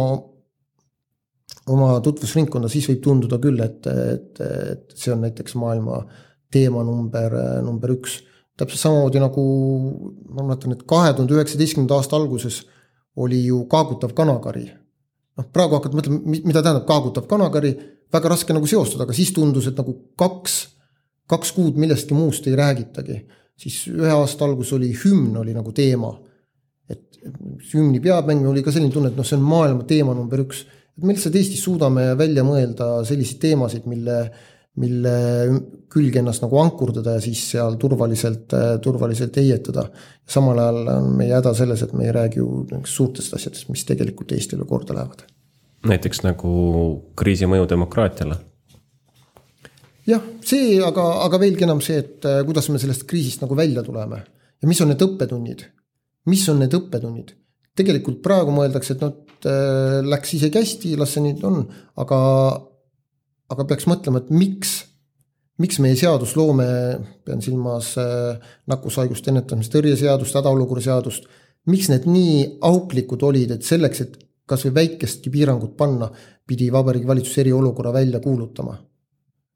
oma 1.70 1.94
tutvusringkonda, 2.02 2.70
siis 2.70 2.88
võib 2.90 3.00
tunduda 3.04 3.38
küll, 3.42 3.60
et, 3.62 3.86
et, 3.86 4.42
et 4.42 4.94
see 4.98 5.12
on 5.14 5.22
näiteks 5.22 5.54
maailma 5.60 6.02
teema 6.52 6.84
number, 6.86 7.36
number 7.64 7.94
üks. 7.94 8.20
täpselt 8.58 8.82
samamoodi 8.82 9.20
nagu 9.22 9.42
ma 10.28 10.44
mäletan, 10.44 10.74
et 10.74 10.82
kahe 10.88 11.12
tuhande 11.14 11.34
üheksateistkümnenda 11.38 11.96
aasta 11.96 12.18
alguses 12.18 12.62
oli 13.16 13.44
ju 13.46 13.64
kaagutav 13.70 14.12
kanakari. 14.16 14.66
Noh, 15.38 15.48
praegu 15.54 15.78
hakkad 15.78 15.96
mõtlema, 15.96 16.20
mida 16.34 16.60
tähendab 16.62 16.86
kaagutav 16.88 17.28
kanakari, 17.30 17.72
väga 18.12 18.34
raske 18.34 18.56
nagu 18.56 18.68
seostada, 18.68 19.06
aga 19.06 19.16
siis 19.16 19.32
tundus, 19.36 19.68
et 19.70 19.78
nagu 19.78 19.94
kaks, 20.20 20.58
kaks 21.30 21.54
kuud 21.56 21.78
millestki 21.80 22.16
muust 22.16 22.46
ei 22.48 22.58
räägitagi. 22.58 23.22
siis 23.62 23.86
ühe 23.88 24.10
aasta 24.10 24.44
alguses 24.44 24.72
oli 24.72 24.90
hümn 25.04 25.36
oli 25.36 25.54
nagu 25.54 25.72
teema. 25.72 26.18
et 26.90 27.18
hümni 27.74 28.00
peab 28.00 28.26
mängima, 28.26 28.50
oli 28.50 28.62
ka 28.62 28.72
selline 28.72 28.92
tunne, 28.92 29.08
et 29.08 29.16
noh, 29.16 29.24
see 29.24 29.36
on 29.36 29.44
maailma 29.46 29.84
teema 29.84 30.14
number 30.14 30.40
üks 30.42 30.66
et 30.96 31.04
me 31.04 31.14
lihtsalt 31.14 31.36
Eestis 31.40 31.62
suudame 31.64 32.10
välja 32.18 32.44
mõelda 32.44 33.00
selliseid 33.08 33.40
teemasid, 33.40 33.86
mille, 33.88 34.18
mille 34.80 35.14
külge 35.92 36.22
ennast 36.22 36.44
nagu 36.44 36.56
ankurdada 36.62 37.18
ja 37.18 37.20
siis 37.20 37.42
seal 37.52 37.74
turvaliselt, 37.80 38.54
turvaliselt 38.82 39.36
heietada. 39.36 39.84
samal 40.28 40.58
ajal 40.58 40.88
on 40.94 41.10
meie 41.18 41.34
häda 41.34 41.52
selles, 41.54 41.82
et 41.82 41.92
me 41.92 42.06
ei 42.06 42.12
räägi 42.12 42.40
ju 42.40 42.46
suurtest 42.84 43.34
asjadest, 43.34 43.68
mis 43.68 43.84
tegelikult 43.84 44.32
Eestile 44.32 44.64
korda 44.64 44.94
lähevad. 44.94 45.26
näiteks 45.88 46.22
nagu 46.24 46.54
kriisi 47.16 47.46
mõju 47.46 47.68
demokraatiale 47.68 48.38
jah, 50.08 50.22
see, 50.40 50.78
aga, 50.82 51.04
aga 51.26 51.38
veelgi 51.42 51.66
enam 51.68 51.82
see, 51.84 51.98
et 51.98 52.24
äh, 52.28 52.40
kuidas 52.46 52.68
me 52.72 52.80
sellest 52.80 53.04
kriisist 53.10 53.44
nagu 53.44 53.56
välja 53.58 53.84
tuleme 53.84 54.22
ja 54.62 54.68
mis 54.70 54.80
on 54.80 54.92
need 54.92 55.02
õppetunnid. 55.04 55.64
mis 56.30 56.48
on 56.48 56.60
need 56.62 56.74
õppetunnid? 56.78 57.34
tegelikult 57.76 58.20
praegu 58.24 58.52
mõeldakse, 58.54 58.96
et 58.96 59.04
noh, 59.04 59.14
läks 60.12 60.34
isegi 60.36 60.60
hästi, 60.60 60.90
las 61.00 61.14
see 61.16 61.24
nüüd 61.24 61.40
on, 61.48 61.62
aga, 61.98 62.18
aga 63.52 63.66
peaks 63.68 63.86
mõtlema, 63.90 64.22
et 64.22 64.32
miks, 64.34 64.74
miks 65.62 65.78
meie 65.84 65.96
seadusloome, 65.98 66.66
pean 67.26 67.44
silmas 67.44 67.92
äh, 68.00 68.40
nakkushaiguste 68.72 69.32
ennetamise 69.32 69.72
tõrje 69.72 69.98
seadust, 70.00 70.36
hädaolukorra 70.38 70.84
seadust, 70.84 71.28
miks 71.70 71.90
need 71.92 72.08
nii 72.10 72.36
auklikud 72.68 73.22
olid, 73.28 73.54
et 73.56 73.66
selleks, 73.66 74.04
et 74.06 74.18
kasvõi 74.48 74.74
väikestki 74.80 75.30
piirangut 75.32 75.76
panna, 75.78 76.10
pidi 76.48 76.72
Vabariigi 76.74 77.06
Valitsus 77.08 77.38
eriolukorra 77.44 77.92
välja 77.94 78.20
kuulutama. 78.20 78.74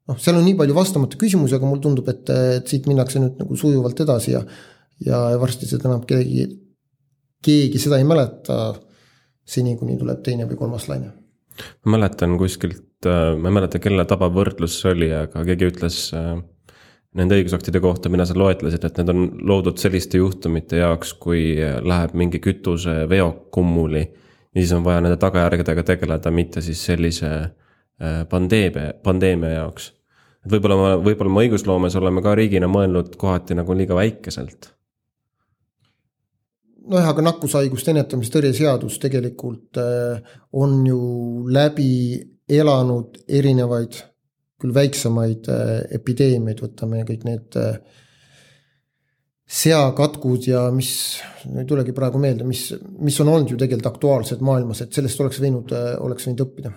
noh, 0.07 0.15
seal 0.23 0.37
on 0.39 0.45
nii 0.47 0.55
palju 0.55 0.75
vastamata 0.75 1.19
küsimusi, 1.19 1.57
aga 1.57 1.67
mulle 1.67 1.83
tundub, 1.83 2.07
et, 2.07 2.29
et 2.31 2.67
siit 2.71 2.85
minnakse 2.87 3.19
nüüd 3.19 3.41
nagu 3.41 3.55
sujuvalt 3.59 3.99
edasi 4.05 4.31
ja 4.37 4.43
ja 5.05 5.17
varsti 5.39 5.67
seda 5.69 5.89
enam 5.91 6.03
keegi, 6.09 6.47
keegi 7.45 7.81
seda 7.81 7.99
ei 8.01 8.07
mäleta 8.07 8.57
seni, 9.47 9.75
kuni 9.79 9.97
tuleb 9.99 10.23
teine 10.25 10.47
või 10.49 10.59
kolmas 10.59 10.87
laine. 10.89 11.11
ma 11.85 11.97
mäletan 11.97 12.37
kuskilt, 12.37 12.81
äh, 13.05 13.33
ma 13.37 13.49
ei 13.49 13.57
mäleta, 13.59 13.81
kelle 13.83 14.05
tabav 14.09 14.33
võrdlus 14.35 14.79
see 14.81 14.93
oli, 14.95 15.09
aga 15.13 15.43
keegi 15.45 15.67
ütles 15.69 15.97
äh, 16.17 16.37
nende 17.17 17.37
õigusaktide 17.39 17.81
kohta, 17.83 18.11
mida 18.13 18.25
sa 18.27 18.37
loetlesid, 18.37 18.85
et 18.85 19.01
need 19.01 19.11
on 19.13 19.27
loodud 19.49 19.79
selliste 19.81 20.21
juhtumite 20.21 20.81
jaoks, 20.81 21.13
kui 21.21 21.55
läheb 21.57 22.15
mingi 22.17 22.41
kütuseveok 22.43 23.47
kummuli. 23.53 24.03
ja 24.53 24.61
siis 24.61 24.73
on 24.73 24.85
vaja 24.85 25.01
nende 25.01 25.17
tagajärgedega 25.21 25.83
tegeleda, 25.83 26.31
mitte 26.31 26.61
siis 26.65 26.81
sellise 26.85 27.29
äh, 27.37 28.23
pandeemia, 28.29 28.93
pandeemia 29.03 29.53
jaoks. 29.59 29.91
et 30.45 30.51
võib-olla, 30.51 30.97
võib-olla 30.97 31.33
me 31.33 31.45
õigusloomes 31.45 31.99
oleme 32.01 32.25
ka 32.25 32.35
riigina 32.35 32.69
mõelnud 32.71 33.15
kohati 33.17 33.57
nagu 33.57 33.77
liiga 33.77 33.95
väikeselt 33.97 34.73
nojah, 36.87 37.09
aga 37.11 37.23
nakkushaiguste 37.25 37.91
ennetamise 37.91 38.31
tõrje 38.31 38.53
seadus 38.55 38.95
tegelikult 39.03 39.79
on 40.55 40.85
ju 40.87 40.99
läbi 41.51 41.93
elanud 42.49 43.17
erinevaid, 43.27 43.97
küll 44.61 44.73
väiksemaid 44.73 45.49
äh, 45.53 45.71
epideemiaid, 45.99 46.61
võtame 46.63 47.03
kõik 47.07 47.25
need 47.27 47.57
äh, 47.59 47.79
seakatkud 49.47 50.49
ja 50.49 50.65
mis, 50.75 50.91
ei 51.47 51.65
tulegi 51.67 51.95
praegu 51.95 52.19
meelde, 52.19 52.47
mis, 52.47 52.69
mis 52.99 53.17
on 53.23 53.31
olnud 53.31 53.53
ju 53.53 53.59
tegelikult 53.59 53.93
aktuaalsed 53.93 54.43
maailmas, 54.43 54.83
et 54.83 54.95
sellest 54.95 55.21
oleks 55.23 55.39
võinud, 55.43 55.71
oleks 56.03 56.27
võinud 56.27 56.43
õppida. 56.43 56.71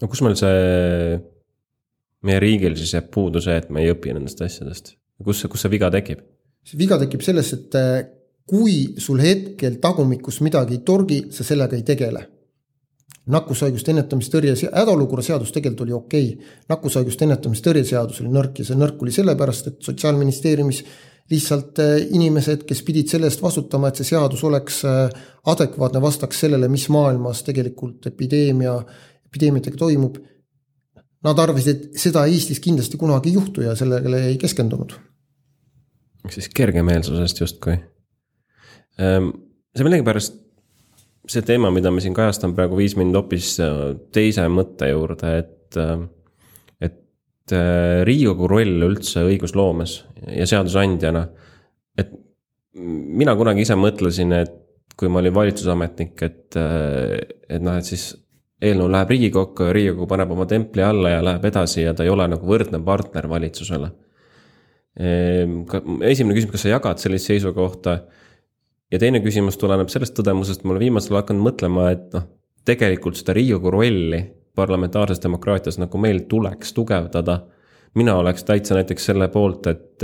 no 0.00 0.08
kus 0.08 0.20
meil 0.26 0.36
see, 0.36 1.16
meie 2.28 2.42
riigil 2.44 2.76
siis 2.76 2.92
jääb 2.96 3.08
puudu 3.14 3.40
see, 3.40 3.56
et 3.56 3.70
me 3.72 3.84
ei 3.84 3.94
õpi 3.94 4.12
nendest 4.16 4.42
asjadest, 4.44 4.94
kus 5.24 5.40
see, 5.40 5.52
kus 5.52 5.64
see 5.64 5.72
viga 5.72 5.88
tekib? 5.92 6.20
see 6.68 6.80
viga 6.80 7.00
tekib 7.00 7.24
selles, 7.24 7.54
et 7.56 7.80
kui 8.50 8.96
sul 8.98 9.22
hetkel 9.22 9.78
tagumikus 9.82 10.40
midagi 10.44 10.76
ei 10.76 10.84
torgi, 10.86 11.20
sa 11.32 11.46
sellega 11.46 11.78
ei 11.78 11.84
tegele. 11.86 12.24
Nakkushaiguste 13.30 13.94
ennetamise 13.94 14.32
tõrje, 14.32 14.54
hädaolukorra 14.70 15.24
seadus 15.24 15.52
tegelikult 15.54 15.86
oli 15.86 15.96
okei 15.96 16.32
okay.. 16.32 16.56
nakkushaiguste 16.70 17.26
ennetamise 17.26 17.64
tõrje 17.66 17.84
seadus 17.92 18.20
oli 18.22 18.32
nõrk 18.34 18.60
ja 18.60 18.66
see 18.68 18.78
nõrk 18.78 19.02
oli 19.04 19.14
sellepärast, 19.14 19.70
et 19.70 19.78
sotsiaalministeeriumis 19.86 20.82
lihtsalt 21.30 21.78
äh, 21.82 21.92
inimesed, 22.16 22.64
kes 22.66 22.82
pidid 22.86 23.12
selle 23.12 23.30
eest 23.30 23.42
vastutama, 23.42 23.90
et 23.90 24.00
see 24.00 24.08
seadus 24.08 24.42
oleks 24.46 24.80
äh, 24.88 25.04
adekvaatne, 25.52 26.02
vastaks 26.02 26.42
sellele, 26.46 26.68
mis 26.72 26.88
maailmas 26.90 27.44
tegelikult 27.46 28.10
epideemia, 28.10 28.74
epideemiatega 29.30 29.78
toimub. 29.78 30.18
Nad 31.20 31.38
arvasid, 31.38 31.70
et 31.70 32.00
seda 32.00 32.24
Eestis 32.26 32.62
kindlasti 32.64 32.96
kunagi 32.98 33.28
ei 33.28 33.36
juhtu 33.36 33.62
ja 33.62 33.74
sellele 33.76 34.24
ei 34.30 34.38
keskendunud. 34.40 34.96
ehk 36.24 36.32
siis 36.32 36.48
kergemeelsusest 36.56 37.40
justkui 37.40 37.76
Ehm, 39.00 39.30
see 39.76 39.86
millegipärast, 39.86 40.38
see 41.30 41.46
teema, 41.46 41.70
mida 41.74 41.92
me 41.94 42.02
siin 42.02 42.14
kajastame 42.16 42.56
praegu, 42.56 42.78
viis 42.78 42.96
mind 42.98 43.16
hoopis 43.18 43.52
äh, 43.62 43.76
teise 44.14 44.46
mõtte 44.52 44.90
juurde, 44.90 45.34
et, 45.42 45.78
äh, 45.78 46.06
et 46.88 47.54
äh, 47.56 48.00
Riigikogu 48.06 48.48
roll 48.50 48.88
üldse 48.88 49.24
õigusloomes 49.28 50.00
ja 50.36 50.48
seadusandjana. 50.50 51.28
et 51.98 52.10
mina 53.20 53.34
kunagi 53.36 53.66
ise 53.66 53.76
mõtlesin, 53.78 54.32
et 54.40 54.56
kui 54.96 55.08
ma 55.08 55.20
olin 55.22 55.34
valitsusametnik, 55.34 56.22
et, 56.22 56.56
et 56.56 57.62
noh, 57.62 57.76
et 57.78 57.86
siis 57.88 58.10
eelnõu 58.60 58.90
läheb 58.92 59.14
Riigikokku 59.14 59.68
ja 59.68 59.74
Riigikogu 59.76 60.06
paneb 60.10 60.32
oma 60.34 60.46
templi 60.48 60.84
alla 60.84 61.14
ja 61.14 61.24
läheb 61.24 61.44
edasi 61.48 61.86
ja 61.86 61.94
ta 61.96 62.04
ei 62.04 62.12
ole 62.12 62.26
nagu 62.28 62.46
võrdne 62.46 62.82
partner 62.84 63.28
valitsusele. 63.30 63.88
Ehm, 65.00 65.62
esimene 66.04 66.36
küsimus, 66.36 66.52
kas 66.56 66.66
sa 66.66 66.74
jagad 66.74 67.00
sellist 67.00 67.30
seisukohta 67.30 67.96
ja 68.90 68.98
teine 68.98 69.20
küsimus 69.24 69.58
tuleneb 69.60 69.90
sellest 69.92 70.16
tõdemusest, 70.18 70.64
ma 70.64 70.74
olen 70.74 70.86
viimasel 70.86 71.14
ajal 71.14 71.24
hakanud 71.24 71.46
mõtlema, 71.46 71.88
et 71.94 72.12
noh, 72.16 72.26
tegelikult 72.66 73.18
seda 73.18 73.34
Riigikogu 73.36 73.72
rolli 73.74 74.20
parlamentaarses 74.58 75.22
demokraatias 75.22 75.78
nagu 75.80 75.98
meil 75.98 76.24
tuleks 76.28 76.74
tugevdada. 76.76 77.40
mina 77.94 78.16
oleks 78.16 78.44
täitsa 78.44 78.74
näiteks 78.74 79.04
selle 79.04 79.28
poolt, 79.28 79.66
et, 79.66 80.02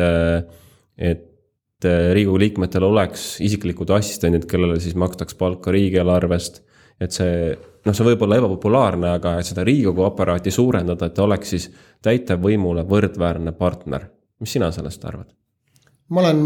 et 0.98 1.84
Riigikogu 1.84 2.38
liikmetel 2.38 2.82
oleks 2.82 3.40
isiklikud 3.40 3.90
assistendid, 3.90 4.46
kellele 4.50 4.80
siis 4.80 4.94
makstaks 4.94 5.34
palka 5.34 5.70
riigieelarvest. 5.70 6.62
et 7.00 7.12
see, 7.12 7.56
noh, 7.84 7.94
see 7.94 8.06
võib 8.06 8.22
olla 8.24 8.38
ebapopulaarne, 8.40 9.10
aga 9.18 9.34
et 9.38 9.46
seda 9.46 9.64
Riigikogu 9.64 10.06
aparaati 10.06 10.50
suurendada, 10.50 11.06
et 11.06 11.14
ta 11.14 11.26
oleks 11.26 11.50
siis 11.50 11.70
täitevvõimule 12.02 12.86
võrdväärne 12.88 13.52
partner. 13.52 14.06
mis 14.40 14.52
sina 14.52 14.70
sellest 14.70 15.04
arvad? 15.04 15.34
ma 16.08 16.20
olen 16.20 16.42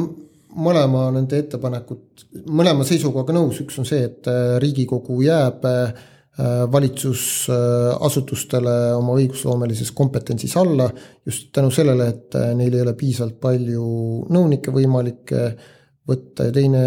mõlema 0.59 1.05
nende 1.15 1.39
ettepanekut, 1.45 2.25
mõlema 2.51 2.83
seisukohaga 2.87 3.33
nõus, 3.37 3.61
üks 3.63 3.79
on 3.81 3.87
see, 3.89 4.03
et 4.09 4.27
äh, 4.31 4.59
Riigikogu 4.63 5.15
jääb 5.25 5.65
äh, 5.69 5.93
valitsusasutustele 6.73 8.75
oma 8.97 9.13
õigusloomelises 9.21 9.91
kompetentsis 9.97 10.55
alla 10.57 10.87
just 11.27 11.43
tänu 11.55 11.71
sellele, 11.75 12.05
et 12.15 12.31
äh, 12.39 12.55
neil 12.59 12.75
ei 12.75 12.85
ole 12.85 12.95
piisavalt 12.99 13.39
palju 13.43 13.85
nõunikke 14.33 14.71
võimalik 14.75 15.25
võtta. 16.11 16.41
Ja 16.49 16.53
teine, 16.55 16.85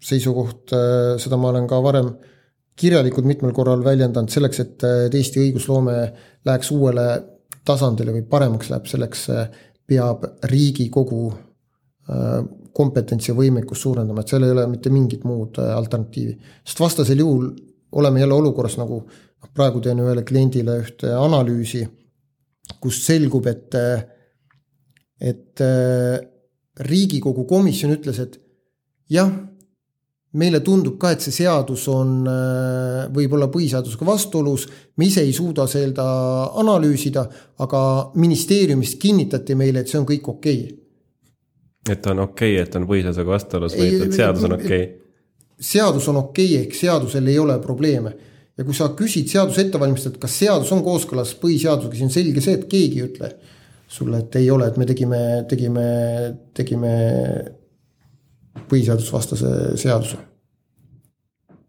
seisukoht, 0.00 0.72
seda 1.20 1.36
ma 1.36 1.50
olen 1.52 1.66
ka 1.68 1.76
varem 1.84 2.08
kirjalikult 2.80 3.26
mitmel 3.28 3.52
korral 3.52 3.84
väljendanud, 3.84 4.32
selleks, 4.32 4.58
et 4.62 4.80
Eesti 5.12 5.42
õigusloome 5.42 5.96
läheks 6.48 6.70
uuele 6.72 7.04
tasandile 7.68 8.14
või 8.14 8.24
paremaks 8.24 8.70
läheb, 8.72 8.86
selleks 8.88 9.28
peab 9.90 10.26
Riigikogu 10.50 11.24
kompetentsi 12.74 13.30
ja 13.30 13.36
võimekust 13.38 13.84
suurendama, 13.84 14.22
et 14.22 14.32
seal 14.32 14.46
ei 14.46 14.54
ole 14.54 14.64
mitte 14.70 14.90
mingit 14.90 15.24
muud 15.26 15.58
alternatiivi. 15.62 16.36
sest 16.64 16.80
vastasel 16.80 17.22
juhul 17.22 17.50
oleme 17.98 18.20
jälle 18.22 18.34
olukorras, 18.34 18.76
nagu 18.78 19.00
noh, 19.04 19.50
praegu 19.54 19.82
teen 19.82 20.00
ühele 20.02 20.24
kliendile 20.26 20.78
ühte 20.82 21.12
analüüsi, 21.14 21.84
kus 22.80 23.02
selgub, 23.06 23.46
et, 23.50 23.74
et 25.20 25.62
riigikogu 26.90 27.44
komisjon 27.50 27.94
ütles, 27.96 28.20
et 28.22 28.38
jah, 29.10 29.30
meile 30.38 30.60
tundub 30.62 30.94
ka, 31.00 31.10
et 31.14 31.24
see 31.24 31.34
seadus 31.34 31.86
on 31.90 32.20
võib-olla 33.14 33.48
põhiseadusega 33.50 34.06
vastuolus, 34.06 34.68
me 35.00 35.08
ise 35.08 35.24
ei 35.26 35.32
suuda 35.34 35.66
seda 35.70 36.04
analüüsida, 36.60 37.24
aga 37.64 37.82
ministeeriumist 38.20 39.00
kinnitati 39.02 39.58
meile, 39.58 39.82
et 39.82 39.90
see 39.90 39.98
on 39.98 40.06
kõik 40.06 40.30
okei 40.30 40.62
okay. 40.62 40.78
et 41.96 42.10
on 42.12 42.24
okei 42.28 42.54
okay,, 42.54 42.62
et 42.62 42.78
on 42.78 42.86
põhiseadusega 42.90 43.34
vastuolus 43.34 43.76
või 43.78 43.92
et 44.06 44.18
seadus 44.20 44.46
on 44.46 44.58
okei 44.60 44.82
okay.? 44.86 44.90
seadus 45.60 46.10
on 46.12 46.22
okei 46.22 46.52
okay,, 46.54 46.64
ehk 46.64 46.78
seadusel 46.78 47.26
ei 47.26 47.38
ole 47.38 47.58
probleeme. 47.62 48.14
ja 48.56 48.64
kui 48.64 48.76
sa 48.76 48.92
küsid 48.94 49.30
seaduse 49.32 49.66
ettevalmistajalt, 49.66 50.20
kas 50.22 50.38
seadus 50.44 50.70
on 50.76 50.84
kooskõlas 50.86 51.34
põhiseadusega, 51.42 51.96
siis 51.96 52.06
on 52.06 52.14
selge 52.14 52.44
see, 52.44 52.54
et 52.60 52.68
keegi 52.70 53.02
ei 53.02 53.08
ütle 53.10 53.34
sulle, 53.90 54.22
et 54.22 54.36
ei 54.38 54.50
ole, 54.50 54.68
et 54.70 54.76
me 54.78 54.86
tegime, 54.86 55.20
tegime, 55.50 55.86
tegime 56.54 56.92
põhiseadusvastase 58.70 59.76
seaduse. 59.80 60.18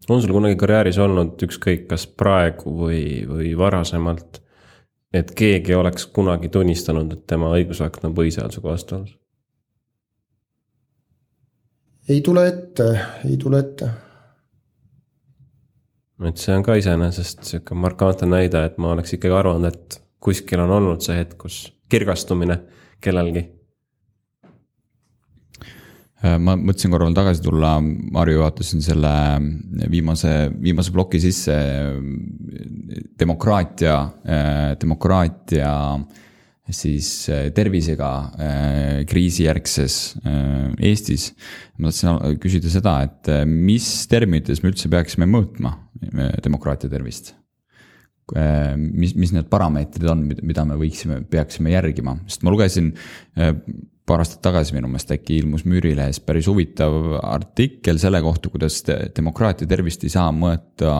on 0.08 0.22
sul 0.22 0.32
kunagi 0.32 0.56
karjääris 0.56 0.98
olnud 0.98 1.42
ükskõik, 1.42 1.86
kas 1.90 2.06
praegu 2.06 2.74
või, 2.84 3.02
või 3.28 3.56
varasemalt, 3.58 4.42
et 5.12 5.34
keegi 5.34 5.74
oleks 5.74 6.06
kunagi 6.06 6.48
tunnistanud, 6.48 7.12
et 7.12 7.26
tema 7.26 7.52
õigusakt 7.54 8.04
on 8.04 8.14
põhiseadusega 8.14 8.68
vastuolus? 8.68 9.16
ei 12.08 12.20
tule 12.20 12.46
ette, 12.48 13.00
ei 13.28 13.36
tule 13.36 13.58
ette. 13.58 13.90
et 16.22 16.38
see 16.38 16.54
on 16.54 16.62
ka 16.62 16.74
iseenesest 16.78 17.42
sihuke 17.46 17.74
markantne 17.74 18.28
näide, 18.30 18.60
et 18.64 18.76
ma 18.78 18.92
oleks 18.94 19.16
ikkagi 19.16 19.34
arvanud, 19.34 19.72
et 19.72 19.98
kuskil 20.22 20.60
on 20.62 20.70
olnud 20.70 21.02
see 21.02 21.16
hetk, 21.18 21.34
kus 21.38 21.64
kirgastumine 21.90 22.60
kellelgi. 23.02 23.42
Äh, 26.22 26.36
ma 26.38 26.54
mõtlesin 26.54 26.92
korra 26.92 27.08
veel 27.08 27.16
tagasi 27.18 27.42
tulla, 27.42 27.76
Marju, 27.82 28.42
vaatasin 28.44 28.82
selle 28.84 29.12
viimase, 29.90 30.52
viimase 30.62 30.94
ploki 30.94 31.20
sisse. 31.22 31.56
demokraatia, 33.18 33.96
äh, 34.26 34.78
demokraatia 34.80 35.72
siis 36.72 37.28
äh, 37.28 37.50
tervisega 37.52 38.08
kriisijärgses 39.08 40.16
Eestis. 40.78 41.32
ma 41.78 41.90
tahtsin 41.90 42.38
küsida 42.40 42.70
seda, 42.70 42.94
et 43.02 43.46
mis 43.46 44.06
terminites 44.06 44.62
me 44.62 44.70
üldse 44.70 44.88
peaksime 44.88 45.26
mõõtma 45.26 45.74
demokraatia 46.42 46.90
tervist 46.90 47.34
mis, 48.78 49.12
mis 49.18 49.32
need 49.34 49.48
parameetrid 49.50 50.06
on, 50.08 50.22
mida 50.30 50.64
me 50.64 50.78
võiksime, 50.80 51.18
peaksime 51.28 51.74
järgima, 51.74 52.14
sest 52.30 52.46
ma 52.46 52.54
lugesin 52.54 52.92
paar 54.12 54.22
aastat 54.24 54.42
tagasi 54.44 54.76
minu 54.76 54.90
meelest 54.92 55.14
äkki 55.14 55.40
ilmus 55.40 55.64
Müürilehes 55.68 56.20
päris 56.20 56.48
huvitav 56.50 57.16
artikkel 57.24 58.00
selle 58.02 58.20
kohta, 58.24 58.52
kuidas 58.52 58.82
demokraatia 59.16 59.70
tervist 59.70 60.04
ei 60.04 60.12
saa 60.12 60.28
mõõta 60.36 60.92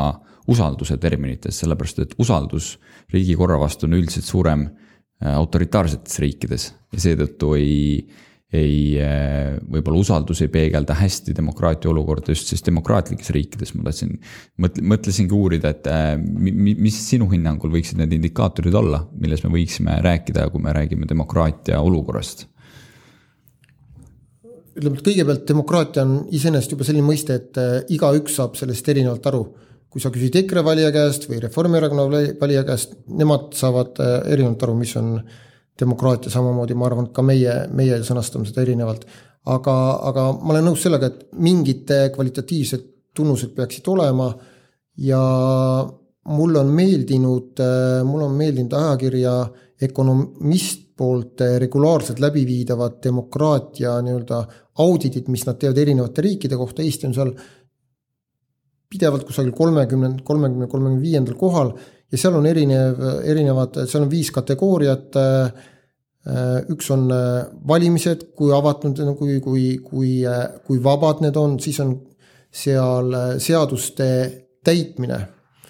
usalduse 0.50 0.96
terminites, 1.02 1.60
sellepärast 1.60 2.02
et 2.02 2.16
usaldus 2.22 2.76
riigikorra 3.12 3.60
vastu 3.60 3.86
on 3.86 3.98
üldiselt 4.00 4.26
suurem 4.26 4.66
äh, 4.66 5.34
autoritaarsetes 5.36 6.18
riikides 6.24 6.68
ja 6.92 7.04
seetõttu 7.04 7.52
ei 7.60 7.82
ei, 8.52 8.98
eh, 9.00 9.56
võib-olla 9.72 10.02
usaldus 10.02 10.42
ei 10.44 10.50
peegelda 10.52 10.92
hästi 10.98 11.32
demokraatia 11.36 11.90
olukorda 11.90 12.34
just 12.34 12.50
siis 12.52 12.64
demokraatlikes 12.66 13.32
riikides, 13.32 13.72
ma 13.72 13.86
tahtsin, 13.86 14.12
mõtle, 14.60 14.84
mõtlesingi 14.92 15.36
uurida, 15.36 15.72
et 15.72 15.88
eh, 15.88 16.14
mis 16.20 16.98
sinu 17.06 17.30
hinnangul 17.32 17.72
võiksid 17.72 18.02
need 18.02 18.12
indikaatorid 18.18 18.76
olla, 18.76 19.06
milles 19.16 19.44
me 19.46 19.54
võiksime 19.56 19.96
rääkida, 20.04 20.50
kui 20.52 20.64
me 20.64 20.76
räägime 20.76 21.08
demokraatia 21.08 21.80
olukorrast? 21.80 22.50
Ütleme, 24.76 24.98
et 24.98 25.06
kõigepealt 25.06 25.44
demokraatia 25.48 26.06
on 26.06 26.18
iseenesest 26.32 26.74
juba 26.74 26.86
selline 26.88 27.06
mõiste, 27.06 27.38
et 27.38 27.60
eh, 27.60 27.78
igaüks 27.96 28.38
saab 28.40 28.58
sellest 28.60 28.88
erinevalt 28.88 29.26
aru. 29.32 29.44
kui 29.92 30.00
sa 30.00 30.08
küsid 30.08 30.32
EKRE 30.40 30.62
valija 30.64 30.88
käest 30.88 31.26
või 31.28 31.36
Reformierakonna 31.42 32.06
valija 32.40 32.62
käest, 32.64 32.94
nemad 33.12 33.50
saavad 33.52 33.98
erinevalt 34.00 34.62
aru, 34.64 34.76
mis 34.78 34.94
on 34.96 35.10
äh, 35.18 35.40
demokraatia 35.80 36.30
samamoodi, 36.32 36.76
ma 36.76 36.88
arvan, 36.88 37.08
et 37.08 37.16
ka 37.16 37.24
meie, 37.26 37.54
meie 37.74 38.00
sõnastame 38.06 38.48
seda 38.48 38.64
erinevalt. 38.64 39.06
aga, 39.42 39.74
aga 40.08 40.24
ma 40.38 40.52
olen 40.54 40.68
nõus 40.70 40.84
sellega, 40.84 41.08
et 41.10 41.24
mingid 41.42 41.90
kvalitatiivsed 42.14 42.84
tunnused 43.16 43.50
peaksid 43.56 43.88
olema 43.90 44.28
ja 45.02 45.22
mulle 46.30 46.60
on 46.60 46.70
meeldinud, 46.70 47.62
mulle 48.06 48.28
on 48.28 48.36
meeldinud 48.38 48.76
ajakirja 48.78 49.34
Ökonomist 49.82 50.81
poolt 50.96 51.40
regulaarselt 51.58 52.20
läbiviidavad 52.20 52.98
demokraatia 53.04 53.96
nii-öelda 54.04 54.42
auditid, 54.84 55.28
mis 55.32 55.46
nad 55.48 55.58
teevad 55.60 55.80
erinevate 55.82 56.24
riikide 56.24 56.58
kohta, 56.60 56.84
Eesti 56.84 57.08
on 57.08 57.16
seal 57.16 57.32
pidevalt 58.92 59.24
kusagil 59.28 59.52
kolmekümne, 59.56 60.14
kolmekümne, 60.24 60.68
kolmekümne 60.68 61.02
viiendal 61.02 61.36
kohal 61.40 61.72
ja 62.12 62.20
seal 62.20 62.36
on 62.36 62.48
erinev, 62.48 63.00
erinevad, 63.24 63.82
seal 63.88 64.04
on 64.04 64.12
viis 64.12 64.30
kategooriat. 64.34 65.20
üks 66.70 66.90
on 66.94 67.08
valimised, 67.66 68.28
kui 68.38 68.52
avatud, 68.54 69.00
kui, 69.18 69.40
kui, 69.42 69.62
kui, 69.82 70.10
kui 70.66 70.82
vabad 70.84 71.24
need 71.24 71.36
on, 71.40 71.56
siis 71.60 71.80
on 71.82 71.96
seal 72.52 73.16
seaduste 73.42 74.06
täitmine 74.62 75.18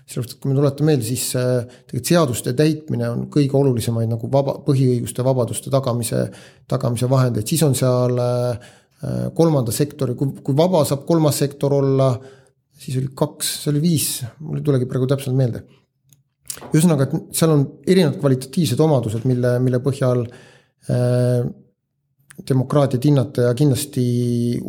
sellepärast, 0.09 0.37
et 0.37 0.43
kui 0.43 0.51
me 0.51 0.59
tuletame 0.59 0.93
meelde, 0.93 1.07
siis 1.07 1.29
tegelikult 1.33 2.11
seaduste 2.11 2.55
täitmine 2.59 3.09
on 3.09 3.27
kõige 3.33 3.57
olulisemaid 3.59 4.11
nagu 4.11 4.31
vaba, 4.33 4.59
põhiõiguste, 4.67 5.25
vabaduste 5.25 5.73
tagamise, 5.73 6.25
tagamise 6.71 7.09
vahendeid, 7.11 7.49
siis 7.49 7.63
on 7.67 7.77
seal 7.79 8.19
kolmanda 9.35 9.75
sektori, 9.75 10.15
kui, 10.19 10.35
kui 10.45 10.57
vaba 10.59 10.85
saab 10.87 11.07
kolmas 11.09 11.41
sektor 11.43 11.75
olla, 11.79 12.13
siis 12.83 12.99
oli 13.01 13.13
kaks, 13.19 13.55
see 13.63 13.73
oli 13.73 13.83
viis, 13.83 14.11
mul 14.43 14.61
ei 14.61 14.67
tulegi 14.67 14.89
praegu 14.91 15.09
täpselt 15.11 15.39
meelde. 15.39 15.65
Ühesõnaga, 16.73 17.07
et 17.07 17.37
seal 17.39 17.55
on 17.55 17.65
erinevad 17.89 18.19
kvalitatiivsed 18.21 18.81
omadused, 18.85 19.25
mille, 19.29 19.57
mille 19.65 19.81
põhjal 19.83 20.27
äh, 20.27 21.47
demokraatiat 22.49 23.09
hinnata 23.09 23.49
ja 23.49 23.57
kindlasti 23.57 24.05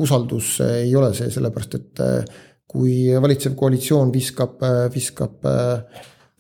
usaldus 0.06 0.56
ei 0.66 0.94
ole 0.96 1.12
see, 1.18 1.30
sellepärast 1.34 1.78
et 1.80 2.04
äh, 2.04 2.42
kui 2.68 3.12
valitsev 3.22 3.56
koalitsioon 3.60 4.12
viskab, 4.14 4.62
viskab 4.94 5.46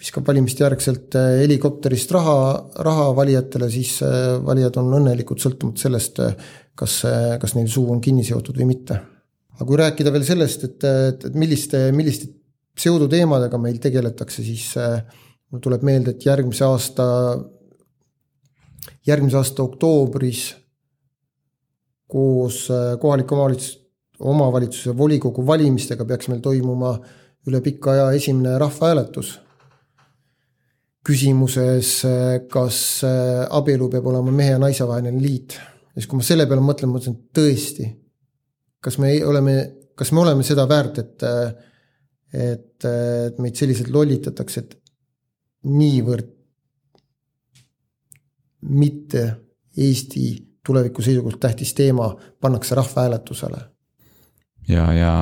viskab 0.04 0.28
valimiste 0.28 0.66
järgselt 0.66 1.16
äh, 1.16 1.40
helikopterist 1.44 2.12
raha, 2.12 2.38
raha 2.84 3.08
valijatele, 3.16 3.70
siis 3.72 3.96
äh, 4.04 4.36
valijad 4.44 4.78
on 4.82 4.92
õnnelikud, 5.00 5.40
sõltumata 5.40 5.86
sellest, 5.86 6.20
kas, 6.76 7.00
kas 7.40 7.54
neil 7.56 7.70
suu 7.72 7.86
on 7.94 8.02
kinni 8.04 8.26
seotud 8.28 8.58
või 8.60 8.74
mitte. 8.74 9.00
aga 9.54 9.68
kui 9.70 9.78
rääkida 9.80 10.12
veel 10.12 10.26
sellest, 10.28 10.64
et, 10.68 10.84
et, 10.84 11.28
et 11.30 11.36
milliste, 11.38 11.86
milliste 11.96 12.32
pseudoteemadega 12.76 13.60
meil 13.62 13.78
tegeletakse, 13.82 14.44
siis 14.44 14.72
äh, 14.82 15.00
mul 15.52 15.62
tuleb 15.62 15.86
meelde, 15.86 16.16
et 16.16 16.26
järgmise 16.26 16.66
aasta, 16.66 17.06
järgmise 19.08 19.40
aasta 19.40 19.64
oktoobris 19.64 20.48
koos 22.10 22.66
äh, 22.74 22.96
kohaliku 23.00 23.38
omavalitsuse, 24.20 24.94
volikogu 24.98 25.46
valimistega 25.48 26.06
peaks 26.06 26.30
meil 26.30 26.42
toimuma 26.44 26.94
üle 27.48 27.62
pika 27.64 27.92
aja 27.92 28.12
esimene 28.18 28.58
rahvahääletus. 28.62 29.40
küsimuses, 31.04 32.06
äh, 32.08 32.48
kas 32.48 33.04
äh, 33.04 33.44
abielu 33.52 33.90
peab 33.92 34.06
olema 34.08 34.32
mehe 34.32 34.54
ja 34.54 34.60
naise 34.60 34.88
vaheline 34.88 35.22
liit. 35.22 35.52
ja 35.52 36.00
siis, 36.00 36.08
kui 36.08 36.18
ma 36.18 36.24
selle 36.24 36.46
peale 36.48 36.62
mõtlen, 36.64 36.88
ma 36.88 36.98
mõtlesin, 36.98 37.18
et 37.18 37.40
tõesti, 37.40 37.88
kas 38.80 38.98
me 39.04 39.12
oleme, 39.26 39.56
kas 39.96 40.14
me 40.16 40.22
oleme 40.24 40.44
seda 40.48 40.64
väärt, 40.70 41.02
et, 41.04 41.26
et, 42.34 42.86
et 42.86 43.44
meid 43.44 43.60
selliselt 43.60 43.92
lollitatakse, 43.92 44.64
et 44.64 44.78
niivõrd 45.68 46.32
mitte 48.70 49.28
Eesti 49.78 50.26
tuleviku 50.66 51.02
seisukohalt 51.02 51.40
tähtis 51.40 51.74
teema 51.74 52.16
pannakse 52.42 52.76
rahvahääletusele. 52.76 53.73
Ja, 54.70 54.88
ja 54.96 55.14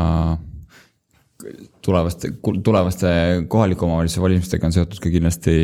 tulevaste, 1.81 2.33
tulevaste 2.63 3.11
kohaliku 3.47 3.85
omavalitsuse 3.85 4.21
valimistega 4.21 4.67
on 4.67 4.75
seotud 4.75 5.01
ka 5.01 5.11
kindlasti, 5.13 5.55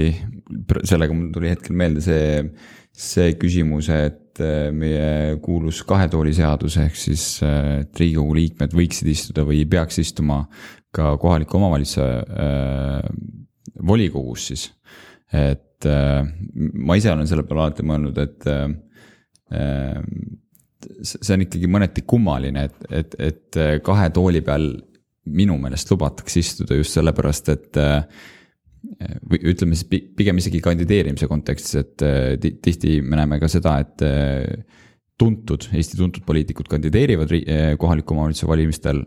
sellega 0.88 1.16
mul 1.16 1.30
tuli 1.36 1.52
hetkel 1.52 1.78
meelde 1.78 2.04
see, 2.04 2.42
see 2.98 3.36
küsimus, 3.40 3.90
et 3.94 4.42
äh, 4.42 4.70
meie 4.74 5.38
kuulus 5.44 5.84
kahe 5.88 6.08
tooli 6.12 6.34
seadus, 6.38 6.80
ehk 6.82 6.98
siis, 6.98 7.28
äh, 7.46 7.84
et 7.84 8.02
riigikogu 8.02 8.38
liikmed 8.40 8.74
võiksid 8.78 9.12
istuda 9.14 9.46
või 9.48 9.64
peaks 9.70 10.02
istuma 10.04 10.44
ka 10.96 11.14
kohaliku 11.22 11.60
omavalitsuse 11.60 12.08
äh, 12.48 13.12
volikogus 13.88 14.50
siis. 14.52 14.72
et 15.34 15.86
äh, 15.86 16.26
ma 16.56 16.98
ise 16.98 17.12
olen 17.12 17.28
selle 17.30 17.46
peale 17.46 17.68
alati 17.68 17.86
mõelnud, 17.86 18.18
et 18.24 18.52
äh, 18.52 18.68
äh 19.54 20.46
see 21.02 21.34
on 21.36 21.44
ikkagi 21.46 21.70
mõneti 21.72 22.04
kummaline, 22.08 22.68
et, 22.70 22.88
et, 23.02 23.20
et 23.20 23.60
kahe 23.86 24.10
tooli 24.16 24.42
peal 24.46 24.70
minu 25.28 25.58
meelest 25.60 25.90
lubatakse 25.92 26.40
istuda 26.40 26.78
just 26.78 26.96
sellepärast, 26.96 27.50
et 27.52 27.80
äh, 27.82 28.04
või 29.28 29.40
ütleme 29.52 29.78
siis 29.78 29.88
pigem 30.18 30.40
isegi 30.42 30.62
kandideerimise 30.64 31.30
kontekstis, 31.30 31.78
et 31.82 32.04
äh, 32.06 32.36
tihti 32.40 33.00
me 33.04 33.20
näeme 33.20 33.40
ka 33.42 33.50
seda, 33.52 33.78
et 33.84 34.04
äh, 34.06 34.84
tuntud, 35.18 35.68
Eesti 35.74 35.98
tuntud 36.00 36.26
poliitikud 36.28 36.70
kandideerivad 36.72 37.34
äh, 37.38 37.72
kohaliku 37.80 38.16
omavalitsuse 38.16 38.50
valimistel, 38.50 39.02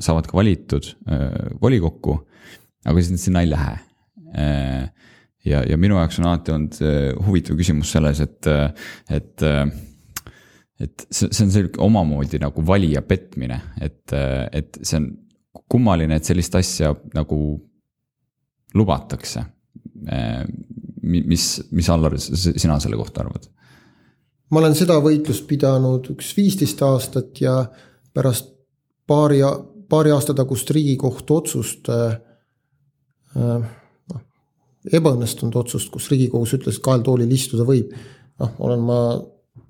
saavad 0.00 0.28
ka 0.30 0.38
valitud 0.38 0.92
volikokku, 1.62 2.20
aga 2.86 3.02
siis 3.02 3.26
sinna 3.26 3.42
ei 3.42 3.50
lähe. 3.50 3.74
ja, 5.46 5.62
ja 5.66 5.76
minu 5.78 5.96
jaoks 5.96 6.18
on 6.20 6.28
alati 6.28 6.52
olnud 6.52 6.78
huvitav 7.26 7.58
küsimus 7.58 7.92
selles, 7.94 8.20
et, 8.20 8.48
et 9.10 9.44
et 10.80 11.06
see, 11.10 11.30
see 11.30 11.46
on 11.46 11.52
selline 11.52 11.82
omamoodi 11.86 12.40
nagu 12.42 12.64
valija 12.66 13.02
petmine, 13.06 13.60
et, 13.80 14.12
et 14.12 14.78
see 14.82 15.00
on 15.00 15.10
kummaline, 15.72 16.18
et 16.18 16.28
sellist 16.28 16.54
asja 16.58 16.92
nagu 17.16 17.38
lubatakse. 18.76 19.44
Mis, 21.06 21.46
mis 21.72 21.88
Allar, 21.90 22.18
sina 22.20 22.80
selle 22.82 22.98
kohta 23.00 23.24
arvad? 23.24 23.52
ma 24.50 24.60
olen 24.60 24.76
seda 24.78 25.00
võitlust 25.02 25.42
pidanud 25.50 26.06
üks 26.12 26.28
viisteist 26.36 26.82
aastat 26.86 27.40
ja 27.42 27.56
pärast 28.14 28.52
paari, 29.10 29.40
paari 29.90 30.12
aasta 30.14 30.36
tagust 30.38 30.70
Riigikohtu 30.70 31.38
otsust 31.40 31.90
äh,, 31.90 32.14
noh, 33.34 34.22
ebaõnnestunud 34.86 35.58
otsust, 35.62 35.90
kus 35.90 36.06
Riigikohus 36.12 36.54
ütles, 36.60 36.78
et 36.78 36.84
kahel 36.84 37.02
toolil 37.06 37.32
istuda 37.34 37.66
võib, 37.66 37.90
noh, 38.38 38.54
olen 38.68 38.86
ma 38.86 39.00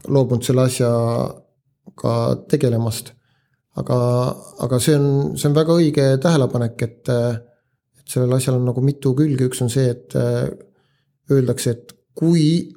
loobunud 0.09 0.45
selle 0.47 0.66
asjaga 0.70 2.14
tegelemast. 2.51 3.12
aga, 3.76 3.97
aga 4.64 4.78
see 4.80 4.95
on, 4.97 5.37
see 5.37 5.51
on 5.51 5.57
väga 5.57 5.74
õige 5.76 6.05
tähelepanek, 6.22 6.82
et 6.87 7.11
et 8.07 8.14
sellel 8.14 8.37
asjal 8.37 8.61
on 8.61 8.68
nagu 8.68 8.82
mitu 8.87 9.12
külge, 9.18 9.49
üks 9.51 9.61
on 9.64 9.70
see, 9.72 9.91
et 9.91 10.14
äh, 10.16 10.47
öeldakse, 11.34 11.74
et 11.74 11.95
kui. 12.16 12.72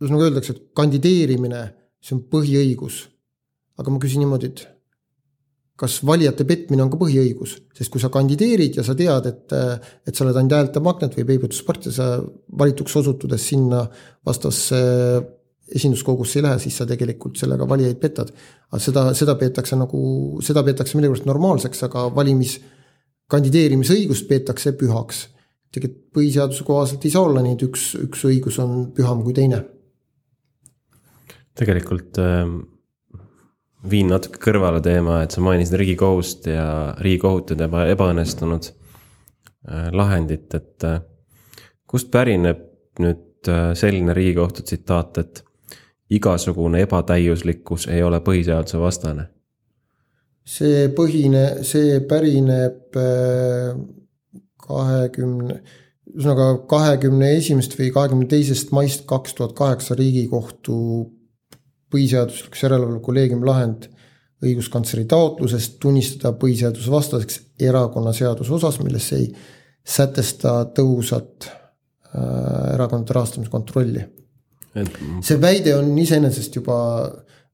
ühesõnaga 0.00 0.30
öeldakse, 0.30 0.56
et 0.56 0.62
kandideerimine, 0.76 1.60
see 2.02 2.16
on 2.16 2.24
põhiõigus. 2.32 3.04
aga 3.78 3.90
ma 3.90 4.00
küsin 4.00 4.22
niimoodi, 4.22 4.50
et 4.52 4.64
kas 5.78 5.98
valijate 6.06 6.46
petmine 6.46 6.84
on 6.84 6.90
ka 6.92 6.98
põhiõigus, 7.00 7.56
sest 7.74 7.90
kui 7.90 8.02
sa 8.02 8.10
kandideerid 8.14 8.76
ja 8.78 8.84
sa 8.86 8.94
tead, 8.98 9.26
et, 9.26 9.54
et 10.06 10.14
sa 10.14 10.22
oled 10.22 10.36
ainult 10.38 10.54
häälte 10.54 10.82
magnet 10.84 11.16
või 11.18 11.26
peibutuspart 11.32 11.88
ja 11.88 11.94
sa 11.94 12.10
valituks 12.60 12.94
osutudes 13.00 13.48
sinna 13.50 13.82
vastavasse 14.26 14.78
esinduskogusse 15.74 16.38
ei 16.38 16.44
lähe, 16.44 16.60
siis 16.62 16.76
sa 16.78 16.86
tegelikult 16.86 17.38
sellega 17.40 17.66
valijaid 17.68 17.98
petad. 18.00 18.30
aga 18.70 18.80
seda, 18.82 19.04
seda 19.16 19.34
peetakse 19.40 19.76
nagu, 19.80 20.00
seda 20.44 20.62
peetakse 20.66 20.98
millegipärast 20.98 21.28
normaalseks, 21.28 21.82
aga 21.88 22.04
valimis, 22.14 22.58
kandideerimisõigust 23.32 24.28
peetakse 24.28 24.74
pühaks. 24.78 25.28
tegelikult 25.74 26.02
põhiseaduse 26.14 26.62
kohaselt 26.62 27.04
ei 27.04 27.10
saa 27.10 27.24
olla 27.26 27.42
nii, 27.42 27.56
et 27.56 27.64
üks, 27.66 27.88
üks 27.98 28.20
õigus 28.28 28.60
on 28.62 28.92
püham 28.94 29.24
kui 29.24 29.34
teine. 29.34 29.64
tegelikult 31.58 32.20
äh, 32.22 32.46
viin 33.90 34.08
natuke 34.08 34.40
kõrvale 34.42 34.80
teema, 34.84 35.20
et 35.24 35.34
sa 35.34 35.42
mainisid 35.44 35.76
Riigikohust 35.80 36.48
ja 36.48 36.66
Riigikohut 37.00 37.52
ja 37.52 37.58
tema 37.64 37.84
ebaõnnestunud 37.92 38.70
äh, 38.70 39.88
lahendit, 39.92 40.48
et 40.56 40.86
äh, 40.88 41.00
kust 41.90 42.10
pärineb 42.14 42.64
nüüd 43.02 43.50
äh, 43.50 43.72
selline 43.78 44.16
Riigikohtu 44.16 44.64
tsitaat, 44.64 45.20
et 45.20 45.44
igasugune 46.14 46.82
ebatäiuslikkus 46.84 47.88
ei 47.92 48.02
ole 48.04 48.20
põhiseaduse 48.24 48.80
vastane? 48.80 49.30
see 50.44 50.90
põhine, 50.92 51.62
see 51.64 52.02
pärineb 52.04 52.92
kahekümne, 54.60 55.54
ühesõnaga 56.12 56.48
kahekümne 56.68 57.30
esimesest 57.38 57.78
või 57.78 57.88
kahekümne 57.94 58.28
teisest 58.28 58.74
maist 58.76 59.06
kaks 59.08 59.38
tuhat 59.38 59.54
kaheksa 59.56 59.96
Riigikohtu 59.96 60.76
põhiseaduslikkuse 61.94 62.66
järelevalve 62.66 63.00
kolleegiumi 63.06 63.48
lahend 63.48 63.88
õiguskantsleri 64.44 65.06
taotlusest 65.08 65.78
tunnistada 65.80 66.34
põhiseadusvastaseks 66.36 67.40
erakonnaseaduse 67.64 68.52
osas, 68.58 68.80
milles 68.82 69.06
ei 69.16 69.30
sätesta 69.84 70.58
tõhusat 70.76 71.48
äh, 71.48 72.74
erakondade 72.74 73.16
rahastamise 73.16 73.52
kontrolli 73.52 74.02
see 75.24 75.38
väide 75.40 75.74
on 75.76 75.92
iseenesest 75.98 76.58
juba, 76.58 76.76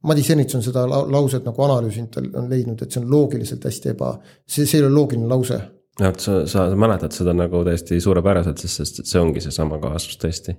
Madis 0.09 0.31
Ernits 0.33 0.57
on 0.57 0.65
seda 0.65 0.87
lauset 0.89 1.45
nagu 1.45 1.65
analüüsinud, 1.67 2.09
ta 2.15 2.23
on 2.41 2.49
leidnud, 2.51 2.81
et 2.81 2.95
see 2.95 3.03
on 3.03 3.11
loogiliselt 3.13 3.67
hästi 3.69 3.93
eba, 3.93 4.15
see, 4.49 4.65
see 4.65 4.81
ei 4.81 4.87
ole 4.87 4.95
loogiline 4.95 5.29
lause. 5.29 5.59
jah, 6.01 6.13
et 6.15 6.25
sa, 6.25 6.41
sa 6.49 6.69
mäletad 6.73 7.13
seda 7.13 7.35
nagu 7.37 7.61
täiesti 7.67 8.01
suurepäraselt, 8.01 8.63
sest, 8.63 8.81
sest 8.81 9.03
see 9.05 9.21
ongi 9.21 9.43
seesama 9.45 9.81
kaasus 9.83 10.17
tõesti. 10.23 10.57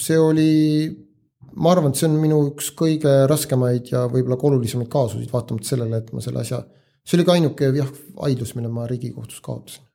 see 0.00 0.18
oli, 0.20 0.52
ma 1.56 1.72
arvan, 1.72 1.92
et 1.92 2.00
see 2.00 2.08
on 2.08 2.18
minu 2.20 2.42
üks 2.50 2.70
kõige 2.76 3.12
raskemaid 3.30 3.92
ja 3.92 4.06
võib-olla 4.12 4.38
ka 4.40 4.50
olulisemaid 4.50 4.90
kaasuseid, 4.92 5.32
vaatamata 5.32 5.72
sellele, 5.72 6.02
et 6.02 6.12
ma 6.12 6.24
selle 6.24 6.42
asja, 6.42 6.62
see 7.06 7.18
oli 7.18 7.26
ka 7.28 7.36
ainuke 7.36 7.72
jah, 7.76 7.90
vaidlus, 8.16 8.54
mille 8.58 8.72
ma 8.72 8.88
riigikohtus 8.90 9.42
kaotasin 9.44 9.86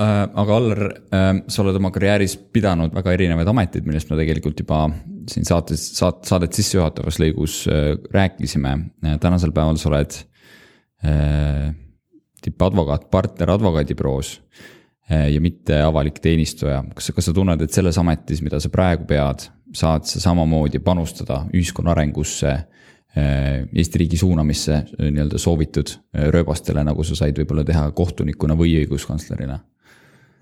Äh, 0.00 0.24
aga 0.40 0.54
Allar, 0.56 0.80
äh, 1.12 1.30
sa 1.52 1.60
oled 1.60 1.76
oma 1.76 1.90
karjääris 1.92 2.38
pidanud 2.54 2.94
väga 2.96 3.12
erinevaid 3.12 3.48
ameteid, 3.52 3.84
millest 3.84 4.08
me 4.08 4.16
tegelikult 4.16 4.62
juba 4.64 4.86
siin 5.28 5.44
saates, 5.44 5.84
saat-, 5.98 6.24
saadet 6.24 6.56
sissejuhatavas 6.56 7.18
lõigus 7.20 7.58
äh, 7.68 7.90
rääkisime. 8.14 8.72
tänasel 9.20 9.52
päeval 9.52 9.80
sa 9.80 9.90
oled 9.92 10.20
tippadvokaat, 12.42 13.08
partner 13.10 13.50
advokaadibüroos 13.50 14.28
ja 15.10 15.40
mitte 15.42 15.80
avalik 15.82 16.20
teenistuja. 16.22 16.76
kas, 16.94 17.10
kas 17.10 17.26
sa 17.26 17.34
tunned, 17.34 17.60
et 17.60 17.74
selles 17.74 17.98
ametis, 17.98 18.38
mida 18.46 18.60
sa 18.62 18.70
praegu 18.70 19.02
pead, 19.10 19.48
saad 19.74 20.06
sa 20.08 20.20
samamoodi 20.20 20.82
panustada 20.84 21.46
ühiskonna 21.54 21.94
arengusse, 21.96 22.56
Eesti 23.12 23.98
riigi 24.00 24.16
suunamisse 24.16 24.78
nii-öelda 24.96 25.36
soovitud 25.36 25.90
rööbastele, 26.32 26.80
nagu 26.80 27.04
sa 27.04 27.12
said 27.18 27.36
võib-olla 27.36 27.60
teha 27.68 27.82
kohtunikuna 27.92 28.56
või 28.56 28.72
õiguskantslerina? 28.80 29.58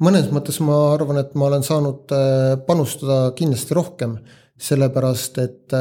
mõnes 0.00 0.30
mõttes 0.32 0.60
ma 0.64 0.76
arvan, 0.94 1.18
et 1.20 1.34
ma 1.34 1.48
olen 1.48 1.64
saanud 1.66 2.14
panustada 2.68 3.32
kindlasti 3.36 3.76
rohkem, 3.76 4.14
sellepärast 4.60 5.40
et 5.42 5.76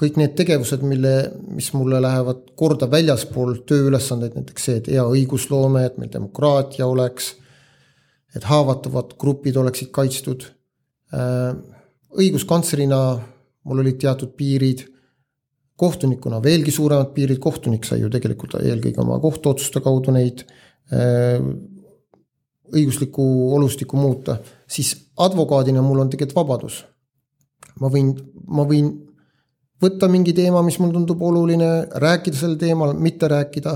kõik 0.00 0.18
need 0.18 0.34
tegevused, 0.38 0.82
mille, 0.86 1.14
mis 1.54 1.70
mulle 1.76 2.00
lähevad 2.02 2.42
korda 2.58 2.88
väljaspool 2.90 3.60
tööülesandeid, 3.68 4.34
näiteks 4.38 4.66
see, 4.66 4.80
et 4.80 4.90
hea 4.90 5.04
õigusloome, 5.06 5.84
et 5.86 6.00
meil 6.00 6.10
demokraatia 6.12 6.88
oleks, 6.90 7.34
et 8.34 8.46
haavatavad 8.50 9.14
grupid 9.20 9.56
oleksid 9.60 9.92
kaitstud. 9.94 10.48
Äh, 12.14 12.20
õiguskantslerina 12.20 12.98
mul 13.64 13.80
olid 13.82 13.98
teatud 13.98 14.34
piirid, 14.38 14.84
kohtunikuna 15.76 16.40
veelgi 16.42 16.70
suuremad 16.70 17.10
piirid, 17.14 17.40
kohtunik 17.42 17.84
sai 17.84 18.00
ju 18.00 18.10
tegelikult 18.12 18.54
eelkõige 18.60 19.00
oma 19.02 19.18
kohtuotsuste 19.18 19.80
kaudu 19.82 20.14
neid 20.14 20.44
õiguslikku 22.74 23.24
olustikku 23.56 23.96
muuta, 23.96 24.36
siis 24.68 24.92
advokaadina 25.16 25.82
mul 25.82 26.04
on 26.04 26.10
tegelikult 26.12 26.36
vabadus. 26.36 26.84
ma 27.80 27.88
võin, 27.90 28.12
ma 28.46 28.62
võin 28.68 28.92
võtta 29.82 30.08
mingi 30.08 30.32
teema, 30.36 30.62
mis 30.62 30.78
mulle 30.78 30.94
tundub 30.94 31.22
oluline, 31.22 31.70
rääkida 32.04 32.38
sel 32.38 32.54
teemal, 32.60 32.94
mitte 32.94 33.28
rääkida 33.28 33.74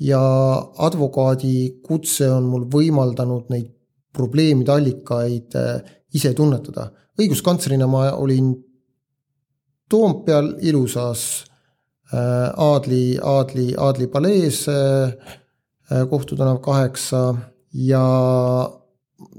ja 0.00 0.20
advokaadi 0.78 1.82
kutse 1.82 2.30
on 2.30 2.46
mul 2.48 2.68
võimaldanud 2.70 3.50
neid 3.50 3.72
probleemide 4.12 4.72
allikaid 4.72 5.56
äh, 5.58 5.82
ise 6.14 6.32
tunnetada. 6.34 6.90
Õiguskantslerina 7.20 7.88
ma 7.90 8.10
olin 8.16 8.52
Toompeal 9.90 10.52
ilusas 10.62 11.44
äh, 12.14 12.50
Aadli, 12.54 13.18
Aadli, 13.22 13.72
Aadli 13.76 14.06
palees, 14.06 14.64
äh, 14.70 15.14
Kohtu 16.10 16.36
tänav 16.38 16.60
kaheksa 16.62 17.34
ja 17.74 18.02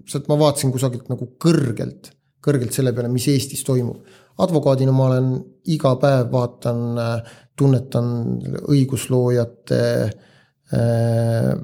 sealt 0.10 0.28
ma 0.28 0.36
vaatasin 0.40 0.74
kusagilt 0.74 1.08
nagu 1.08 1.30
kõrgelt, 1.40 2.12
kõrgelt 2.44 2.76
selle 2.76 2.92
peale, 2.92 3.08
mis 3.12 3.30
Eestis 3.32 3.64
toimub. 3.64 4.04
advokaadina 4.42 4.92
ma 4.92 5.06
olen 5.08 5.32
iga 5.72 5.94
päev 6.02 6.32
vaatan, 6.32 7.00
tunnetan 7.56 8.12
õigusloojate 8.74 9.82
äh, 10.04 10.12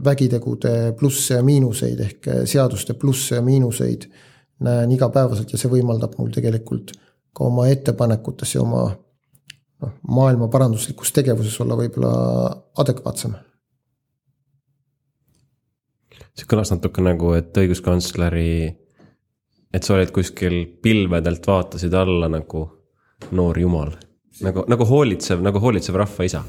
vägitegude 0.04 0.94
plusse 1.00 1.38
ja 1.40 1.44
miinuseid 1.44 2.00
ehk 2.04 2.32
seaduste 2.46 2.94
plusse 2.94 3.36
ja 3.36 3.42
miinuseid. 3.42 4.08
Näen 4.64 4.92
igapäevaselt 4.92 5.52
ja 5.54 5.60
see 5.60 5.72
võimaldab 5.72 6.16
mul 6.18 6.32
tegelikult 6.34 6.94
ka 7.36 7.46
oma 7.46 7.68
ettepanekutes 7.70 8.56
ja 8.56 8.64
oma 8.64 8.88
noh, 8.88 9.94
maailma 10.10 10.48
paranduslikus 10.54 11.14
tegevuses 11.14 11.60
olla 11.62 11.78
võib-olla 11.80 12.14
adekvaatsem. 12.82 13.36
see 16.38 16.46
kõlas 16.50 16.70
natuke 16.70 17.02
nagu, 17.02 17.32
et 17.34 17.56
õiguskantsleri, 17.58 18.50
et 19.74 19.84
sa 19.84 19.96
olid 19.96 20.12
kuskil 20.14 20.60
pilvedelt, 20.82 21.48
vaatasid 21.50 21.94
alla 21.98 22.30
nagu 22.30 22.62
noor 23.34 23.58
jumal, 23.58 23.96
nagu, 24.46 24.66
nagu 24.70 24.86
hoolitsev, 24.86 25.42
nagu 25.42 25.62
hoolitsev 25.62 25.98
rahvaisa 25.98 26.44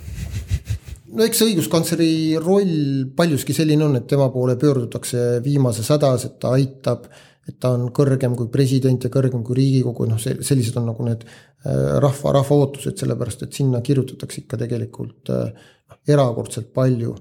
no 1.15 1.25
eks 1.25 1.41
see 1.41 1.53
õiguskantsleri 1.53 2.11
roll 2.43 3.09
paljuski 3.17 3.57
selline 3.57 3.87
on, 3.87 3.97
et 3.99 4.07
tema 4.11 4.29
poole 4.33 4.59
pöördutakse 4.61 5.41
viimases 5.45 5.89
hädas, 5.95 6.27
et 6.29 6.37
ta 6.43 6.53
aitab, 6.57 7.09
et 7.49 7.57
ta 7.61 7.73
on 7.77 7.89
kõrgem 7.95 8.35
kui 8.37 8.51
president 8.53 9.05
ja 9.05 9.11
kõrgem 9.13 9.43
kui 9.47 9.57
riigikogu, 9.59 10.07
noh, 10.11 10.21
sellised 10.21 10.77
on 10.81 10.91
nagu 10.91 11.07
need 11.07 11.25
äh, 11.25 11.97
rahva, 12.05 12.35
rahva 12.37 12.59
ootused, 12.63 12.99
sellepärast 13.01 13.47
et 13.47 13.57
sinna 13.57 13.81
kirjutatakse 13.85 14.43
ikka 14.43 14.61
tegelikult 14.65 15.33
äh, 15.33 15.71
erakordselt 16.13 16.73
palju. 16.77 17.15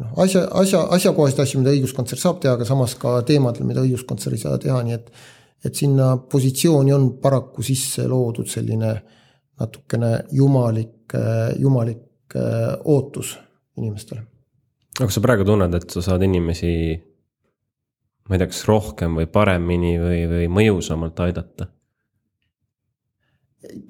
noh, 0.00 0.14
asja, 0.22 0.44
asja, 0.58 0.82
asjakohaseid 0.96 1.44
asju, 1.44 1.60
mida 1.62 1.74
õiguskantsler 1.74 2.20
saab 2.20 2.40
teha, 2.42 2.54
aga 2.58 2.66
samas 2.66 2.96
ka 2.98 3.20
teemadel, 3.26 3.66
mida 3.66 3.84
õiguskantsler 3.86 4.36
ei 4.36 4.42
saa 4.42 4.58
teha, 4.62 4.82
nii 4.86 4.98
et 4.98 5.12
et 5.60 5.76
sinna 5.76 6.14
positsiooni 6.16 6.92
on 6.96 7.02
paraku 7.20 7.60
sisse 7.60 8.06
loodud 8.08 8.48
selline 8.48 8.94
natukene 9.60 10.12
jumalik, 10.32 11.12
äh, 11.14 11.50
jumalik 11.60 12.06
ootus 12.86 13.34
inimestele. 13.76 14.22
aga 14.96 15.08
kas 15.08 15.16
sa 15.18 15.22
praegu 15.24 15.44
tunned, 15.44 15.74
et 15.74 15.90
sa 15.90 16.02
saad 16.04 16.22
inimesi, 16.22 16.70
ma 18.30 18.36
ei 18.36 18.42
tea, 18.42 18.50
kas 18.52 18.62
rohkem 18.68 19.18
või 19.18 19.26
paremini 19.30 19.96
või, 19.98 20.22
või 20.30 20.48
mõjusamalt 20.60 21.18
aidata? 21.26 21.68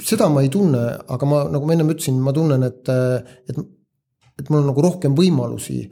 seda 0.02 0.26
ma 0.28 0.42
ei 0.42 0.48
tunne, 0.50 0.80
aga 1.14 1.26
ma, 1.28 1.44
nagu 1.52 1.66
ma 1.66 1.74
ennem 1.76 1.92
ütlesin, 1.92 2.16
ma 2.20 2.32
tunnen, 2.34 2.64
et, 2.66 2.88
et, 2.90 3.58
et 4.40 4.48
mul 4.50 4.64
on 4.64 4.70
nagu 4.72 4.82
rohkem 4.82 5.14
võimalusi 5.16 5.84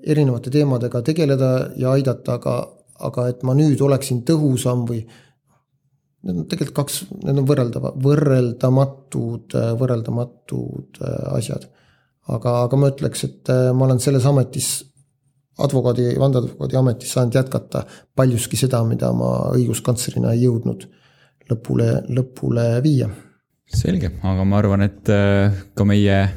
erinevate 0.00 0.50
teemadega 0.50 1.00
tegeleda 1.06 1.50
ja 1.78 1.92
aidata, 1.94 2.40
aga, 2.40 2.56
aga 3.06 3.28
et 3.30 3.44
ma 3.46 3.54
nüüd 3.56 3.80
oleksin 3.86 4.24
tõhusam 4.28 4.86
või 4.90 5.04
Need 6.20 6.36
on 6.36 6.48
tegelikult 6.52 6.76
kaks, 6.76 6.96
need 7.24 7.38
on 7.40 7.46
võrreldava, 7.48 7.94
võrreldamatud, 8.04 9.54
võrreldamatud 9.80 10.98
äh, 11.00 11.14
asjad 11.32 11.62
aga, 12.28 12.54
aga 12.66 12.78
ma 12.80 12.90
ütleks, 12.92 13.24
et 13.26 13.52
äh, 13.52 13.70
ma 13.76 13.86
olen 13.86 14.00
selles 14.02 14.26
ametis, 14.28 14.70
advokaadi, 15.58 16.14
vandeadvokaadi 16.18 16.76
ametis 16.76 17.12
saanud 17.12 17.34
jätkata 17.34 17.84
paljuski 18.16 18.56
seda, 18.56 18.82
mida 18.84 19.12
ma 19.16 19.30
õiguskantslerina 19.56 20.34
ei 20.34 20.44
jõudnud 20.46 20.86
lõpule, 21.50 21.90
lõpule 22.08 22.66
viia. 22.84 23.10
selge, 23.74 24.12
aga 24.22 24.44
ma 24.44 24.58
arvan, 24.58 24.82
et 24.86 25.10
äh, 25.10 25.52
ka 25.74 25.84
meie 25.84 26.18
äh, 26.22 26.32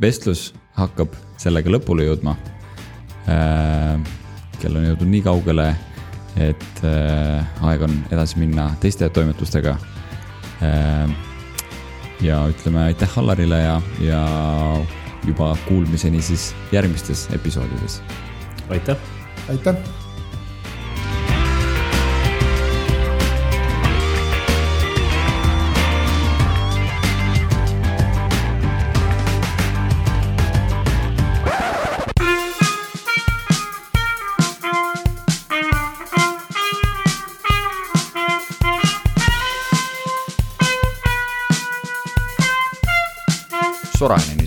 vestlus 0.00 0.52
hakkab 0.78 1.14
sellega 1.38 1.70
lõpule 1.70 2.06
jõudma. 2.06 2.36
kell 4.60 4.76
on 4.76 4.84
jõudnud 4.86 5.10
nii 5.10 5.22
kaugele, 5.22 5.66
et 6.36 6.80
aeg 6.82 7.82
on 7.86 7.92
edasi 8.10 8.40
minna 8.40 8.64
teiste 8.82 9.08
toimetustega 9.14 9.76
ja 12.22 12.40
ütleme 12.50 12.82
aitäh 12.88 13.18
Allarile 13.18 13.58
ja, 13.62 13.76
ja 14.00 14.22
juba 15.26 15.56
kuulmiseni 15.68 16.22
siis 16.22 16.54
järgmistes 16.72 17.28
episoodides. 17.32 18.02
aitäh. 18.68 18.96
aitäh 19.48 20.01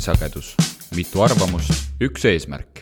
sagedus, 0.06 0.54
mitu 0.94 1.24
arvamust, 1.26 1.88
üks 2.04 2.28
eesmärk 2.30 2.75